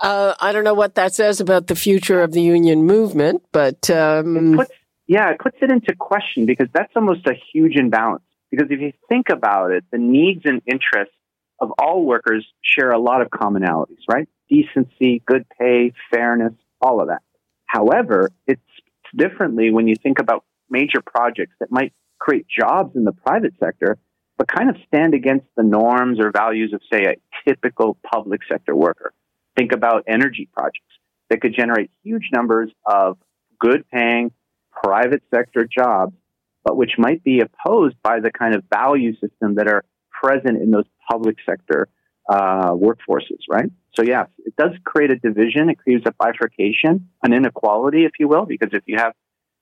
Uh, 0.00 0.34
I 0.40 0.52
don't 0.52 0.64
know 0.64 0.74
what 0.74 0.94
that 0.94 1.12
says 1.12 1.40
about 1.40 1.66
the 1.66 1.74
future 1.74 2.22
of 2.22 2.32
the 2.32 2.42
union 2.42 2.84
movement, 2.84 3.42
but 3.52 3.90
um... 3.90 4.54
it 4.54 4.56
puts, 4.56 4.72
yeah, 5.06 5.30
it 5.30 5.38
puts 5.38 5.56
it 5.60 5.70
into 5.70 5.94
question 5.94 6.46
because 6.46 6.68
that's 6.72 6.92
almost 6.96 7.26
a 7.26 7.34
huge 7.52 7.76
imbalance. 7.76 8.22
Because 8.50 8.68
if 8.70 8.80
you 8.80 8.92
think 9.08 9.28
about 9.30 9.70
it, 9.70 9.84
the 9.90 9.98
needs 9.98 10.42
and 10.44 10.62
interests 10.66 11.14
of 11.62 11.70
all 11.78 12.04
workers 12.04 12.44
share 12.60 12.90
a 12.90 12.98
lot 12.98 13.22
of 13.22 13.28
commonalities, 13.28 14.00
right? 14.08 14.28
Decency, 14.50 15.22
good 15.24 15.46
pay, 15.58 15.92
fairness, 16.12 16.52
all 16.80 17.00
of 17.00 17.08
that. 17.08 17.22
However, 17.66 18.30
it's 18.46 18.60
differently 19.16 19.70
when 19.70 19.86
you 19.86 19.94
think 19.94 20.18
about 20.18 20.44
major 20.68 21.00
projects 21.00 21.54
that 21.60 21.70
might 21.70 21.92
create 22.18 22.46
jobs 22.48 22.96
in 22.96 23.04
the 23.04 23.12
private 23.12 23.54
sector, 23.62 23.96
but 24.36 24.48
kind 24.48 24.70
of 24.70 24.76
stand 24.88 25.14
against 25.14 25.46
the 25.56 25.62
norms 25.62 26.18
or 26.18 26.32
values 26.32 26.72
of, 26.72 26.80
say, 26.92 27.04
a 27.04 27.14
typical 27.48 27.96
public 28.12 28.40
sector 28.50 28.74
worker. 28.74 29.12
Think 29.56 29.72
about 29.72 30.04
energy 30.08 30.48
projects 30.52 30.80
that 31.30 31.40
could 31.40 31.54
generate 31.56 31.90
huge 32.02 32.28
numbers 32.32 32.70
of 32.84 33.18
good 33.60 33.84
paying 33.88 34.32
private 34.72 35.22
sector 35.32 35.64
jobs, 35.66 36.14
but 36.64 36.76
which 36.76 36.92
might 36.98 37.22
be 37.22 37.40
opposed 37.40 37.96
by 38.02 38.18
the 38.20 38.32
kind 38.32 38.54
of 38.54 38.64
value 38.72 39.12
system 39.14 39.54
that 39.56 39.68
are 39.68 39.84
present 40.22 40.60
in 40.62 40.70
those 40.70 40.84
public 41.10 41.36
sector 41.44 41.88
uh, 42.28 42.70
workforces, 42.70 43.40
right? 43.48 43.70
So, 43.94 44.02
yes, 44.02 44.28
it 44.46 44.54
does 44.56 44.72
create 44.84 45.10
a 45.10 45.16
division. 45.16 45.68
It 45.68 45.78
creates 45.78 46.06
a 46.06 46.12
bifurcation, 46.12 47.08
an 47.22 47.32
inequality, 47.32 48.04
if 48.04 48.12
you 48.18 48.28
will, 48.28 48.46
because 48.46 48.70
if 48.72 48.82
you 48.86 48.96
have 48.98 49.12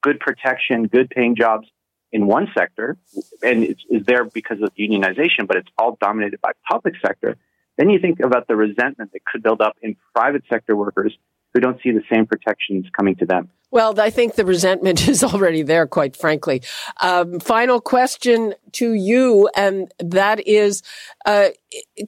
good 0.03 0.21
protection, 0.21 0.87
good 0.87 1.11
paying 1.11 1.35
jobs 1.37 1.67
in 2.13 2.27
one 2.27 2.49
sector, 2.57 2.97
and 3.43 3.65
it's, 3.65 3.83
it's 3.89 4.07
there 4.07 4.25
because 4.25 4.61
of 4.63 4.75
unionization, 4.75 5.47
but 5.47 5.57
it's 5.57 5.69
all 5.79 5.97
dominated 6.01 6.41
by 6.41 6.53
public 6.71 6.95
sector, 7.05 7.37
then 7.77 7.89
you 7.89 7.99
think 7.99 8.21
about 8.21 8.47
the 8.49 8.57
resentment 8.57 9.13
that 9.13 9.25
could 9.25 9.43
build 9.43 9.61
up 9.61 9.77
in 9.81 9.97
private 10.15 10.43
sector 10.49 10.77
workers 10.77 11.17
who 11.53 11.61
don't 11.61 11.81
see 11.83 11.91
the 11.91 12.03
same 12.13 12.27
protections 12.27 12.87
coming 12.97 13.17
to 13.17 13.27
them. 13.27 13.51
Well, 13.73 14.01
I 14.01 14.11
think 14.11 14.35
the 14.35 14.45
resentment 14.45 15.09
is 15.09 15.23
already 15.23 15.63
there, 15.63 15.87
quite 15.87 16.17
frankly. 16.17 16.63
Um, 17.01 17.41
final 17.41 17.81
question 17.81 18.55
to 18.73 18.95
you, 18.95 19.49
and 19.57 19.93
that 20.01 20.47
is, 20.47 20.83
uh, 21.25 21.51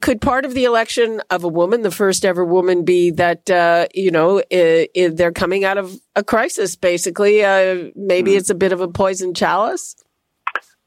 could 0.01 0.21
part 0.21 0.45
of 0.45 0.53
the 0.53 0.65
election 0.65 1.21
of 1.29 1.43
a 1.43 1.47
woman, 1.47 1.81
the 1.81 1.91
first 1.91 2.25
ever 2.25 2.43
woman, 2.43 2.83
be 2.83 3.11
that, 3.11 3.49
uh, 3.49 3.87
you 3.93 4.11
know, 4.11 4.41
they're 4.49 5.31
coming 5.31 5.63
out 5.63 5.77
of 5.77 5.97
a 6.15 6.23
crisis, 6.23 6.75
basically? 6.75 7.43
Uh, 7.43 7.91
maybe 7.95 8.31
mm. 8.31 8.37
it's 8.37 8.49
a 8.49 8.55
bit 8.55 8.73
of 8.73 8.81
a 8.81 8.87
poison 8.87 9.33
chalice? 9.33 9.95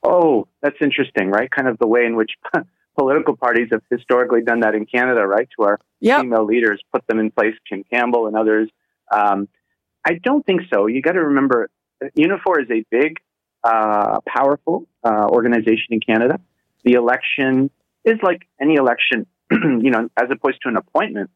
Oh, 0.02 0.46
that's 0.62 0.76
interesting, 0.80 1.30
right? 1.30 1.50
Kind 1.50 1.68
of 1.68 1.78
the 1.78 1.86
way 1.86 2.04
in 2.04 2.16
which 2.16 2.32
political 2.98 3.36
parties 3.36 3.68
have 3.72 3.82
historically 3.90 4.42
done 4.42 4.60
that 4.60 4.74
in 4.74 4.86
Canada, 4.86 5.26
right? 5.26 5.48
To 5.58 5.64
our 5.64 5.80
yep. 6.00 6.22
female 6.22 6.44
leaders, 6.44 6.80
put 6.92 7.06
them 7.06 7.18
in 7.18 7.30
place, 7.30 7.54
Kim 7.68 7.84
Campbell 7.90 8.26
and 8.26 8.36
others. 8.36 8.70
Um, 9.12 9.48
I 10.06 10.14
don't 10.22 10.44
think 10.44 10.62
so. 10.72 10.86
You 10.86 11.02
got 11.02 11.12
to 11.12 11.24
remember, 11.24 11.68
Unifor 12.16 12.62
is 12.62 12.70
a 12.70 12.84
big, 12.90 13.18
uh, 13.64 14.20
powerful 14.26 14.86
uh, 15.04 15.26
organization 15.28 15.88
in 15.90 16.00
Canada. 16.00 16.38
The 16.84 16.92
election 16.92 17.70
is 18.04 18.18
like 18.22 18.46
any 18.60 18.74
election, 18.74 19.26
you 19.50 19.90
know, 19.90 20.08
as 20.16 20.28
opposed 20.30 20.58
to 20.62 20.68
an 20.68 20.76
appointment. 20.76 21.30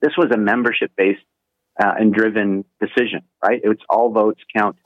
This 0.00 0.12
was 0.16 0.28
a 0.32 0.38
membership 0.38 0.92
based 0.96 1.20
uh, 1.78 1.92
and 1.98 2.12
driven 2.12 2.64
decision, 2.80 3.22
right? 3.44 3.60
It's 3.62 3.82
all 3.90 4.10
votes 4.10 4.40
count. 4.56 4.76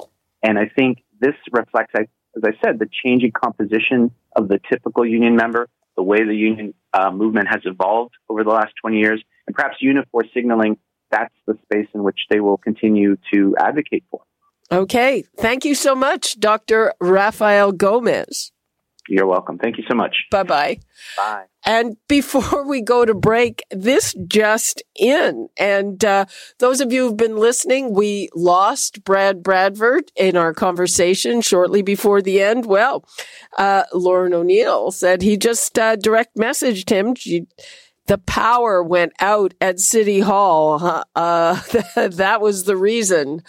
And 0.42 0.58
I 0.58 0.70
think 0.74 0.98
this 1.20 1.34
reflects, 1.52 1.92
as 1.96 2.42
I 2.44 2.50
said, 2.64 2.78
the 2.78 2.88
changing 3.04 3.32
composition 3.32 4.10
of 4.34 4.48
the 4.48 4.58
typical 4.70 5.06
union 5.06 5.36
member, 5.36 5.68
the 5.96 6.02
way 6.02 6.24
the 6.24 6.34
union 6.34 6.74
uh, 6.92 7.10
movement 7.10 7.48
has 7.48 7.60
evolved 7.64 8.14
over 8.28 8.44
the 8.44 8.50
last 8.50 8.72
20 8.80 8.98
years, 8.98 9.22
and 9.46 9.56
perhaps 9.56 9.76
Unifor 9.82 10.22
signaling 10.34 10.76
that's 11.10 11.34
the 11.46 11.58
space 11.64 11.88
in 11.94 12.02
which 12.02 12.20
they 12.30 12.40
will 12.40 12.56
continue 12.56 13.16
to 13.32 13.54
advocate 13.58 14.04
for. 14.10 14.22
Okay. 14.72 15.24
Thank 15.36 15.64
you 15.64 15.74
so 15.74 15.94
much, 15.94 16.40
Dr. 16.40 16.94
Rafael 17.00 17.72
Gomez. 17.72 18.51
You're 19.08 19.26
welcome. 19.26 19.58
Thank 19.58 19.78
you 19.78 19.84
so 19.88 19.94
much. 19.94 20.26
Bye-bye. 20.30 20.78
Bye. 21.16 21.44
And 21.64 21.96
before 22.08 22.66
we 22.68 22.80
go 22.80 23.04
to 23.04 23.14
break, 23.14 23.62
this 23.70 24.14
just 24.26 24.82
in. 24.94 25.48
And 25.56 26.04
uh, 26.04 26.26
those 26.58 26.80
of 26.80 26.92
you 26.92 27.08
who've 27.08 27.16
been 27.16 27.36
listening, 27.36 27.94
we 27.94 28.28
lost 28.34 29.04
Brad 29.04 29.42
Bradford 29.42 30.12
in 30.16 30.36
our 30.36 30.54
conversation 30.54 31.40
shortly 31.40 31.82
before 31.82 32.22
the 32.22 32.40
end. 32.40 32.66
Well, 32.66 33.04
uh, 33.58 33.84
Lauren 33.92 34.34
O'Neill 34.34 34.90
said 34.92 35.22
he 35.22 35.36
just 35.36 35.78
uh, 35.78 35.96
direct 35.96 36.36
messaged 36.36 36.90
him. 36.90 37.14
She, 37.14 37.46
the 38.06 38.18
power 38.18 38.82
went 38.82 39.12
out 39.20 39.54
at 39.60 39.80
City 39.80 40.20
Hall. 40.20 41.04
Uh, 41.14 41.54
that 41.94 42.40
was 42.40 42.64
the 42.64 42.76
reason. 42.76 43.42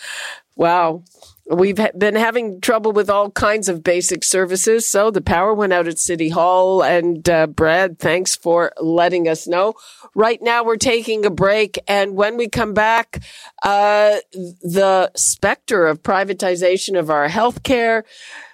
Wow. 0.56 1.04
We've 1.50 1.80
been 1.98 2.16
having 2.16 2.62
trouble 2.62 2.94
with 2.94 3.10
all 3.10 3.30
kinds 3.32 3.68
of 3.68 3.84
basic 3.84 4.24
services. 4.24 4.88
So 4.88 5.12
the 5.12 5.22
power 5.22 5.54
went 5.54 5.74
out 5.74 5.88
at 5.88 6.00
City 6.00 6.30
Hall. 6.30 6.82
And 6.82 7.28
uh, 7.28 7.48
Brad, 7.48 8.00
thanks 8.00 8.36
for 8.36 8.72
letting 8.80 9.28
us 9.28 9.46
know. 9.46 9.74
Right 10.16 10.42
now, 10.42 10.64
we're 10.64 10.78
taking 10.78 11.26
a 11.26 11.30
break. 11.30 11.78
And 11.86 12.16
when 12.16 12.38
we 12.38 12.48
come 12.48 12.74
back, 12.74 13.22
uh, 13.64 14.18
the 14.32 15.12
specter 15.16 15.86
of 15.86 16.02
privatization 16.02 16.98
of 16.98 17.10
our 17.10 17.28
healthcare 17.28 18.04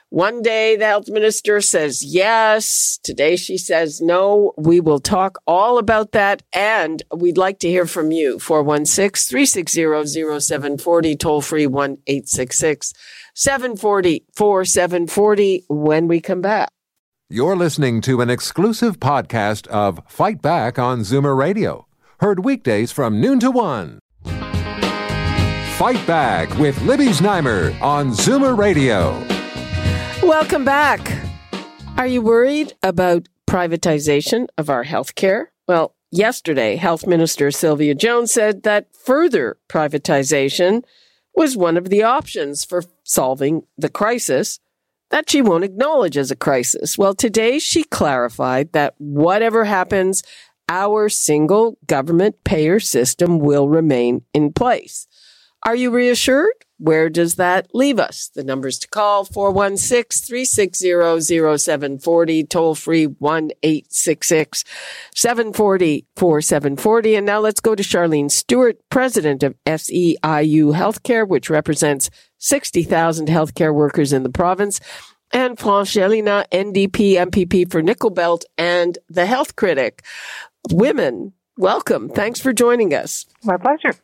one 0.10 0.42
day 0.42 0.76
the 0.76 0.86
health 0.86 1.08
minister 1.08 1.62
says 1.62 2.04
yes. 2.04 3.00
Today 3.04 3.36
she 3.36 3.58
says 3.58 4.02
no. 4.02 4.54
We 4.58 4.80
will 4.80 5.00
talk 5.00 5.40
all 5.46 5.78
about 5.78 6.12
that. 6.14 6.42
And 6.52 7.04
we'd 7.16 7.38
like 7.38 7.60
to 7.60 7.70
hear 7.70 7.86
from 7.86 8.12
you. 8.12 8.40
416 8.40 9.30
360 9.30 10.40
0740, 10.40 11.16
toll 11.16 11.42
free 11.42 11.68
1 11.68 11.98
866 12.08 12.94
740 13.36 14.26
4740 14.36 15.66
when 15.70 16.08
we 16.08 16.20
come 16.20 16.42
back. 16.42 16.70
You're 17.30 17.56
listening 17.56 18.02
to 18.02 18.22
an 18.22 18.30
exclusive 18.32 19.00
podcast 19.00 19.68
of 19.68 20.02
Fight 20.08 20.42
Back 20.42 20.80
on 20.80 21.02
Zoomer 21.02 21.38
Radio, 21.38 21.86
heard 22.22 22.44
weekdays 22.44 22.92
from 22.92 23.22
noon 23.22 23.40
to 23.42 23.52
one. 23.52 24.00
Fight 25.78 26.06
Back 26.08 26.50
with 26.58 26.82
Libby 26.82 27.10
Znaimer 27.10 27.80
on 27.82 28.10
Zoomer 28.10 28.58
Radio. 28.58 29.24
Welcome 30.30 30.64
back. 30.64 31.12
Are 31.98 32.06
you 32.06 32.22
worried 32.22 32.74
about 32.84 33.28
privatization 33.48 34.46
of 34.60 34.70
our 34.70 34.84
health 34.84 35.16
care? 35.16 35.52
Well, 35.68 35.96
yesterday, 36.12 36.76
Health 36.76 37.08
Minister 37.08 37.50
Sylvia 37.50 37.96
Jones 37.96 38.32
said 38.32 38.62
that 38.62 38.96
further 38.96 39.58
privatization 39.68 40.84
was 41.34 41.58
one 41.58 41.78
of 41.78 41.90
the 41.90 42.04
options 42.04 42.64
for 42.64 42.84
solving 43.04 43.64
the 43.76 43.90
crisis 43.90 44.60
that 45.10 45.32
she 45.32 45.42
won't 45.42 45.64
acknowledge 45.64 46.16
as 46.16 46.30
a 46.30 46.36
crisis. 46.36 46.96
Well, 46.96 47.16
today 47.16 47.58
she 47.58 47.84
clarified 47.84 48.72
that 48.74 48.94
whatever 49.00 49.66
happens, 49.66 50.22
our 50.70 51.10
single 51.10 51.80
government 51.88 52.44
payer 52.44 52.80
system 52.80 53.40
will 53.40 53.68
remain 53.68 54.22
in 54.36 54.54
place. 54.54 55.08
Are 55.66 55.76
you 55.76 55.90
reassured? 55.90 56.66
Where 56.80 57.10
does 57.10 57.36
that 57.36 57.68
leave 57.76 58.00
us? 58.00 58.30
The 58.34 58.44
numbers 58.44 58.80
to 58.80 58.88
call 58.88 59.26
416 59.26 60.26
360 60.26 61.58
0740, 61.60 62.44
toll 62.46 62.74
free 62.74 63.06
1 63.06 63.52
866 63.62 64.64
740 65.14 66.06
4740. 66.16 67.16
And 67.16 67.26
now 67.26 67.40
let's 67.40 67.60
go 67.60 67.76
to 67.76 67.84
Sharleen 67.84 68.32
Stewart, 68.32 68.78
president 68.90 69.44
of 69.44 69.56
SEIU 69.66 70.74
Healthcare, 70.74 71.28
which 71.28 71.50
represents 71.50 72.10
60,000 72.38 73.28
healthcare 73.28 73.74
workers 73.74 74.14
in 74.14 74.24
the 74.24 74.30
province, 74.30 74.80
and 75.32 75.60
France 75.60 75.92
Gélinas, 75.92 76.46
NDP 76.50 77.16
MPP 77.16 77.70
for 77.70 77.82
Nickel 77.82 78.10
Belt 78.10 78.46
and 78.58 78.98
the 79.10 79.26
Health 79.26 79.58
Critic. 79.58 80.04
Women, 80.72 81.34
welcome. 81.58 82.08
Thanks 82.08 82.40
for 82.40 82.54
joining 82.54 82.94
us. 82.94 83.26
My 83.44 83.58
pleasure. 83.58 84.00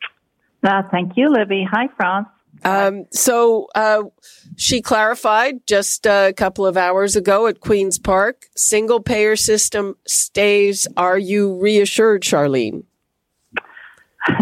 Uh, 0.61 0.81
thank 0.91 1.13
you, 1.15 1.29
Libby. 1.31 1.65
Hi, 1.71 1.87
France. 1.95 2.27
Um, 2.65 3.05
so 3.11 3.67
uh, 3.75 4.03
she 4.57 4.81
clarified 4.81 5.65
just 5.67 6.07
a 6.07 6.33
couple 6.35 6.65
of 6.65 6.75
hours 6.75 7.15
ago 7.15 7.45
at 7.45 7.59
Queen's 7.59 7.99
Park 7.99 8.47
single 8.57 8.99
payer 8.99 9.35
system 9.35 9.95
stays. 10.07 10.87
Are 10.97 11.17
you 11.17 11.55
reassured, 11.55 12.23
Sharleen? 12.23 12.83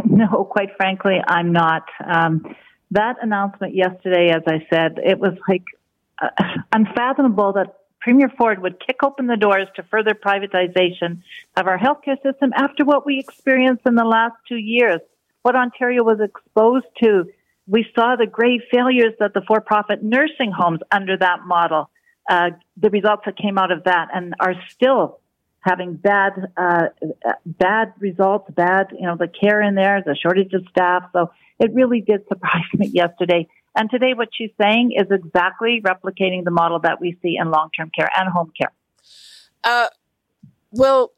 No, 0.06 0.46
quite 0.50 0.70
frankly, 0.78 1.18
I'm 1.28 1.52
not. 1.52 1.84
Um, 2.06 2.56
that 2.92 3.16
announcement 3.22 3.76
yesterday, 3.76 4.30
as 4.30 4.44
I 4.48 4.66
said, 4.70 5.00
it 5.04 5.20
was 5.20 5.34
like 5.50 5.64
uh, 6.22 6.30
unfathomable 6.72 7.54
that 7.54 7.80
Premier 8.00 8.30
Ford 8.38 8.62
would 8.62 8.80
kick 8.80 8.98
open 9.04 9.28
the 9.28 9.36
doors 9.36 9.68
to 9.76 9.84
further 9.84 10.14
privatization 10.14 11.24
of 11.58 11.68
our 11.68 11.78
healthcare 11.78 12.22
system 12.22 12.54
after 12.56 12.86
what 12.86 13.06
we 13.06 13.20
experienced 13.20 13.82
in 13.86 13.96
the 13.96 14.06
last 14.06 14.36
two 14.48 14.58
years, 14.58 15.02
what 15.42 15.56
Ontario 15.56 16.04
was 16.04 16.20
exposed 16.22 16.86
to 17.02 17.26
we 17.68 17.86
saw 17.96 18.16
the 18.16 18.28
grave 18.28 18.62
failures 18.72 19.14
that 19.20 19.34
the 19.34 19.42
for-profit 19.48 20.04
nursing 20.04 20.52
homes 20.52 20.80
under 20.92 21.18
that 21.18 21.40
model, 21.46 21.90
uh, 22.30 22.52
the 22.78 22.90
results 22.90 23.24
that 23.26 23.38
came 23.38 23.58
out 23.58 23.72
of 23.72 23.86
that, 23.86 24.10
and 24.14 24.34
are 24.40 24.56
still 24.70 25.20
having 25.60 25.96
bad, 25.96 26.34
uh, 26.58 26.88
bad 27.46 27.94
results, 28.00 28.52
bad, 28.52 28.88
you 28.92 29.06
know, 29.06 29.16
the 29.18 29.28
care 29.28 29.62
in 29.62 29.76
there, 29.76 30.04
the 30.06 30.16
shortage 30.16 30.54
of 30.54 30.66
staff. 30.70 31.04
So 31.14 31.32
it 31.58 31.74
really 31.74 32.02
did 32.02 32.28
surprise 32.28 32.66
me 32.74 32.88
yesterday. 32.88 33.48
And 33.76 33.90
today, 33.90 34.14
what 34.14 34.30
she's 34.34 34.52
saying 34.62 34.92
is 34.96 35.08
exactly 35.10 35.82
replicating 35.82 36.44
the 36.44 36.52
model 36.52 36.80
that 36.82 37.00
we 37.02 37.18
see 37.24 37.38
in 37.40 37.50
long-term 37.50 37.92
care 37.98 38.10
and 38.16 38.30
home 38.30 38.52
care. 38.60 38.72
Uh, 39.64 39.88
well, 40.72 41.14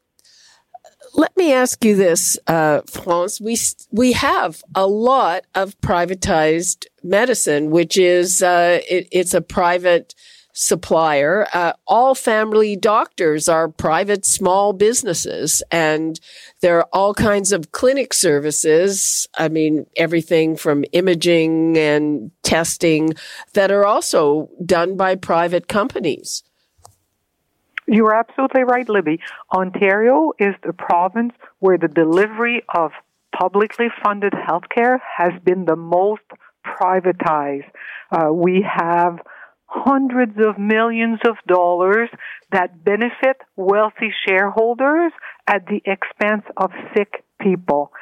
let 1.14 1.36
me 1.36 1.52
ask 1.52 1.84
you 1.84 1.96
this, 1.96 2.38
uh, 2.46 2.82
France. 2.86 3.40
We 3.40 3.56
we 3.90 4.12
have 4.12 4.62
a 4.74 4.86
lot 4.86 5.44
of 5.54 5.78
privatized 5.80 6.86
medicine, 7.02 7.70
which 7.70 7.96
is 7.96 8.42
uh, 8.42 8.80
it, 8.88 9.08
it's 9.10 9.34
a 9.34 9.40
private 9.40 10.14
supplier. 10.52 11.46
Uh, 11.52 11.74
all 11.86 12.14
family 12.14 12.76
doctors 12.76 13.46
are 13.48 13.68
private 13.68 14.24
small 14.24 14.72
businesses, 14.72 15.62
and 15.70 16.18
there 16.60 16.78
are 16.78 16.88
all 16.92 17.12
kinds 17.14 17.52
of 17.52 17.72
clinic 17.72 18.14
services. 18.14 19.28
I 19.36 19.48
mean, 19.48 19.86
everything 19.96 20.56
from 20.56 20.84
imaging 20.92 21.76
and 21.76 22.30
testing 22.42 23.12
that 23.52 23.70
are 23.70 23.84
also 23.84 24.48
done 24.64 24.96
by 24.96 25.14
private 25.14 25.68
companies. 25.68 26.42
You 27.86 28.06
are 28.06 28.14
absolutely 28.14 28.64
right, 28.64 28.88
Libby. 28.88 29.20
Ontario 29.54 30.32
is 30.38 30.54
the 30.64 30.72
province 30.72 31.32
where 31.60 31.78
the 31.78 31.88
delivery 31.88 32.62
of 32.74 32.90
publicly 33.38 33.86
funded 34.02 34.32
healthcare 34.32 34.98
has 35.18 35.32
been 35.44 35.64
the 35.66 35.76
most 35.76 36.22
privatized. 36.64 37.70
Uh, 38.10 38.32
we 38.32 38.64
have 38.68 39.18
hundreds 39.66 40.36
of 40.38 40.58
millions 40.58 41.18
of 41.26 41.36
dollars 41.46 42.08
that 42.50 42.84
benefit 42.84 43.36
wealthy 43.56 44.12
shareholders 44.26 45.12
at 45.46 45.66
the 45.66 45.82
expense 45.84 46.44
of 46.56 46.70
sick 46.96 47.24
people. 47.40 47.92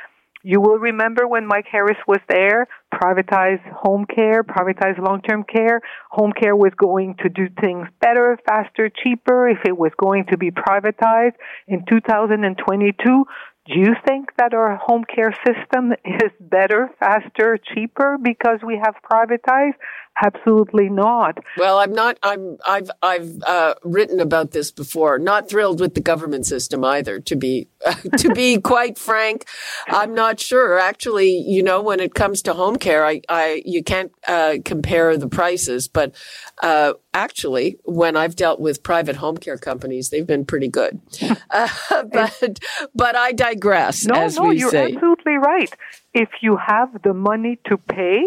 You 0.47 0.61
will 0.61 0.77
remember 0.79 1.27
when 1.27 1.47
Mike 1.47 1.65
Harris 1.73 1.97
was 2.07 2.21
there, 2.29 2.69
privatize 2.93 3.63
home 3.73 4.05
care, 4.05 4.45
privatize 4.45 4.99
long-term 4.99 5.45
care. 5.45 5.81
Home 6.11 6.33
care 6.39 6.55
was 6.55 6.73
going 6.77 7.17
to 7.23 7.31
do 7.31 7.49
things 7.63 7.89
better, 7.99 8.39
faster, 8.47 8.91
cheaper 8.91 9.49
if 9.49 9.61
it 9.65 9.77
was 9.77 9.93
going 9.99 10.27
to 10.27 10.37
be 10.37 10.51
privatized. 10.51 11.33
In 11.67 11.87
2022, 11.89 13.25
do 13.67 13.79
you 13.79 13.95
think 14.07 14.31
that 14.37 14.53
our 14.53 14.77
home 14.77 15.05
care 15.05 15.35
system 15.47 15.93
is 16.05 16.31
better, 16.39 16.91
faster, 17.01 17.59
cheaper 17.59 18.19
because 18.23 18.59
we 18.63 18.77
have 18.77 18.95
privatized? 19.11 19.75
Absolutely 20.23 20.89
not. 20.89 21.39
Well, 21.59 21.79
I'm 21.79 21.93
not. 21.93 22.19
I'm. 22.23 22.57
I've. 22.69 22.89
I've 23.03 23.43
uh, 23.45 23.75
written 23.83 24.21
about 24.21 24.53
this 24.53 24.71
before. 24.71 25.19
Not 25.19 25.49
thrilled 25.49 25.81
with 25.81 25.95
the 25.95 26.01
government 26.01 26.47
system 26.47 26.85
either. 26.85 27.19
To 27.19 27.35
be, 27.35 27.67
uh, 27.85 27.95
to 28.19 28.33
be 28.33 28.61
quite 28.61 28.97
frank, 28.97 29.47
I'm 29.89 30.15
not 30.15 30.39
sure. 30.39 30.79
Actually, 30.79 31.37
you 31.39 31.65
know, 31.65 31.83
when 31.83 31.99
it 31.99 32.15
comes 32.15 32.43
to 32.43 32.55
home 32.55 32.77
care, 32.77 33.05
I, 33.05 33.23
I, 33.29 33.63
you 33.67 33.83
can't 33.83 34.13
uh, 34.29 34.57
compare 34.65 35.17
the 35.17 35.29
prices. 35.29 35.89
But 35.89 36.15
uh, 36.63 36.93
actually, 37.13 37.79
when 37.83 38.17
I've 38.17 38.37
dealt 38.37 38.61
with 38.61 38.85
private 38.85 39.17
home 39.17 39.39
care 39.39 39.59
companies, 39.59 40.11
they've 40.11 40.27
been 40.27 40.45
pretty 40.45 40.69
good. 40.69 41.01
Uh, 41.51 42.03
but, 42.13 42.59
but 42.95 43.15
I 43.15 43.33
digress. 43.55 44.05
No, 44.05 44.27
no, 44.29 44.51
you're 44.51 44.71
say. 44.71 44.93
absolutely 44.93 45.35
right. 45.35 45.73
If 46.13 46.29
you 46.41 46.57
have 46.57 47.03
the 47.03 47.15
money 47.15 47.59
to 47.69 47.77
pay, 47.77 48.23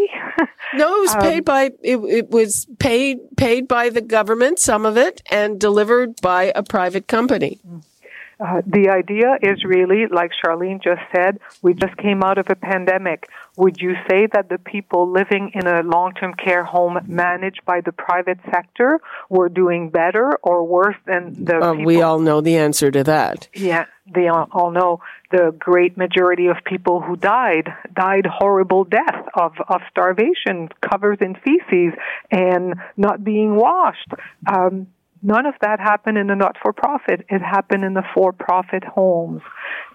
No, 0.74 0.98
it 0.98 1.02
was 1.02 1.16
Um, 1.16 1.22
paid 1.22 1.46
by 1.46 1.72
it, 1.82 1.98
it 1.98 2.30
was 2.30 2.68
paid 2.80 3.20
paid 3.38 3.68
by 3.68 3.90
the 3.90 4.02
government, 4.02 4.60
some 4.60 4.86
of 4.86 4.98
it, 4.98 5.22
and 5.32 5.60
delivered 5.60 6.20
by 6.22 6.52
a 6.56 6.64
private 6.64 7.08
company. 7.08 7.60
Uh, 8.40 8.62
the 8.68 8.90
idea 8.90 9.38
is 9.42 9.64
really, 9.64 10.06
like 10.08 10.32
Charlene 10.44 10.82
just 10.82 11.02
said, 11.16 11.40
we 11.64 11.74
just 11.74 11.98
came 11.98 12.22
out 12.22 12.38
of 12.38 12.46
a 12.50 12.56
pandemic. 12.56 13.28
Would 13.56 13.82
you 13.82 13.96
say 14.08 14.28
that 14.34 14.50
the 14.50 14.60
people 14.60 15.12
living 15.12 15.52
in 15.56 15.66
a 15.66 15.82
long-term 15.82 16.36
care 16.36 16.64
home 16.64 17.00
managed 17.08 17.66
by 17.66 17.82
the 17.82 17.92
private 17.92 18.38
sector 18.52 19.00
were 19.30 19.50
doing 19.50 19.90
better 19.90 20.38
or 20.44 20.64
worse 20.64 20.96
than 21.06 21.46
the 21.46 21.58
Uh, 21.58 21.74
we 21.74 22.04
all 22.04 22.20
know 22.20 22.40
the 22.40 22.58
answer 22.58 22.92
to 22.92 23.04
that. 23.06 23.48
Yeah, 23.56 23.86
they 24.14 24.28
all 24.28 24.48
all 24.52 24.72
know 24.72 25.02
the 25.32 25.56
great 25.58 25.98
majority 25.98 26.48
of 26.48 26.58
people 26.64 27.02
who 27.02 27.16
died 27.16 27.74
died 27.96 28.28
horrible 28.28 28.84
death 28.84 29.26
of, 29.34 29.54
of 29.68 29.82
starvation, 29.90 30.70
covered 30.82 31.22
in 31.22 31.34
feces, 31.36 31.94
and 32.30 32.76
not 32.96 33.24
being 33.24 33.56
washed. 33.56 34.12
Um, 34.46 34.88
none 35.22 35.46
of 35.46 35.56
that 35.62 35.80
happened 35.80 36.18
in 36.18 36.28
the 36.28 36.36
not-for-profit. 36.36 37.26
It 37.30 37.42
happened 37.42 37.84
in 37.84 37.94
the 37.94 38.04
for-profit 38.14 38.84
homes, 38.84 39.42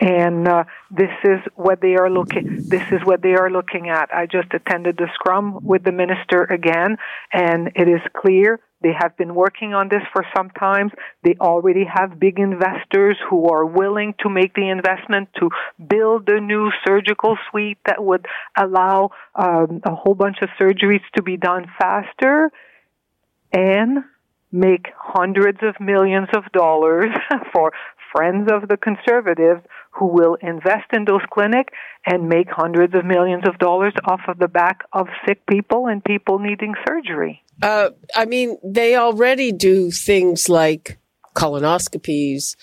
and 0.00 0.48
uh, 0.48 0.64
this 0.90 1.10
is 1.24 1.40
what 1.54 1.80
they 1.80 1.94
are 1.96 2.10
looking. 2.10 2.64
This 2.68 2.82
is 2.90 3.00
what 3.04 3.22
they 3.22 3.34
are 3.34 3.50
looking 3.50 3.88
at. 3.88 4.12
I 4.14 4.26
just 4.26 4.52
attended 4.54 4.96
the 4.96 5.08
scrum 5.14 5.60
with 5.62 5.84
the 5.84 5.92
minister 5.92 6.44
again, 6.44 6.96
and 7.32 7.72
it 7.74 7.88
is 7.88 8.00
clear 8.16 8.60
they 8.82 8.92
have 8.98 9.16
been 9.16 9.34
working 9.34 9.74
on 9.74 9.88
this 9.88 10.02
for 10.12 10.24
some 10.36 10.50
time. 10.50 10.90
They 11.22 11.36
already 11.40 11.84
have 11.84 12.18
big 12.18 12.38
investors 12.38 13.16
who 13.30 13.48
are 13.48 13.64
willing 13.64 14.14
to 14.20 14.28
make 14.28 14.54
the 14.54 14.68
investment 14.68 15.28
to 15.38 15.50
build 15.88 16.28
a 16.28 16.40
new 16.40 16.70
surgical 16.84 17.38
suite 17.50 17.78
that 17.86 18.02
would 18.02 18.26
allow 18.56 19.10
um, 19.36 19.80
a 19.84 19.94
whole 19.94 20.14
bunch 20.14 20.38
of 20.42 20.48
surgeries 20.60 21.02
to 21.16 21.22
be 21.22 21.36
done 21.36 21.66
faster 21.78 22.50
and 23.52 23.98
make 24.52 24.88
hundreds 24.96 25.58
of 25.62 25.74
millions 25.80 26.28
of 26.36 26.44
dollars 26.52 27.10
for 27.52 27.72
friends 28.14 28.50
of 28.52 28.68
the 28.68 28.76
conservatives 28.76 29.62
who 29.90 30.06
will 30.06 30.36
invest 30.42 30.86
in 30.92 31.04
those 31.06 31.22
clinics 31.32 31.72
and 32.06 32.28
make 32.28 32.48
hundreds 32.50 32.94
of 32.94 33.04
millions 33.04 33.44
of 33.46 33.58
dollars 33.58 33.94
off 34.04 34.20
of 34.28 34.38
the 34.38 34.48
back 34.48 34.82
of 34.92 35.06
sick 35.26 35.44
people 35.46 35.86
and 35.86 36.04
people 36.04 36.38
needing 36.38 36.74
surgery. 36.86 37.42
Uh, 37.62 37.90
I 38.14 38.26
mean, 38.26 38.58
they 38.62 38.96
already 38.96 39.52
do 39.52 39.90
things 39.90 40.48
like 40.48 40.98
colonoscopies, 41.34 42.56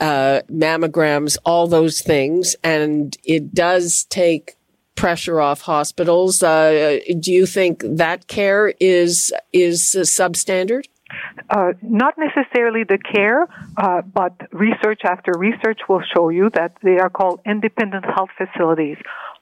uh, 0.00 0.40
mammograms, 0.50 1.36
all 1.44 1.66
those 1.66 2.00
things, 2.00 2.56
and 2.62 3.16
it 3.24 3.54
does 3.54 4.04
take 4.04 4.56
pressure 4.94 5.40
off 5.40 5.62
hospitals. 5.62 6.42
Uh, 6.42 6.98
do 7.20 7.32
you 7.32 7.44
think 7.46 7.82
that 7.84 8.26
care 8.26 8.72
is 8.80 9.32
is 9.52 9.82
substandard? 9.82 10.86
Uh, 11.48 11.72
not 11.82 12.14
necessarily 12.18 12.82
the 12.82 12.98
care, 12.98 13.46
uh, 13.76 14.02
but 14.02 14.32
research 14.52 15.02
after 15.04 15.32
research 15.38 15.80
will 15.88 16.02
show 16.14 16.28
you 16.28 16.50
that 16.54 16.76
they 16.82 16.98
are 16.98 17.10
called 17.10 17.40
independent 17.46 18.04
health 18.04 18.30
facilities. 18.36 18.96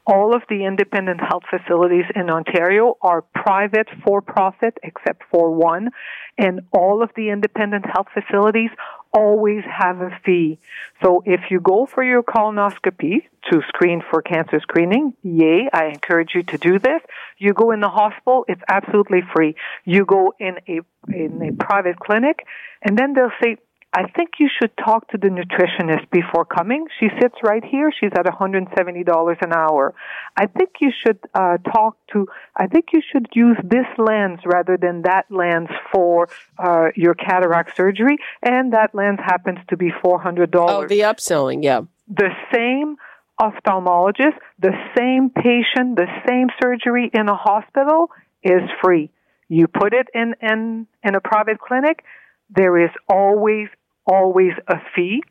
All 0.07 0.35
of 0.35 0.43
the 0.51 0.65
independent 0.67 1.21
health 1.21 1.45
facilities 1.49 2.05
in 2.15 2.29
Ontario 2.29 2.97
are 3.01 3.23
private 3.23 3.89
for 4.05 4.21
profit, 4.21 4.77
except 4.83 5.23
for 5.31 5.51
one, 5.51 5.91
and 6.37 6.61
all 6.73 7.03
of 7.03 7.11
the 7.17 7.31
independent 7.31 7.87
health 7.87 8.09
facilities 8.13 8.71
always 9.15 9.63
have 9.65 10.01
a 10.01 10.11
fee. 10.25 10.59
So 11.03 11.23
if 11.25 11.51
you 11.51 11.61
go 11.61 11.87
for 11.87 12.03
your 12.03 12.23
colonoscopy 12.23 13.23
to 13.51 13.63
screen 13.69 14.03
for 14.11 14.21
cancer 14.21 14.61
screening, 14.61 15.15
yay, 15.23 15.69
I 15.73 15.87
encourage 15.87 16.33
you 16.35 16.43
to 16.43 16.59
do 16.59 16.79
this. 16.79 17.01
You 17.39 17.55
go 17.55 17.71
in 17.71 17.81
the 17.81 17.89
hospital, 17.89 18.45
it's 18.49 18.63
absolutely 18.69 19.23
free. 19.35 19.55
You 19.85 20.05
go 20.05 20.35
in 20.39 20.59
a 20.69 20.81
in 21.09 21.43
a 21.43 21.53
private 21.65 21.99
clinic, 21.99 22.47
and 22.83 22.99
then 22.99 23.13
they'll 23.13 23.31
say, 23.43 23.57
I 23.97 24.09
think 24.09 24.31
you 24.41 24.49
should 24.61 24.73
talk 24.77 25.07
to 25.11 25.19
the 25.19 25.29
nutritionist 25.29 26.11
before 26.11 26.45
coming. 26.45 26.87
She 26.99 27.09
sits 27.21 27.37
right 27.45 27.63
here. 27.65 27.93
She's 27.93 28.11
at 28.19 28.27
$170 28.27 29.37
an 29.41 29.53
hour. 29.53 29.95
I 30.37 30.47
think 30.47 30.71
you 30.81 30.91
should 30.91 31.21
uh, 31.33 31.59
talk 31.59 31.97
to, 32.13 32.27
I 32.57 32.67
think 32.67 32.87
you 32.93 33.01
should 33.13 33.29
use 33.35 33.57
this 33.63 33.87
lens 33.97 34.41
rather 34.45 34.77
than 34.77 35.03
that 35.03 35.27
lens 35.31 35.69
for 35.93 36.29
uh, 36.59 36.89
your 36.97 37.15
cataract 37.15 37.77
surgery. 37.77 38.19
And 38.43 38.73
that 38.73 38.97
lens 38.97 39.21
happens 39.25 39.61
to 39.69 39.77
be 39.77 39.93
$400. 40.05 40.49
Oh, 40.55 40.89
the 40.89 41.01
upselling, 41.01 41.63
yeah. 41.63 41.83
The 42.09 42.31
same 42.53 42.97
ophthalmologist, 43.41 44.39
the 44.59 44.73
same 44.99 45.31
patient, 45.31 45.97
the 45.97 46.09
same 46.29 46.49
surgery 46.61 47.13
in 47.15 47.29
a 47.29 47.37
hospital 47.37 48.11
is 48.43 48.63
free. 48.83 49.11
You 49.49 49.69
put 49.69 49.95
it 49.95 50.09
in, 50.15 50.35
in, 50.43 50.89
in 51.05 51.15
a 51.15 51.21
private 51.21 51.61
clinic, 51.61 52.03
there 52.51 52.83
is 52.83 52.91
always, 53.09 53.69
always 54.07 54.53
a 54.69 54.77
fee. 54.95 55.23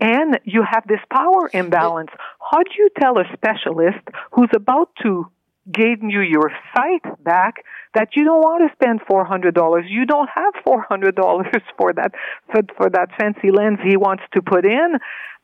And 0.00 0.38
you 0.44 0.62
have 0.62 0.86
this 0.86 1.00
power 1.12 1.50
imbalance. 1.52 2.10
How 2.50 2.62
do 2.62 2.70
you 2.78 2.88
tell 3.00 3.18
a 3.18 3.24
specialist 3.32 3.98
who's 4.32 4.50
about 4.54 4.90
to 5.02 5.26
gain 5.70 6.08
you 6.08 6.20
your 6.20 6.50
sight 6.74 7.02
back 7.24 7.64
that 7.94 8.10
you 8.14 8.24
don't 8.24 8.40
want 8.40 8.62
to 8.70 8.74
spend 8.76 9.00
four 9.08 9.24
hundred 9.24 9.54
dollars? 9.54 9.86
You 9.88 10.06
don't 10.06 10.28
have 10.32 10.54
four 10.64 10.82
hundred 10.88 11.16
dollars 11.16 11.48
for 11.76 11.92
that 11.94 12.12
for, 12.52 12.60
for 12.76 12.90
that 12.90 13.08
fancy 13.18 13.50
lens 13.50 13.78
he 13.82 13.96
wants 13.96 14.22
to 14.34 14.42
put 14.42 14.64
in. 14.64 14.98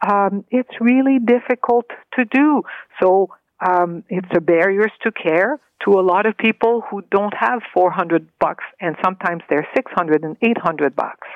Um, 0.08 0.44
it's 0.50 0.80
really 0.80 1.18
difficult 1.18 1.86
to 2.16 2.24
do. 2.24 2.62
So 3.02 3.30
um, 3.66 4.04
it's 4.08 4.28
a 4.36 4.40
barriers 4.40 4.92
to 5.02 5.10
care 5.10 5.58
to 5.84 5.98
a 5.98 6.02
lot 6.02 6.26
of 6.26 6.36
people 6.36 6.82
who 6.90 7.02
don't 7.10 7.34
have 7.34 7.60
400 7.72 8.28
bucks 8.38 8.64
and 8.80 8.96
sometimes 9.04 9.42
they're 9.48 9.66
600 9.74 10.22
and 10.22 10.36
800 10.42 10.96
bucks. 10.96 11.26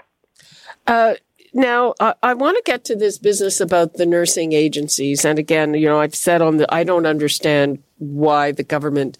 Uh, 0.86 1.14
now, 1.52 1.94
I 2.22 2.34
want 2.34 2.56
to 2.56 2.62
get 2.64 2.84
to 2.84 2.96
this 2.96 3.18
business 3.18 3.60
about 3.60 3.94
the 3.94 4.06
nursing 4.06 4.52
agencies. 4.52 5.24
And 5.24 5.38
again, 5.38 5.74
you 5.74 5.86
know, 5.86 6.00
I've 6.00 6.14
said 6.14 6.42
on 6.42 6.58
the, 6.58 6.72
I 6.72 6.84
don't 6.84 7.06
understand 7.06 7.82
why 7.98 8.52
the 8.52 8.62
government 8.62 9.18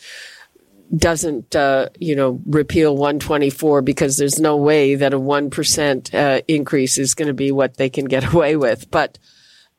doesn't, 0.97 1.55
uh, 1.55 1.89
you 1.99 2.16
know, 2.16 2.41
repeal 2.47 2.97
124 2.97 3.83
because 3.83 4.16
there's 4.16 4.41
no 4.41 4.57
way 4.57 4.95
that 4.95 5.12
a 5.12 5.18
1% 5.18 6.14
uh, 6.14 6.43
increase 6.49 6.99
is 6.99 7.14
going 7.14 7.29
to 7.29 7.35
be 7.35 7.53
what 7.53 7.76
they 7.76 7.91
can 7.91 8.07
get 8.07 8.24
away 8.35 8.57
with. 8.57 8.91
But 8.91 9.18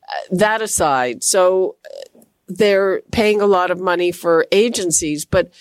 uh, 0.08 0.36
that 0.36 0.62
aside, 0.62 1.22
so 1.22 1.76
uh, 1.84 2.20
they're 2.48 3.02
paying 3.12 3.40
a 3.40 3.46
lot 3.46 3.70
of 3.70 3.80
money 3.80 4.12
for 4.12 4.46
agencies, 4.52 5.24
but 5.24 5.52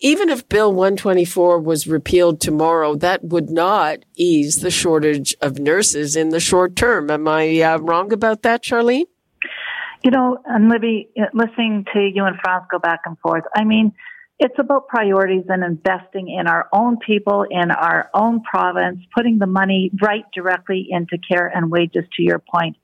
even 0.00 0.28
if 0.28 0.48
Bill 0.48 0.72
124 0.72 1.60
was 1.60 1.88
repealed 1.88 2.40
tomorrow, 2.40 2.94
that 2.96 3.24
would 3.24 3.50
not 3.50 4.04
ease 4.16 4.60
the 4.60 4.70
shortage 4.70 5.34
of 5.40 5.58
nurses 5.58 6.14
in 6.14 6.28
the 6.28 6.40
short 6.40 6.76
term. 6.76 7.10
Am 7.10 7.26
I 7.26 7.60
uh, 7.60 7.78
wrong 7.78 8.12
about 8.12 8.42
that, 8.42 8.62
Sharleen? 8.62 9.04
You 10.04 10.12
know, 10.12 10.38
and 10.46 10.68
Libby, 10.68 11.08
uh, 11.20 11.24
listening 11.34 11.84
to 11.92 12.10
you 12.14 12.24
and 12.24 12.36
France 12.42 12.66
go 12.70 12.78
back 12.78 13.00
and 13.06 13.18
forth, 13.18 13.42
I 13.56 13.64
mean, 13.64 13.92
it's 14.38 14.54
about 14.56 14.86
priorities 14.86 15.46
and 15.48 15.64
investing 15.64 16.28
in 16.28 16.46
our 16.46 16.68
own 16.72 16.98
people, 17.04 17.44
in 17.50 17.72
our 17.72 18.08
own 18.14 18.42
province, 18.42 19.00
putting 19.12 19.38
the 19.38 19.46
money 19.46 19.90
right 20.00 20.24
directly 20.32 20.86
into 20.88 21.18
care 21.18 21.48
and 21.52 21.72
wages, 21.72 22.04
to 22.16 22.22
your 22.22 22.38
point. 22.38 22.76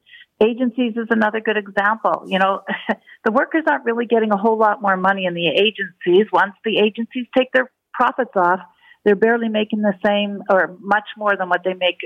Agencies 0.43 0.95
is 0.97 1.07
another 1.11 1.41
good 1.41 1.57
example. 1.57 2.25
You 2.27 2.39
know, 2.39 2.63
the 3.25 3.33
workers 3.33 3.65
aren't 3.69 3.85
really 3.85 4.07
getting 4.07 4.33
a 4.33 4.37
whole 4.37 4.59
lot 4.59 4.83
more 4.83 4.97
money 4.97 5.27
in 5.27 5.35
the 5.35 5.47
agencies. 5.49 6.27
Once 6.33 6.55
the 6.65 6.79
agencies 6.79 7.27
take 7.37 7.53
their 7.53 7.71
profits 7.93 8.33
off, 8.37 8.61
they're 9.05 9.17
barely 9.17 9.49
making 9.49 9.83
the 9.83 9.95
same 10.05 10.43
or 10.51 10.77
much 10.81 11.09
more 11.17 11.37
than 11.37 11.49
what 11.49 11.63
they 11.65 11.75
make 11.75 11.99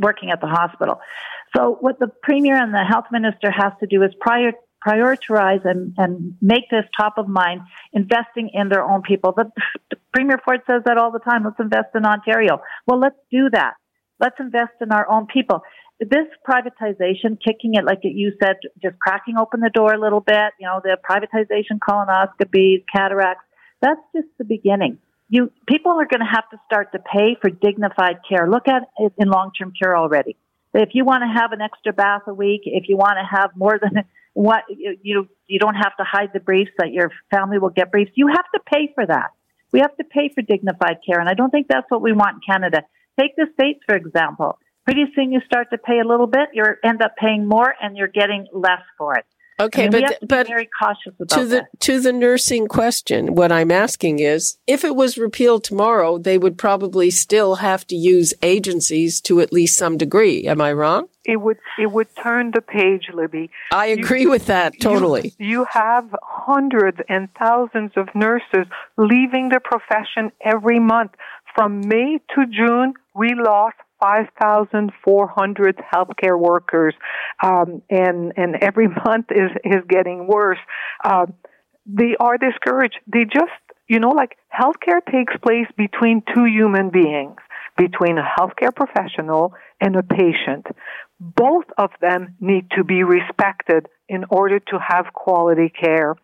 working 0.00 0.30
at 0.30 0.40
the 0.40 0.46
hospital. 0.46 1.00
So 1.56 1.76
what 1.80 1.98
the 1.98 2.08
premier 2.22 2.56
and 2.56 2.72
the 2.72 2.84
health 2.88 3.06
minister 3.12 3.50
has 3.50 3.72
to 3.80 3.86
do 3.86 4.02
is 4.02 4.10
prior, 4.20 4.52
prioritize 4.86 5.64
and, 5.64 5.94
and 5.96 6.34
make 6.40 6.68
this 6.70 6.84
top 6.96 7.18
of 7.18 7.28
mind, 7.28 7.62
investing 7.92 8.50
in 8.52 8.68
their 8.68 8.82
own 8.82 9.02
people. 9.02 9.32
The, 9.36 9.50
the 9.90 9.96
Premier 10.12 10.38
Ford 10.44 10.60
says 10.66 10.82
that 10.86 10.98
all 10.98 11.10
the 11.10 11.18
time. 11.18 11.44
Let's 11.44 11.58
invest 11.58 11.88
in 11.94 12.04
Ontario. 12.04 12.60
Well, 12.86 12.98
let's 12.98 13.18
do 13.30 13.50
that. 13.52 13.74
Let's 14.20 14.36
invest 14.38 14.72
in 14.80 14.92
our 14.92 15.10
own 15.10 15.26
people. 15.26 15.62
This 16.00 16.26
privatization, 16.48 17.38
kicking 17.42 17.74
it 17.74 17.84
like 17.84 18.00
you 18.02 18.32
said, 18.42 18.56
just 18.82 18.98
cracking 18.98 19.36
open 19.38 19.60
the 19.60 19.70
door 19.70 19.94
a 19.94 20.00
little 20.00 20.20
bit, 20.20 20.52
you 20.58 20.66
know, 20.66 20.80
the 20.82 20.98
privatization 21.08 21.78
colonoscopies, 21.78 22.84
cataracts, 22.94 23.44
that's 23.80 24.00
just 24.14 24.28
the 24.38 24.44
beginning. 24.44 24.98
You, 25.28 25.52
people 25.68 25.92
are 25.92 26.06
going 26.06 26.20
to 26.20 26.32
have 26.32 26.48
to 26.50 26.58
start 26.66 26.92
to 26.92 26.98
pay 26.98 27.36
for 27.40 27.50
dignified 27.50 28.16
care. 28.28 28.48
Look 28.48 28.66
at 28.66 28.82
it 28.98 29.12
in 29.18 29.28
long-term 29.28 29.72
care 29.80 29.96
already. 29.96 30.36
If 30.72 30.90
you 30.92 31.04
want 31.04 31.22
to 31.22 31.40
have 31.40 31.52
an 31.52 31.60
extra 31.60 31.92
bath 31.92 32.22
a 32.26 32.34
week, 32.34 32.62
if 32.64 32.88
you 32.88 32.96
want 32.96 33.18
to 33.20 33.38
have 33.38 33.50
more 33.54 33.78
than 33.80 34.04
what 34.34 34.64
you 34.68 35.28
you 35.46 35.58
don't 35.60 35.76
have 35.76 35.96
to 35.96 36.04
hide 36.04 36.30
the 36.32 36.40
briefs 36.40 36.72
that 36.78 36.92
your 36.92 37.10
family 37.30 37.58
will 37.58 37.70
get 37.70 37.92
briefs. 37.92 38.10
You 38.14 38.26
have 38.28 38.44
to 38.54 38.60
pay 38.66 38.90
for 38.94 39.06
that. 39.06 39.30
We 39.70 39.80
have 39.80 39.96
to 39.96 40.04
pay 40.04 40.30
for 40.34 40.42
dignified 40.42 40.98
care, 41.06 41.20
and 41.20 41.28
I 41.28 41.34
don't 41.34 41.50
think 41.50 41.68
that's 41.68 41.88
what 41.88 42.02
we 42.02 42.12
want 42.12 42.36
in 42.36 42.40
Canada. 42.52 42.82
Take 43.20 43.36
the 43.36 43.46
states 43.54 43.80
for 43.86 43.94
example. 43.94 44.58
Pretty 44.84 45.04
soon 45.14 45.32
you 45.32 45.40
start 45.46 45.70
to 45.70 45.78
pay 45.78 46.00
a 46.00 46.06
little 46.06 46.26
bit, 46.26 46.50
you 46.52 46.64
end 46.84 47.02
up 47.02 47.16
paying 47.16 47.46
more, 47.46 47.74
and 47.80 47.96
you're 47.96 48.08
getting 48.08 48.46
less 48.52 48.82
for 48.98 49.16
it. 49.16 49.24
Okay, 49.60 49.86
I 49.86 49.88
mean, 49.88 50.02
but 50.02 50.28
but 50.28 50.46
very 50.48 50.68
cautious 50.80 51.14
about 51.20 51.38
to 51.38 51.44
the 51.44 51.56
that. 51.56 51.80
to 51.80 52.00
the 52.00 52.12
nursing 52.12 52.66
question, 52.66 53.36
what 53.36 53.52
I'm 53.52 53.70
asking 53.70 54.18
is, 54.18 54.58
if 54.66 54.82
it 54.82 54.96
was 54.96 55.16
repealed 55.16 55.62
tomorrow, 55.62 56.18
they 56.18 56.38
would 56.38 56.58
probably 56.58 57.10
still 57.10 57.56
have 57.56 57.86
to 57.86 57.94
use 57.94 58.34
agencies 58.42 59.20
to 59.22 59.40
at 59.40 59.52
least 59.52 59.76
some 59.76 59.96
degree. 59.96 60.48
Am 60.48 60.60
I 60.60 60.72
wrong? 60.72 61.06
It 61.24 61.36
would 61.36 61.58
it 61.78 61.92
would 61.92 62.08
turn 62.20 62.50
the 62.52 62.62
page, 62.62 63.10
Libby. 63.14 63.48
I 63.72 63.86
agree 63.86 64.26
with 64.26 64.46
that 64.46 64.80
totally. 64.80 65.34
You, 65.38 65.48
you 65.48 65.66
have 65.70 66.12
hundreds 66.20 66.98
and 67.08 67.28
thousands 67.38 67.92
of 67.94 68.08
nurses 68.12 68.66
leaving 68.96 69.50
the 69.50 69.60
profession 69.60 70.32
every 70.44 70.80
month. 70.80 71.12
From 71.54 71.86
May 71.86 72.18
to 72.34 72.46
June, 72.46 72.94
we 73.14 73.36
lost 73.36 73.76
5,400 74.04 75.80
healthcare 75.94 76.38
workers, 76.38 76.94
um, 77.42 77.80
and 77.88 78.34
and 78.36 78.56
every 78.60 78.88
month 79.06 79.26
is 79.30 79.50
is 79.64 79.82
getting 79.88 80.26
worse. 80.26 80.58
Uh, 81.02 81.26
they 81.86 82.14
are 82.20 82.36
discouraged. 82.36 82.98
They 83.06 83.24
just, 83.24 83.52
you 83.88 84.00
know, 84.00 84.10
like 84.10 84.36
healthcare 84.52 85.00
takes 85.10 85.34
place 85.42 85.68
between 85.76 86.22
two 86.34 86.44
human 86.44 86.90
beings, 86.90 87.36
between 87.78 88.18
a 88.18 88.26
healthcare 88.38 88.74
professional 88.74 89.54
and 89.80 89.96
a 89.96 90.02
patient. 90.02 90.66
Both 91.20 91.66
of 91.78 91.90
them 92.02 92.36
need 92.40 92.70
to 92.76 92.84
be 92.84 93.02
respected 93.04 93.88
in 94.08 94.24
order 94.28 94.58
to 94.60 94.78
have 94.86 95.14
quality 95.14 95.70
care. 95.70 96.14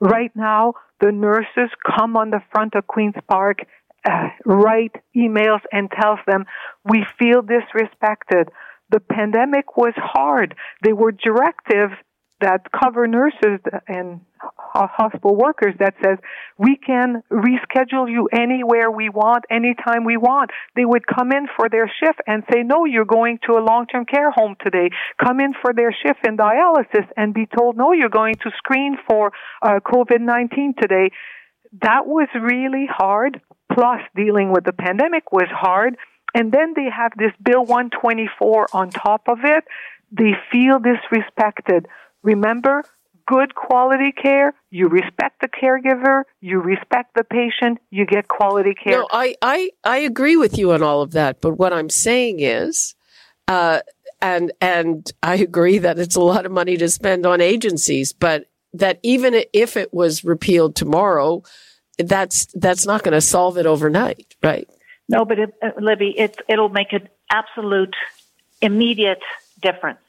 Right 0.00 0.30
now, 0.36 0.74
the 1.00 1.10
nurses 1.10 1.70
come 1.96 2.16
on 2.16 2.30
the 2.30 2.42
front 2.52 2.74
of 2.74 2.86
Queen's 2.86 3.14
Park 3.28 3.58
uh, 4.04 4.28
write 4.44 4.94
emails 5.16 5.60
and 5.72 5.90
tells 5.90 6.18
them 6.26 6.44
we 6.84 7.04
feel 7.18 7.42
disrespected. 7.42 8.48
The 8.90 9.00
pandemic 9.00 9.76
was 9.76 9.94
hard. 9.96 10.54
There 10.82 10.94
were 10.94 11.12
directives 11.12 11.94
that 12.40 12.60
cover 12.72 13.06
nurses 13.06 13.60
and 13.88 14.20
hospital 14.74 15.36
workers 15.36 15.74
that 15.78 15.94
says 16.04 16.18
we 16.58 16.76
can 16.76 17.22
reschedule 17.30 18.10
you 18.10 18.28
anywhere 18.32 18.90
we 18.90 19.08
want, 19.08 19.44
anytime 19.50 20.04
we 20.04 20.16
want. 20.16 20.50
They 20.76 20.84
would 20.84 21.06
come 21.06 21.32
in 21.32 21.46
for 21.56 21.68
their 21.70 21.90
shift 22.00 22.20
and 22.26 22.42
say, 22.52 22.62
no, 22.62 22.84
you're 22.84 23.06
going 23.06 23.38
to 23.46 23.52
a 23.52 23.62
long-term 23.64 24.04
care 24.06 24.30
home 24.30 24.56
today. 24.62 24.90
Come 25.24 25.40
in 25.40 25.54
for 25.62 25.72
their 25.72 25.94
shift 26.04 26.26
in 26.26 26.36
dialysis 26.36 27.06
and 27.16 27.32
be 27.32 27.46
told, 27.46 27.76
no, 27.76 27.92
you're 27.92 28.08
going 28.08 28.34
to 28.34 28.50
screen 28.58 28.96
for 29.08 29.32
uh, 29.62 29.80
COVID-19 29.80 30.76
today. 30.80 31.10
That 31.82 32.06
was 32.06 32.28
really 32.34 32.86
hard 32.88 33.40
plus 33.72 34.00
dealing 34.14 34.52
with 34.52 34.64
the 34.64 34.72
pandemic 34.72 35.32
was 35.32 35.48
hard. 35.50 35.96
And 36.34 36.50
then 36.50 36.74
they 36.74 36.88
have 36.90 37.12
this 37.16 37.32
Bill 37.42 37.64
124 37.64 38.68
on 38.72 38.90
top 38.90 39.28
of 39.28 39.38
it. 39.44 39.64
They 40.10 40.32
feel 40.50 40.78
disrespected. 40.78 41.86
Remember, 42.22 42.82
good 43.26 43.54
quality 43.54 44.12
care, 44.12 44.54
you 44.70 44.88
respect 44.88 45.40
the 45.40 45.48
caregiver, 45.48 46.24
you 46.40 46.60
respect 46.60 47.14
the 47.14 47.24
patient, 47.24 47.78
you 47.90 48.06
get 48.06 48.28
quality 48.28 48.74
care. 48.74 48.98
No, 48.98 49.08
I, 49.10 49.34
I, 49.40 49.70
I 49.82 49.98
agree 49.98 50.36
with 50.36 50.58
you 50.58 50.72
on 50.72 50.82
all 50.82 51.02
of 51.02 51.12
that. 51.12 51.40
But 51.40 51.54
what 51.54 51.72
I'm 51.72 51.90
saying 51.90 52.40
is, 52.40 52.94
uh, 53.48 53.80
and, 54.20 54.52
and 54.60 55.10
I 55.22 55.36
agree 55.36 55.78
that 55.78 55.98
it's 55.98 56.16
a 56.16 56.20
lot 56.20 56.46
of 56.46 56.52
money 56.52 56.76
to 56.78 56.88
spend 56.88 57.26
on 57.26 57.40
agencies, 57.40 58.12
but 58.12 58.46
that 58.74 58.98
even 59.02 59.42
if 59.52 59.76
it 59.76 59.94
was 59.94 60.24
repealed 60.24 60.76
tomorrow, 60.76 61.42
that's 61.98 62.46
that's 62.54 62.86
not 62.86 63.02
going 63.02 63.12
to 63.12 63.20
solve 63.20 63.56
it 63.56 63.66
overnight, 63.66 64.34
right? 64.42 64.68
No, 65.08 65.24
but 65.24 65.38
it, 65.38 65.54
uh, 65.62 65.70
Libby, 65.80 66.14
it 66.16 66.36
it'll 66.48 66.68
make 66.68 66.92
an 66.92 67.08
absolute 67.30 67.94
immediate 68.60 69.22
difference. 69.62 70.00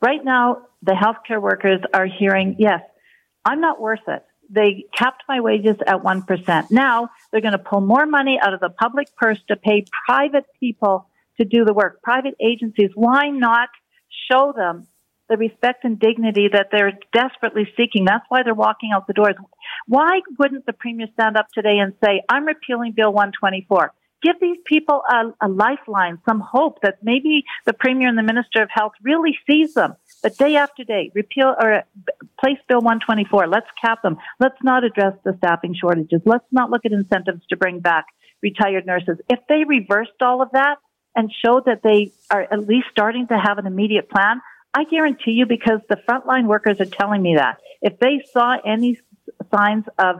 Right 0.00 0.24
now, 0.24 0.62
the 0.82 0.92
healthcare 0.92 1.40
workers 1.40 1.80
are 1.92 2.06
hearing, 2.06 2.56
yes, 2.58 2.82
I'm 3.44 3.60
not 3.60 3.80
worth 3.80 4.06
it. 4.06 4.24
They 4.50 4.84
capped 4.94 5.22
my 5.26 5.40
wages 5.40 5.76
at 5.86 6.02
1%. 6.02 6.70
Now 6.70 7.08
they're 7.30 7.40
going 7.40 7.52
to 7.52 7.58
pull 7.58 7.80
more 7.80 8.04
money 8.04 8.38
out 8.40 8.52
of 8.52 8.60
the 8.60 8.68
public 8.68 9.14
purse 9.16 9.38
to 9.48 9.56
pay 9.56 9.86
private 10.06 10.44
people 10.60 11.08
to 11.38 11.44
do 11.44 11.64
the 11.64 11.72
work, 11.72 12.02
private 12.02 12.34
agencies. 12.40 12.90
Why 12.94 13.30
not 13.30 13.70
show 14.30 14.52
them 14.54 14.86
the 15.28 15.36
respect 15.36 15.84
and 15.84 15.98
dignity 15.98 16.48
that 16.52 16.68
they're 16.70 16.98
desperately 17.12 17.66
seeking. 17.76 18.04
That's 18.04 18.24
why 18.28 18.42
they're 18.42 18.54
walking 18.54 18.90
out 18.94 19.06
the 19.06 19.12
doors. 19.12 19.34
Why 19.86 20.20
wouldn't 20.38 20.66
the 20.66 20.72
premier 20.72 21.06
stand 21.14 21.36
up 21.36 21.48
today 21.52 21.78
and 21.78 21.94
say, 22.04 22.22
I'm 22.28 22.44
repealing 22.44 22.92
Bill 22.92 23.12
124? 23.12 23.92
Give 24.22 24.40
these 24.40 24.56
people 24.64 25.02
a, 25.08 25.46
a 25.46 25.48
lifeline, 25.48 26.18
some 26.26 26.40
hope 26.40 26.78
that 26.82 26.98
maybe 27.02 27.44
the 27.66 27.74
premier 27.74 28.08
and 28.08 28.16
the 28.16 28.22
minister 28.22 28.62
of 28.62 28.70
health 28.72 28.92
really 29.02 29.36
sees 29.46 29.74
them. 29.74 29.96
But 30.22 30.38
day 30.38 30.56
after 30.56 30.82
day, 30.82 31.10
repeal 31.14 31.54
or 31.60 31.82
place 32.40 32.58
Bill 32.66 32.80
124. 32.80 33.46
Let's 33.46 33.66
cap 33.82 34.00
them. 34.02 34.16
Let's 34.40 34.56
not 34.62 34.82
address 34.82 35.14
the 35.24 35.34
staffing 35.36 35.74
shortages. 35.78 36.22
Let's 36.24 36.46
not 36.50 36.70
look 36.70 36.86
at 36.86 36.92
incentives 36.92 37.42
to 37.50 37.56
bring 37.56 37.80
back 37.80 38.06
retired 38.42 38.86
nurses. 38.86 39.18
If 39.28 39.40
they 39.48 39.64
reversed 39.66 40.22
all 40.22 40.40
of 40.40 40.50
that 40.52 40.76
and 41.14 41.30
showed 41.44 41.66
that 41.66 41.82
they 41.82 42.12
are 42.30 42.42
at 42.42 42.66
least 42.66 42.86
starting 42.90 43.26
to 43.28 43.38
have 43.38 43.58
an 43.58 43.66
immediate 43.66 44.08
plan, 44.08 44.40
I 44.74 44.84
guarantee 44.84 45.32
you, 45.32 45.46
because 45.46 45.80
the 45.88 45.96
frontline 46.08 46.46
workers 46.46 46.80
are 46.80 46.86
telling 46.86 47.22
me 47.22 47.36
that 47.36 47.58
if 47.80 47.98
they 48.00 48.24
saw 48.32 48.56
any 48.66 48.98
signs 49.54 49.84
of 49.98 50.16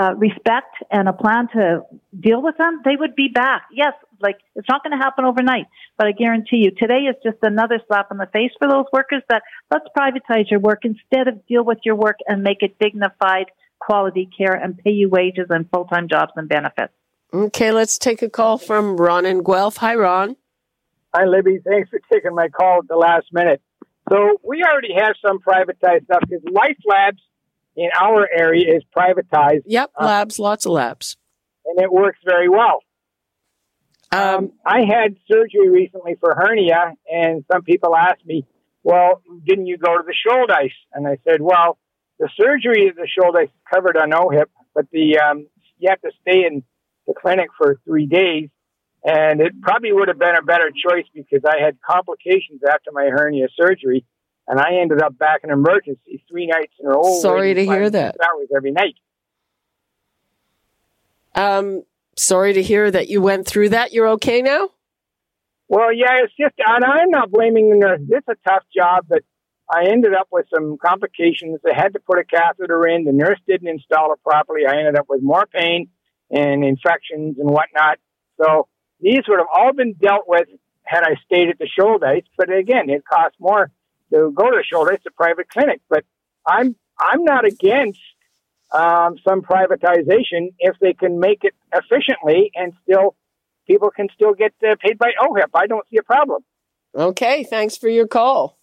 uh, 0.00 0.14
respect 0.14 0.76
and 0.90 1.08
a 1.08 1.12
plan 1.12 1.48
to 1.52 1.82
deal 2.18 2.40
with 2.40 2.56
them, 2.56 2.80
they 2.84 2.96
would 2.96 3.14
be 3.14 3.28
back. 3.28 3.62
Yes, 3.70 3.92
like 4.20 4.36
it's 4.54 4.68
not 4.68 4.82
going 4.82 4.96
to 4.98 5.04
happen 5.04 5.24
overnight, 5.24 5.66
but 5.98 6.06
I 6.06 6.12
guarantee 6.12 6.58
you, 6.58 6.70
today 6.70 7.00
is 7.10 7.16
just 7.22 7.38
another 7.42 7.80
slap 7.86 8.08
in 8.10 8.16
the 8.16 8.28
face 8.32 8.52
for 8.58 8.68
those 8.68 8.86
workers. 8.92 9.22
That 9.28 9.42
let's 9.70 9.86
privatize 9.96 10.50
your 10.50 10.60
work 10.60 10.84
instead 10.84 11.28
of 11.28 11.46
deal 11.46 11.64
with 11.64 11.78
your 11.84 11.96
work 11.96 12.16
and 12.26 12.42
make 12.42 12.62
it 12.62 12.78
dignified, 12.78 13.46
quality 13.80 14.30
care, 14.36 14.54
and 14.54 14.78
pay 14.78 14.92
you 14.92 15.10
wages 15.10 15.48
and 15.50 15.68
full 15.70 15.84
time 15.84 16.08
jobs 16.08 16.32
and 16.36 16.48
benefits. 16.48 16.92
Okay, 17.34 17.70
let's 17.70 17.98
take 17.98 18.22
a 18.22 18.30
call 18.30 18.56
from 18.56 18.96
Ron 18.96 19.26
in 19.26 19.42
Guelph. 19.42 19.76
Hi, 19.78 19.94
Ron. 19.94 20.36
Hi, 21.14 21.26
Libby. 21.26 21.58
Thanks 21.64 21.90
for 21.90 22.00
taking 22.10 22.34
my 22.34 22.48
call 22.48 22.78
at 22.78 22.88
the 22.88 22.96
last 22.96 23.26
minute. 23.32 23.60
So 24.10 24.38
we 24.42 24.64
already 24.64 24.94
have 24.94 25.14
some 25.24 25.38
privatized 25.38 26.04
stuff 26.04 26.20
because 26.28 26.44
Life 26.50 26.78
Labs 26.86 27.22
in 27.76 27.88
our 27.98 28.28
area 28.30 28.76
is 28.76 28.82
privatized. 28.96 29.62
Yep, 29.66 29.92
uh, 29.98 30.04
labs, 30.04 30.38
lots 30.38 30.66
of 30.66 30.72
labs. 30.72 31.16
And 31.64 31.80
it 31.80 31.92
works 31.92 32.18
very 32.24 32.48
well. 32.48 32.80
Um, 34.12 34.20
um, 34.20 34.52
I 34.66 34.80
had 34.80 35.16
surgery 35.30 35.68
recently 35.68 36.16
for 36.18 36.34
hernia, 36.34 36.94
and 37.10 37.44
some 37.52 37.62
people 37.62 37.94
asked 37.94 38.26
me, 38.26 38.44
well, 38.82 39.22
didn't 39.44 39.66
you 39.66 39.76
go 39.76 39.96
to 39.96 40.02
the 40.04 40.14
Shouldice? 40.14 40.72
And 40.92 41.06
I 41.06 41.18
said, 41.24 41.40
well, 41.40 41.78
the 42.18 42.28
surgery 42.36 42.88
of 42.88 42.96
the 42.96 43.06
Shouldice 43.06 43.44
is 43.44 43.50
covered 43.72 43.96
on 43.96 44.10
OHIP, 44.10 44.46
but 44.74 44.86
the 44.90 45.18
um, 45.18 45.46
you 45.78 45.88
have 45.88 46.00
to 46.00 46.10
stay 46.22 46.44
in 46.44 46.64
the 47.06 47.14
clinic 47.14 47.50
for 47.56 47.78
three 47.84 48.06
days. 48.06 48.48
And 49.04 49.40
it 49.40 49.60
probably 49.62 49.92
would 49.92 50.08
have 50.08 50.18
been 50.18 50.36
a 50.36 50.42
better 50.42 50.70
choice 50.70 51.06
because 51.14 51.40
I 51.46 51.62
had 51.62 51.78
complications 51.80 52.60
after 52.68 52.90
my 52.92 53.04
hernia 53.04 53.48
surgery. 53.58 54.04
And 54.46 54.60
I 54.60 54.80
ended 54.80 55.00
up 55.00 55.16
back 55.16 55.40
in 55.44 55.50
emergency 55.50 56.24
three 56.28 56.46
nights 56.46 56.72
in 56.80 56.86
a 56.86 56.90
row. 56.90 57.20
Sorry 57.20 57.54
to 57.54 57.64
hear 57.64 57.88
that. 57.88 58.16
Hours 58.22 58.48
every 58.54 58.72
night. 58.72 58.96
Um, 61.34 61.84
sorry 62.16 62.52
to 62.54 62.62
hear 62.62 62.90
that 62.90 63.08
you 63.08 63.22
went 63.22 63.46
through 63.46 63.70
that. 63.70 63.92
You're 63.92 64.08
okay 64.08 64.42
now? 64.42 64.70
Well, 65.68 65.92
yeah, 65.92 66.24
it's 66.24 66.34
just, 66.38 66.54
and 66.58 66.84
I'm 66.84 67.10
not 67.10 67.30
blaming 67.30 67.70
the 67.70 67.76
nurse. 67.76 68.00
It's 68.08 68.26
a 68.26 68.34
tough 68.46 68.64
job, 68.74 69.06
but 69.08 69.22
I 69.72 69.84
ended 69.88 70.14
up 70.14 70.26
with 70.32 70.46
some 70.52 70.76
complications. 70.84 71.60
I 71.64 71.80
had 71.80 71.92
to 71.92 72.00
put 72.00 72.18
a 72.18 72.24
catheter 72.24 72.88
in. 72.88 73.04
The 73.04 73.12
nurse 73.12 73.38
didn't 73.46 73.68
install 73.68 74.12
it 74.12 74.18
properly. 74.24 74.66
I 74.66 74.78
ended 74.78 74.96
up 74.96 75.06
with 75.08 75.22
more 75.22 75.46
pain 75.46 75.90
and 76.28 76.64
infections 76.64 77.38
and 77.38 77.48
whatnot. 77.48 77.98
So 78.42 78.66
these 79.00 79.22
would 79.28 79.38
have 79.38 79.48
all 79.52 79.72
been 79.72 79.94
dealt 79.94 80.24
with 80.26 80.48
had 80.82 81.04
I 81.04 81.14
stayed 81.24 81.48
at 81.48 81.58
the 81.58 81.68
Shouldice. 81.78 82.24
But 82.36 82.52
again, 82.52 82.90
it 82.90 83.04
costs 83.04 83.36
more 83.38 83.70
to 84.12 84.32
go 84.34 84.50
to 84.50 84.56
the 84.56 84.64
Shouldice, 84.76 84.94
it's 84.94 85.06
a 85.06 85.10
private 85.10 85.48
clinic. 85.48 85.80
But 85.88 86.04
I'm 86.46 86.76
I'm 86.98 87.24
not 87.24 87.44
against 87.44 88.00
um, 88.72 89.16
some 89.26 89.42
privatization 89.42 90.54
if 90.58 90.76
they 90.80 90.92
can 90.92 91.18
make 91.18 91.44
it 91.44 91.54
efficiently 91.72 92.50
and 92.54 92.72
still 92.82 93.16
people 93.66 93.90
can 93.90 94.08
still 94.14 94.34
get 94.34 94.52
uh, 94.62 94.76
paid 94.80 94.98
by 94.98 95.12
OHIP. 95.20 95.50
I 95.54 95.66
don't 95.66 95.86
see 95.90 95.96
a 95.96 96.02
problem. 96.02 96.42
Okay, 96.94 97.44
thanks 97.44 97.76
for 97.76 97.88
your 97.88 98.06
call. 98.06 98.59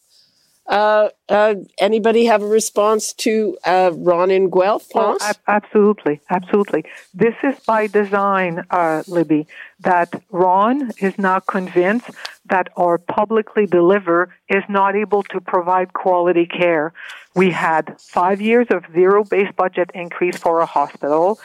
Uh, 0.67 1.09
uh, 1.29 1.55
anybody 1.77 2.25
have 2.25 2.41
a 2.41 2.47
response 2.47 3.13
to 3.13 3.57
uh, 3.65 3.91
Ron 3.93 4.29
in 4.29 4.49
Guelph? 4.49 4.87
Oh, 4.95 5.17
ab- 5.21 5.37
absolutely, 5.47 6.19
absolutely. 6.29 6.83
This 7.13 7.35
is 7.41 7.57
by 7.65 7.87
design, 7.87 8.65
uh, 8.69 9.03
Libby, 9.07 9.47
that 9.79 10.21
Ron 10.29 10.91
is 10.99 11.17
now 11.17 11.39
convinced 11.39 12.09
that 12.49 12.67
our 12.75 12.97
publicly 12.97 13.65
deliver 13.65 14.33
is 14.49 14.63
not 14.67 14.95
able 14.95 15.23
to 15.23 15.39
provide 15.39 15.93
quality 15.93 16.45
care. 16.45 16.93
We 17.33 17.51
had 17.51 17.99
five 18.01 18.41
years 18.41 18.67
of 18.69 18.83
zero 18.93 19.23
base 19.23 19.51
budget 19.55 19.91
increase 19.93 20.37
for 20.37 20.59
a 20.59 20.65
hospital. 20.65 21.39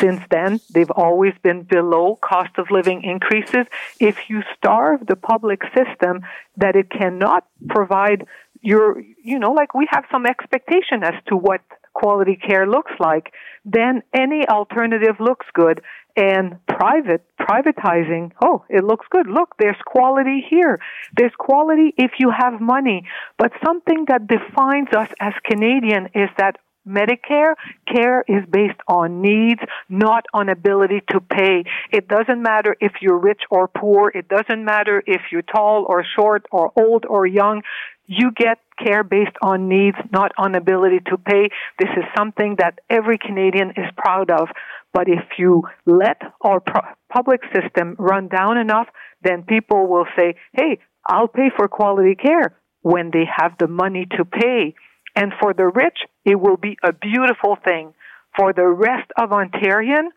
Since 0.00 0.20
then, 0.30 0.60
they've 0.70 0.90
always 0.90 1.32
been 1.42 1.62
below 1.62 2.16
cost 2.16 2.58
of 2.58 2.70
living 2.70 3.02
increases. 3.02 3.66
If 3.98 4.28
you 4.28 4.42
starve 4.56 5.06
the 5.06 5.16
public 5.16 5.62
system 5.74 6.22
that 6.58 6.76
it 6.76 6.90
cannot 6.90 7.46
provide 7.68 8.26
you're, 8.66 9.00
you 9.22 9.38
know, 9.38 9.52
like 9.52 9.74
we 9.74 9.86
have 9.90 10.04
some 10.10 10.26
expectation 10.26 11.04
as 11.04 11.14
to 11.28 11.36
what 11.36 11.60
quality 11.94 12.36
care 12.36 12.66
looks 12.66 12.92
like, 12.98 13.32
then 13.64 14.02
any 14.12 14.46
alternative 14.48 15.16
looks 15.20 15.46
good. 15.54 15.80
And 16.16 16.56
private, 16.66 17.24
privatizing, 17.38 18.32
oh, 18.42 18.64
it 18.68 18.82
looks 18.82 19.06
good. 19.10 19.26
Look, 19.28 19.50
there's 19.58 19.76
quality 19.86 20.44
here. 20.48 20.80
There's 21.16 21.36
quality 21.38 21.94
if 21.96 22.12
you 22.18 22.32
have 22.36 22.60
money. 22.60 23.06
But 23.38 23.52
something 23.64 24.06
that 24.08 24.26
defines 24.26 24.88
us 24.96 25.10
as 25.20 25.34
Canadian 25.44 26.06
is 26.14 26.30
that 26.38 26.56
Medicare 26.86 27.54
care 27.92 28.24
is 28.28 28.44
based 28.48 28.80
on 28.86 29.20
needs, 29.20 29.60
not 29.88 30.24
on 30.32 30.48
ability 30.48 31.02
to 31.10 31.20
pay. 31.20 31.64
It 31.92 32.06
doesn't 32.08 32.40
matter 32.40 32.76
if 32.80 32.92
you're 33.00 33.18
rich 33.18 33.42
or 33.50 33.68
poor. 33.68 34.10
It 34.14 34.28
doesn't 34.28 34.64
matter 34.64 35.02
if 35.06 35.20
you're 35.32 35.42
tall 35.42 35.84
or 35.88 36.04
short 36.16 36.46
or 36.52 36.72
old 36.76 37.04
or 37.04 37.26
young. 37.26 37.62
You 38.06 38.30
get 38.36 38.58
care 38.78 39.02
based 39.02 39.36
on 39.42 39.68
needs, 39.68 39.96
not 40.12 40.32
on 40.38 40.54
ability 40.54 41.00
to 41.06 41.16
pay. 41.18 41.48
This 41.78 41.90
is 41.96 42.04
something 42.16 42.56
that 42.58 42.78
every 42.88 43.18
Canadian 43.18 43.70
is 43.70 43.86
proud 43.96 44.30
of. 44.30 44.48
But 44.92 45.08
if 45.08 45.24
you 45.38 45.62
let 45.84 46.20
our 46.40 46.60
pro- 46.60 46.94
public 47.12 47.40
system 47.54 47.96
run 47.98 48.28
down 48.28 48.58
enough, 48.58 48.88
then 49.22 49.42
people 49.42 49.86
will 49.88 50.06
say, 50.16 50.34
hey, 50.52 50.78
I'll 51.06 51.28
pay 51.28 51.50
for 51.56 51.68
quality 51.68 52.14
care 52.14 52.56
when 52.82 53.10
they 53.12 53.24
have 53.36 53.52
the 53.58 53.66
money 53.66 54.06
to 54.16 54.24
pay. 54.24 54.74
And 55.14 55.32
for 55.40 55.54
the 55.54 55.66
rich, 55.66 55.98
it 56.24 56.38
will 56.38 56.56
be 56.56 56.76
a 56.82 56.92
beautiful 56.92 57.56
thing. 57.64 57.94
For 58.36 58.52
the 58.52 58.66
rest 58.66 59.10
of 59.18 59.30
Ontarian, 59.30 60.08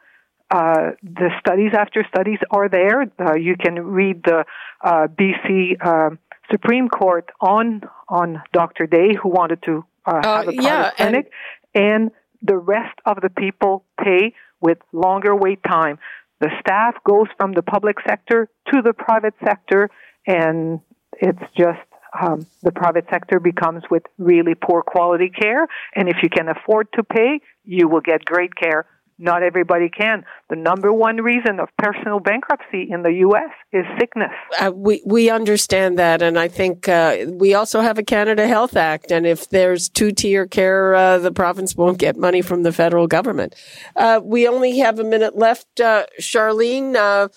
uh, 0.51 0.91
the 1.03 1.29
studies 1.39 1.71
after 1.77 2.05
studies 2.13 2.39
are 2.51 2.69
there. 2.69 3.03
Uh, 3.19 3.35
you 3.35 3.55
can 3.55 3.75
read 3.75 4.23
the 4.23 4.45
uh, 4.83 5.07
BC 5.07 5.77
uh, 5.79 6.15
Supreme 6.51 6.89
Court 6.89 7.29
on 7.39 7.81
on 8.07 8.41
Dr. 8.53 8.87
Day, 8.87 9.15
who 9.21 9.29
wanted 9.29 9.61
to 9.63 9.85
uh, 10.05 10.11
uh, 10.11 10.13
have 10.13 10.47
a 10.47 10.53
private 10.53 10.63
yeah, 10.63 10.91
clinic, 10.91 11.31
and, 11.73 11.83
and 11.93 12.11
the 12.41 12.57
rest 12.57 12.97
of 13.05 13.21
the 13.21 13.29
people 13.29 13.85
pay 14.03 14.33
with 14.61 14.77
longer 14.91 15.35
wait 15.35 15.59
time. 15.63 15.99
The 16.39 16.49
staff 16.61 16.95
goes 17.05 17.27
from 17.37 17.53
the 17.53 17.61
public 17.61 17.97
sector 18.07 18.49
to 18.71 18.81
the 18.81 18.93
private 18.93 19.33
sector, 19.43 19.89
and 20.25 20.79
it's 21.13 21.43
just 21.57 21.79
um, 22.19 22.45
the 22.63 22.71
private 22.71 23.05
sector 23.09 23.39
becomes 23.39 23.83
with 23.91 24.03
really 24.17 24.55
poor 24.55 24.81
quality 24.81 25.29
care. 25.29 25.67
And 25.95 26.09
if 26.09 26.17
you 26.23 26.29
can 26.29 26.47
afford 26.47 26.87
to 26.93 27.03
pay, 27.03 27.41
you 27.65 27.87
will 27.87 28.01
get 28.01 28.25
great 28.25 28.55
care. 28.55 28.85
Not 29.21 29.43
everybody 29.43 29.89
can. 29.89 30.23
The 30.49 30.55
number 30.55 30.93
one 30.93 31.17
reason 31.17 31.59
of 31.59 31.67
personal 31.77 32.19
bankruptcy 32.19 32.87
in 32.89 33.03
the 33.03 33.11
U.S. 33.19 33.51
is 33.73 33.85
sickness. 33.99 34.31
Uh, 34.59 34.71
we 34.73 35.01
we 35.05 35.29
understand 35.29 35.99
that, 35.99 36.21
and 36.21 36.39
I 36.39 36.47
think 36.47 36.87
uh, 36.87 37.25
we 37.27 37.53
also 37.53 37.81
have 37.81 37.97
a 37.97 38.03
Canada 38.03 38.47
Health 38.47 38.77
Act. 38.77 39.11
And 39.11 39.27
if 39.27 39.49
there's 39.49 39.89
two 39.89 40.11
tier 40.11 40.47
care, 40.47 40.95
uh, 40.95 41.17
the 41.17 41.33
province 41.33 41.75
won't 41.75 41.97
get 41.97 42.15
money 42.15 42.41
from 42.41 42.63
the 42.63 42.71
federal 42.71 43.07
government. 43.07 43.55
Uh, 43.95 44.21
we 44.23 44.47
only 44.47 44.79
have 44.79 44.99
a 44.99 45.03
minute 45.03 45.35
left, 45.37 45.81
uh, 45.81 46.05
Sharleen 46.19 46.95
uh, 46.95 47.27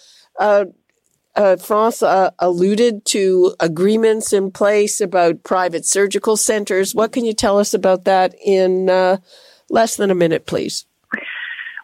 uh, 1.34 1.56
France 1.56 2.02
uh, 2.02 2.30
alluded 2.38 3.04
to 3.06 3.54
agreements 3.60 4.32
in 4.32 4.50
place 4.50 5.00
about 5.00 5.42
private 5.44 5.86
surgical 5.86 6.36
centers. 6.36 6.94
What 6.94 7.12
can 7.12 7.24
you 7.24 7.32
tell 7.32 7.58
us 7.58 7.72
about 7.72 8.04
that 8.04 8.34
in 8.44 8.90
uh, 8.90 9.18
less 9.70 9.96
than 9.96 10.10
a 10.10 10.14
minute, 10.14 10.46
please? 10.46 10.86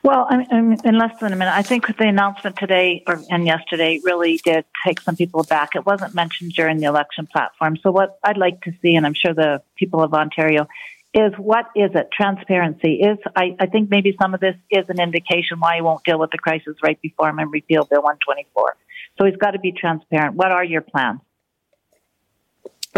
Well, 0.08 0.26
I 0.26 0.38
mean, 0.38 0.78
in 0.86 0.96
less 0.96 1.20
than 1.20 1.34
a 1.34 1.36
minute, 1.36 1.52
I 1.52 1.60
think 1.60 1.86
the 1.86 2.08
announcement 2.08 2.56
today 2.56 3.02
or, 3.06 3.20
and 3.28 3.44
yesterday 3.44 4.00
really 4.02 4.40
did 4.42 4.64
take 4.86 5.02
some 5.02 5.16
people 5.16 5.42
back. 5.44 5.76
It 5.76 5.84
wasn't 5.84 6.14
mentioned 6.14 6.52
during 6.52 6.78
the 6.78 6.86
election 6.86 7.26
platform. 7.30 7.76
So, 7.82 7.90
what 7.90 8.18
I'd 8.24 8.38
like 8.38 8.62
to 8.62 8.72
see, 8.80 8.94
and 8.94 9.04
I'm 9.04 9.12
sure 9.12 9.34
the 9.34 9.60
people 9.76 10.02
of 10.02 10.14
Ontario, 10.14 10.66
is 11.12 11.34
what 11.36 11.66
is 11.76 11.90
it? 11.94 12.08
Transparency 12.10 13.02
is. 13.02 13.18
I, 13.36 13.54
I 13.60 13.66
think 13.66 13.90
maybe 13.90 14.16
some 14.18 14.32
of 14.32 14.40
this 14.40 14.56
is 14.70 14.86
an 14.88 14.98
indication 14.98 15.60
why 15.60 15.76
you 15.76 15.84
won't 15.84 16.04
deal 16.04 16.18
with 16.18 16.30
the 16.30 16.38
crisis 16.38 16.78
right 16.82 16.98
before 17.02 17.28
him 17.28 17.38
and 17.38 17.52
repeal 17.52 17.84
Bill 17.84 18.00
124. 18.00 18.76
So 19.18 19.26
he's 19.26 19.36
got 19.36 19.50
to 19.50 19.58
be 19.58 19.72
transparent. 19.72 20.36
What 20.36 20.52
are 20.52 20.64
your 20.64 20.80
plans? 20.80 21.20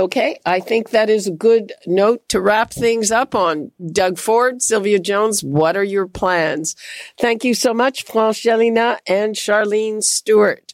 Okay, 0.00 0.40
I 0.46 0.60
think 0.60 0.90
that 0.90 1.10
is 1.10 1.26
a 1.26 1.30
good 1.30 1.74
note 1.86 2.26
to 2.30 2.40
wrap 2.40 2.72
things 2.72 3.12
up 3.12 3.34
on. 3.34 3.70
Doug 3.92 4.16
Ford, 4.16 4.62
Sylvia 4.62 4.98
Jones, 4.98 5.44
what 5.44 5.76
are 5.76 5.84
your 5.84 6.06
plans? 6.06 6.74
Thank 7.18 7.44
you 7.44 7.52
so 7.52 7.74
much, 7.74 8.04
France 8.04 8.40
Gélinas 8.40 9.00
and 9.06 9.34
Sharleen 9.34 10.02
Stewart. 10.02 10.72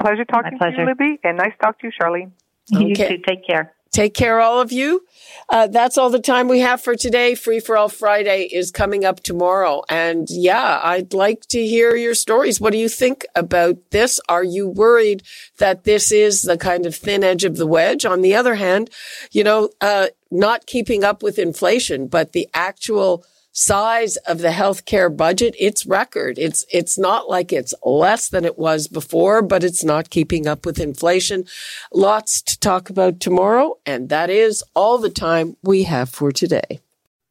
Pleasure 0.00 0.24
talking 0.24 0.56
pleasure. 0.56 0.76
to 0.76 0.80
you, 0.80 0.88
Libby, 0.88 1.20
and 1.22 1.36
nice 1.36 1.52
to 1.52 1.58
talk 1.58 1.78
to 1.80 1.88
you, 1.88 1.92
Sharleen. 2.00 2.32
Okay. 2.74 2.88
You 2.88 2.94
too. 2.94 3.22
Take 3.26 3.46
care. 3.46 3.74
Take 3.92 4.14
care, 4.14 4.40
all 4.40 4.60
of 4.60 4.70
you. 4.70 5.04
Uh, 5.48 5.66
that's 5.66 5.98
all 5.98 6.10
the 6.10 6.20
time 6.20 6.46
we 6.46 6.60
have 6.60 6.80
for 6.80 6.94
today. 6.94 7.34
Free 7.34 7.58
for 7.58 7.76
All 7.76 7.88
Friday 7.88 8.44
is 8.44 8.70
coming 8.70 9.04
up 9.04 9.20
tomorrow. 9.20 9.82
And 9.88 10.28
yeah, 10.30 10.80
I'd 10.82 11.12
like 11.12 11.42
to 11.46 11.66
hear 11.66 11.96
your 11.96 12.14
stories. 12.14 12.60
What 12.60 12.72
do 12.72 12.78
you 12.78 12.88
think 12.88 13.26
about 13.34 13.78
this? 13.90 14.20
Are 14.28 14.44
you 14.44 14.68
worried 14.68 15.24
that 15.58 15.82
this 15.82 16.12
is 16.12 16.42
the 16.42 16.56
kind 16.56 16.86
of 16.86 16.94
thin 16.94 17.24
edge 17.24 17.44
of 17.44 17.56
the 17.56 17.66
wedge? 17.66 18.04
On 18.04 18.20
the 18.20 18.34
other 18.34 18.54
hand, 18.54 18.90
you 19.32 19.42
know, 19.42 19.70
uh, 19.80 20.08
not 20.30 20.66
keeping 20.66 21.02
up 21.02 21.22
with 21.22 21.36
inflation, 21.38 22.06
but 22.06 22.30
the 22.30 22.48
actual 22.54 23.24
size 23.52 24.16
of 24.18 24.38
the 24.38 24.48
healthcare 24.48 25.14
budget, 25.14 25.54
it's 25.58 25.86
record. 25.86 26.38
It's, 26.38 26.64
it's 26.72 26.98
not 26.98 27.28
like 27.28 27.52
it's 27.52 27.74
less 27.84 28.28
than 28.28 28.44
it 28.44 28.58
was 28.58 28.88
before, 28.88 29.42
but 29.42 29.64
it's 29.64 29.84
not 29.84 30.10
keeping 30.10 30.46
up 30.46 30.64
with 30.64 30.78
inflation. 30.78 31.44
Lots 31.92 32.42
to 32.42 32.58
talk 32.58 32.90
about 32.90 33.20
tomorrow. 33.20 33.78
And 33.84 34.08
that 34.08 34.30
is 34.30 34.62
all 34.74 34.98
the 34.98 35.10
time 35.10 35.56
we 35.62 35.84
have 35.84 36.08
for 36.08 36.32
today. 36.32 36.80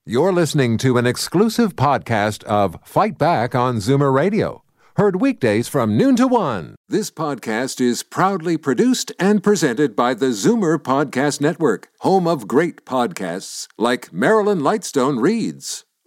You're 0.05 0.33
listening 0.33 0.77
to 0.79 0.97
an 0.97 1.05
exclusive 1.05 1.75
podcast 1.75 2.43
of 2.45 2.77
Fight 2.83 3.17
Back 3.17 3.53
on 3.53 3.77
Zoomer 3.77 4.13
Radio. 4.13 4.63
Heard 4.95 5.21
weekdays 5.21 5.67
from 5.69 5.95
noon 5.95 6.17
to 6.17 6.27
one. 6.27 6.75
This 6.89 7.09
podcast 7.09 7.79
is 7.79 8.03
proudly 8.03 8.57
produced 8.57 9.13
and 9.19 9.41
presented 9.41 9.95
by 9.95 10.13
the 10.13 10.31
Zoomer 10.31 10.77
Podcast 10.77 11.39
Network, 11.39 11.87
home 11.99 12.27
of 12.27 12.47
great 12.47 12.85
podcasts 12.85 13.67
like 13.77 14.11
Marilyn 14.11 14.59
Lightstone 14.59 15.21
Reads. 15.21 15.85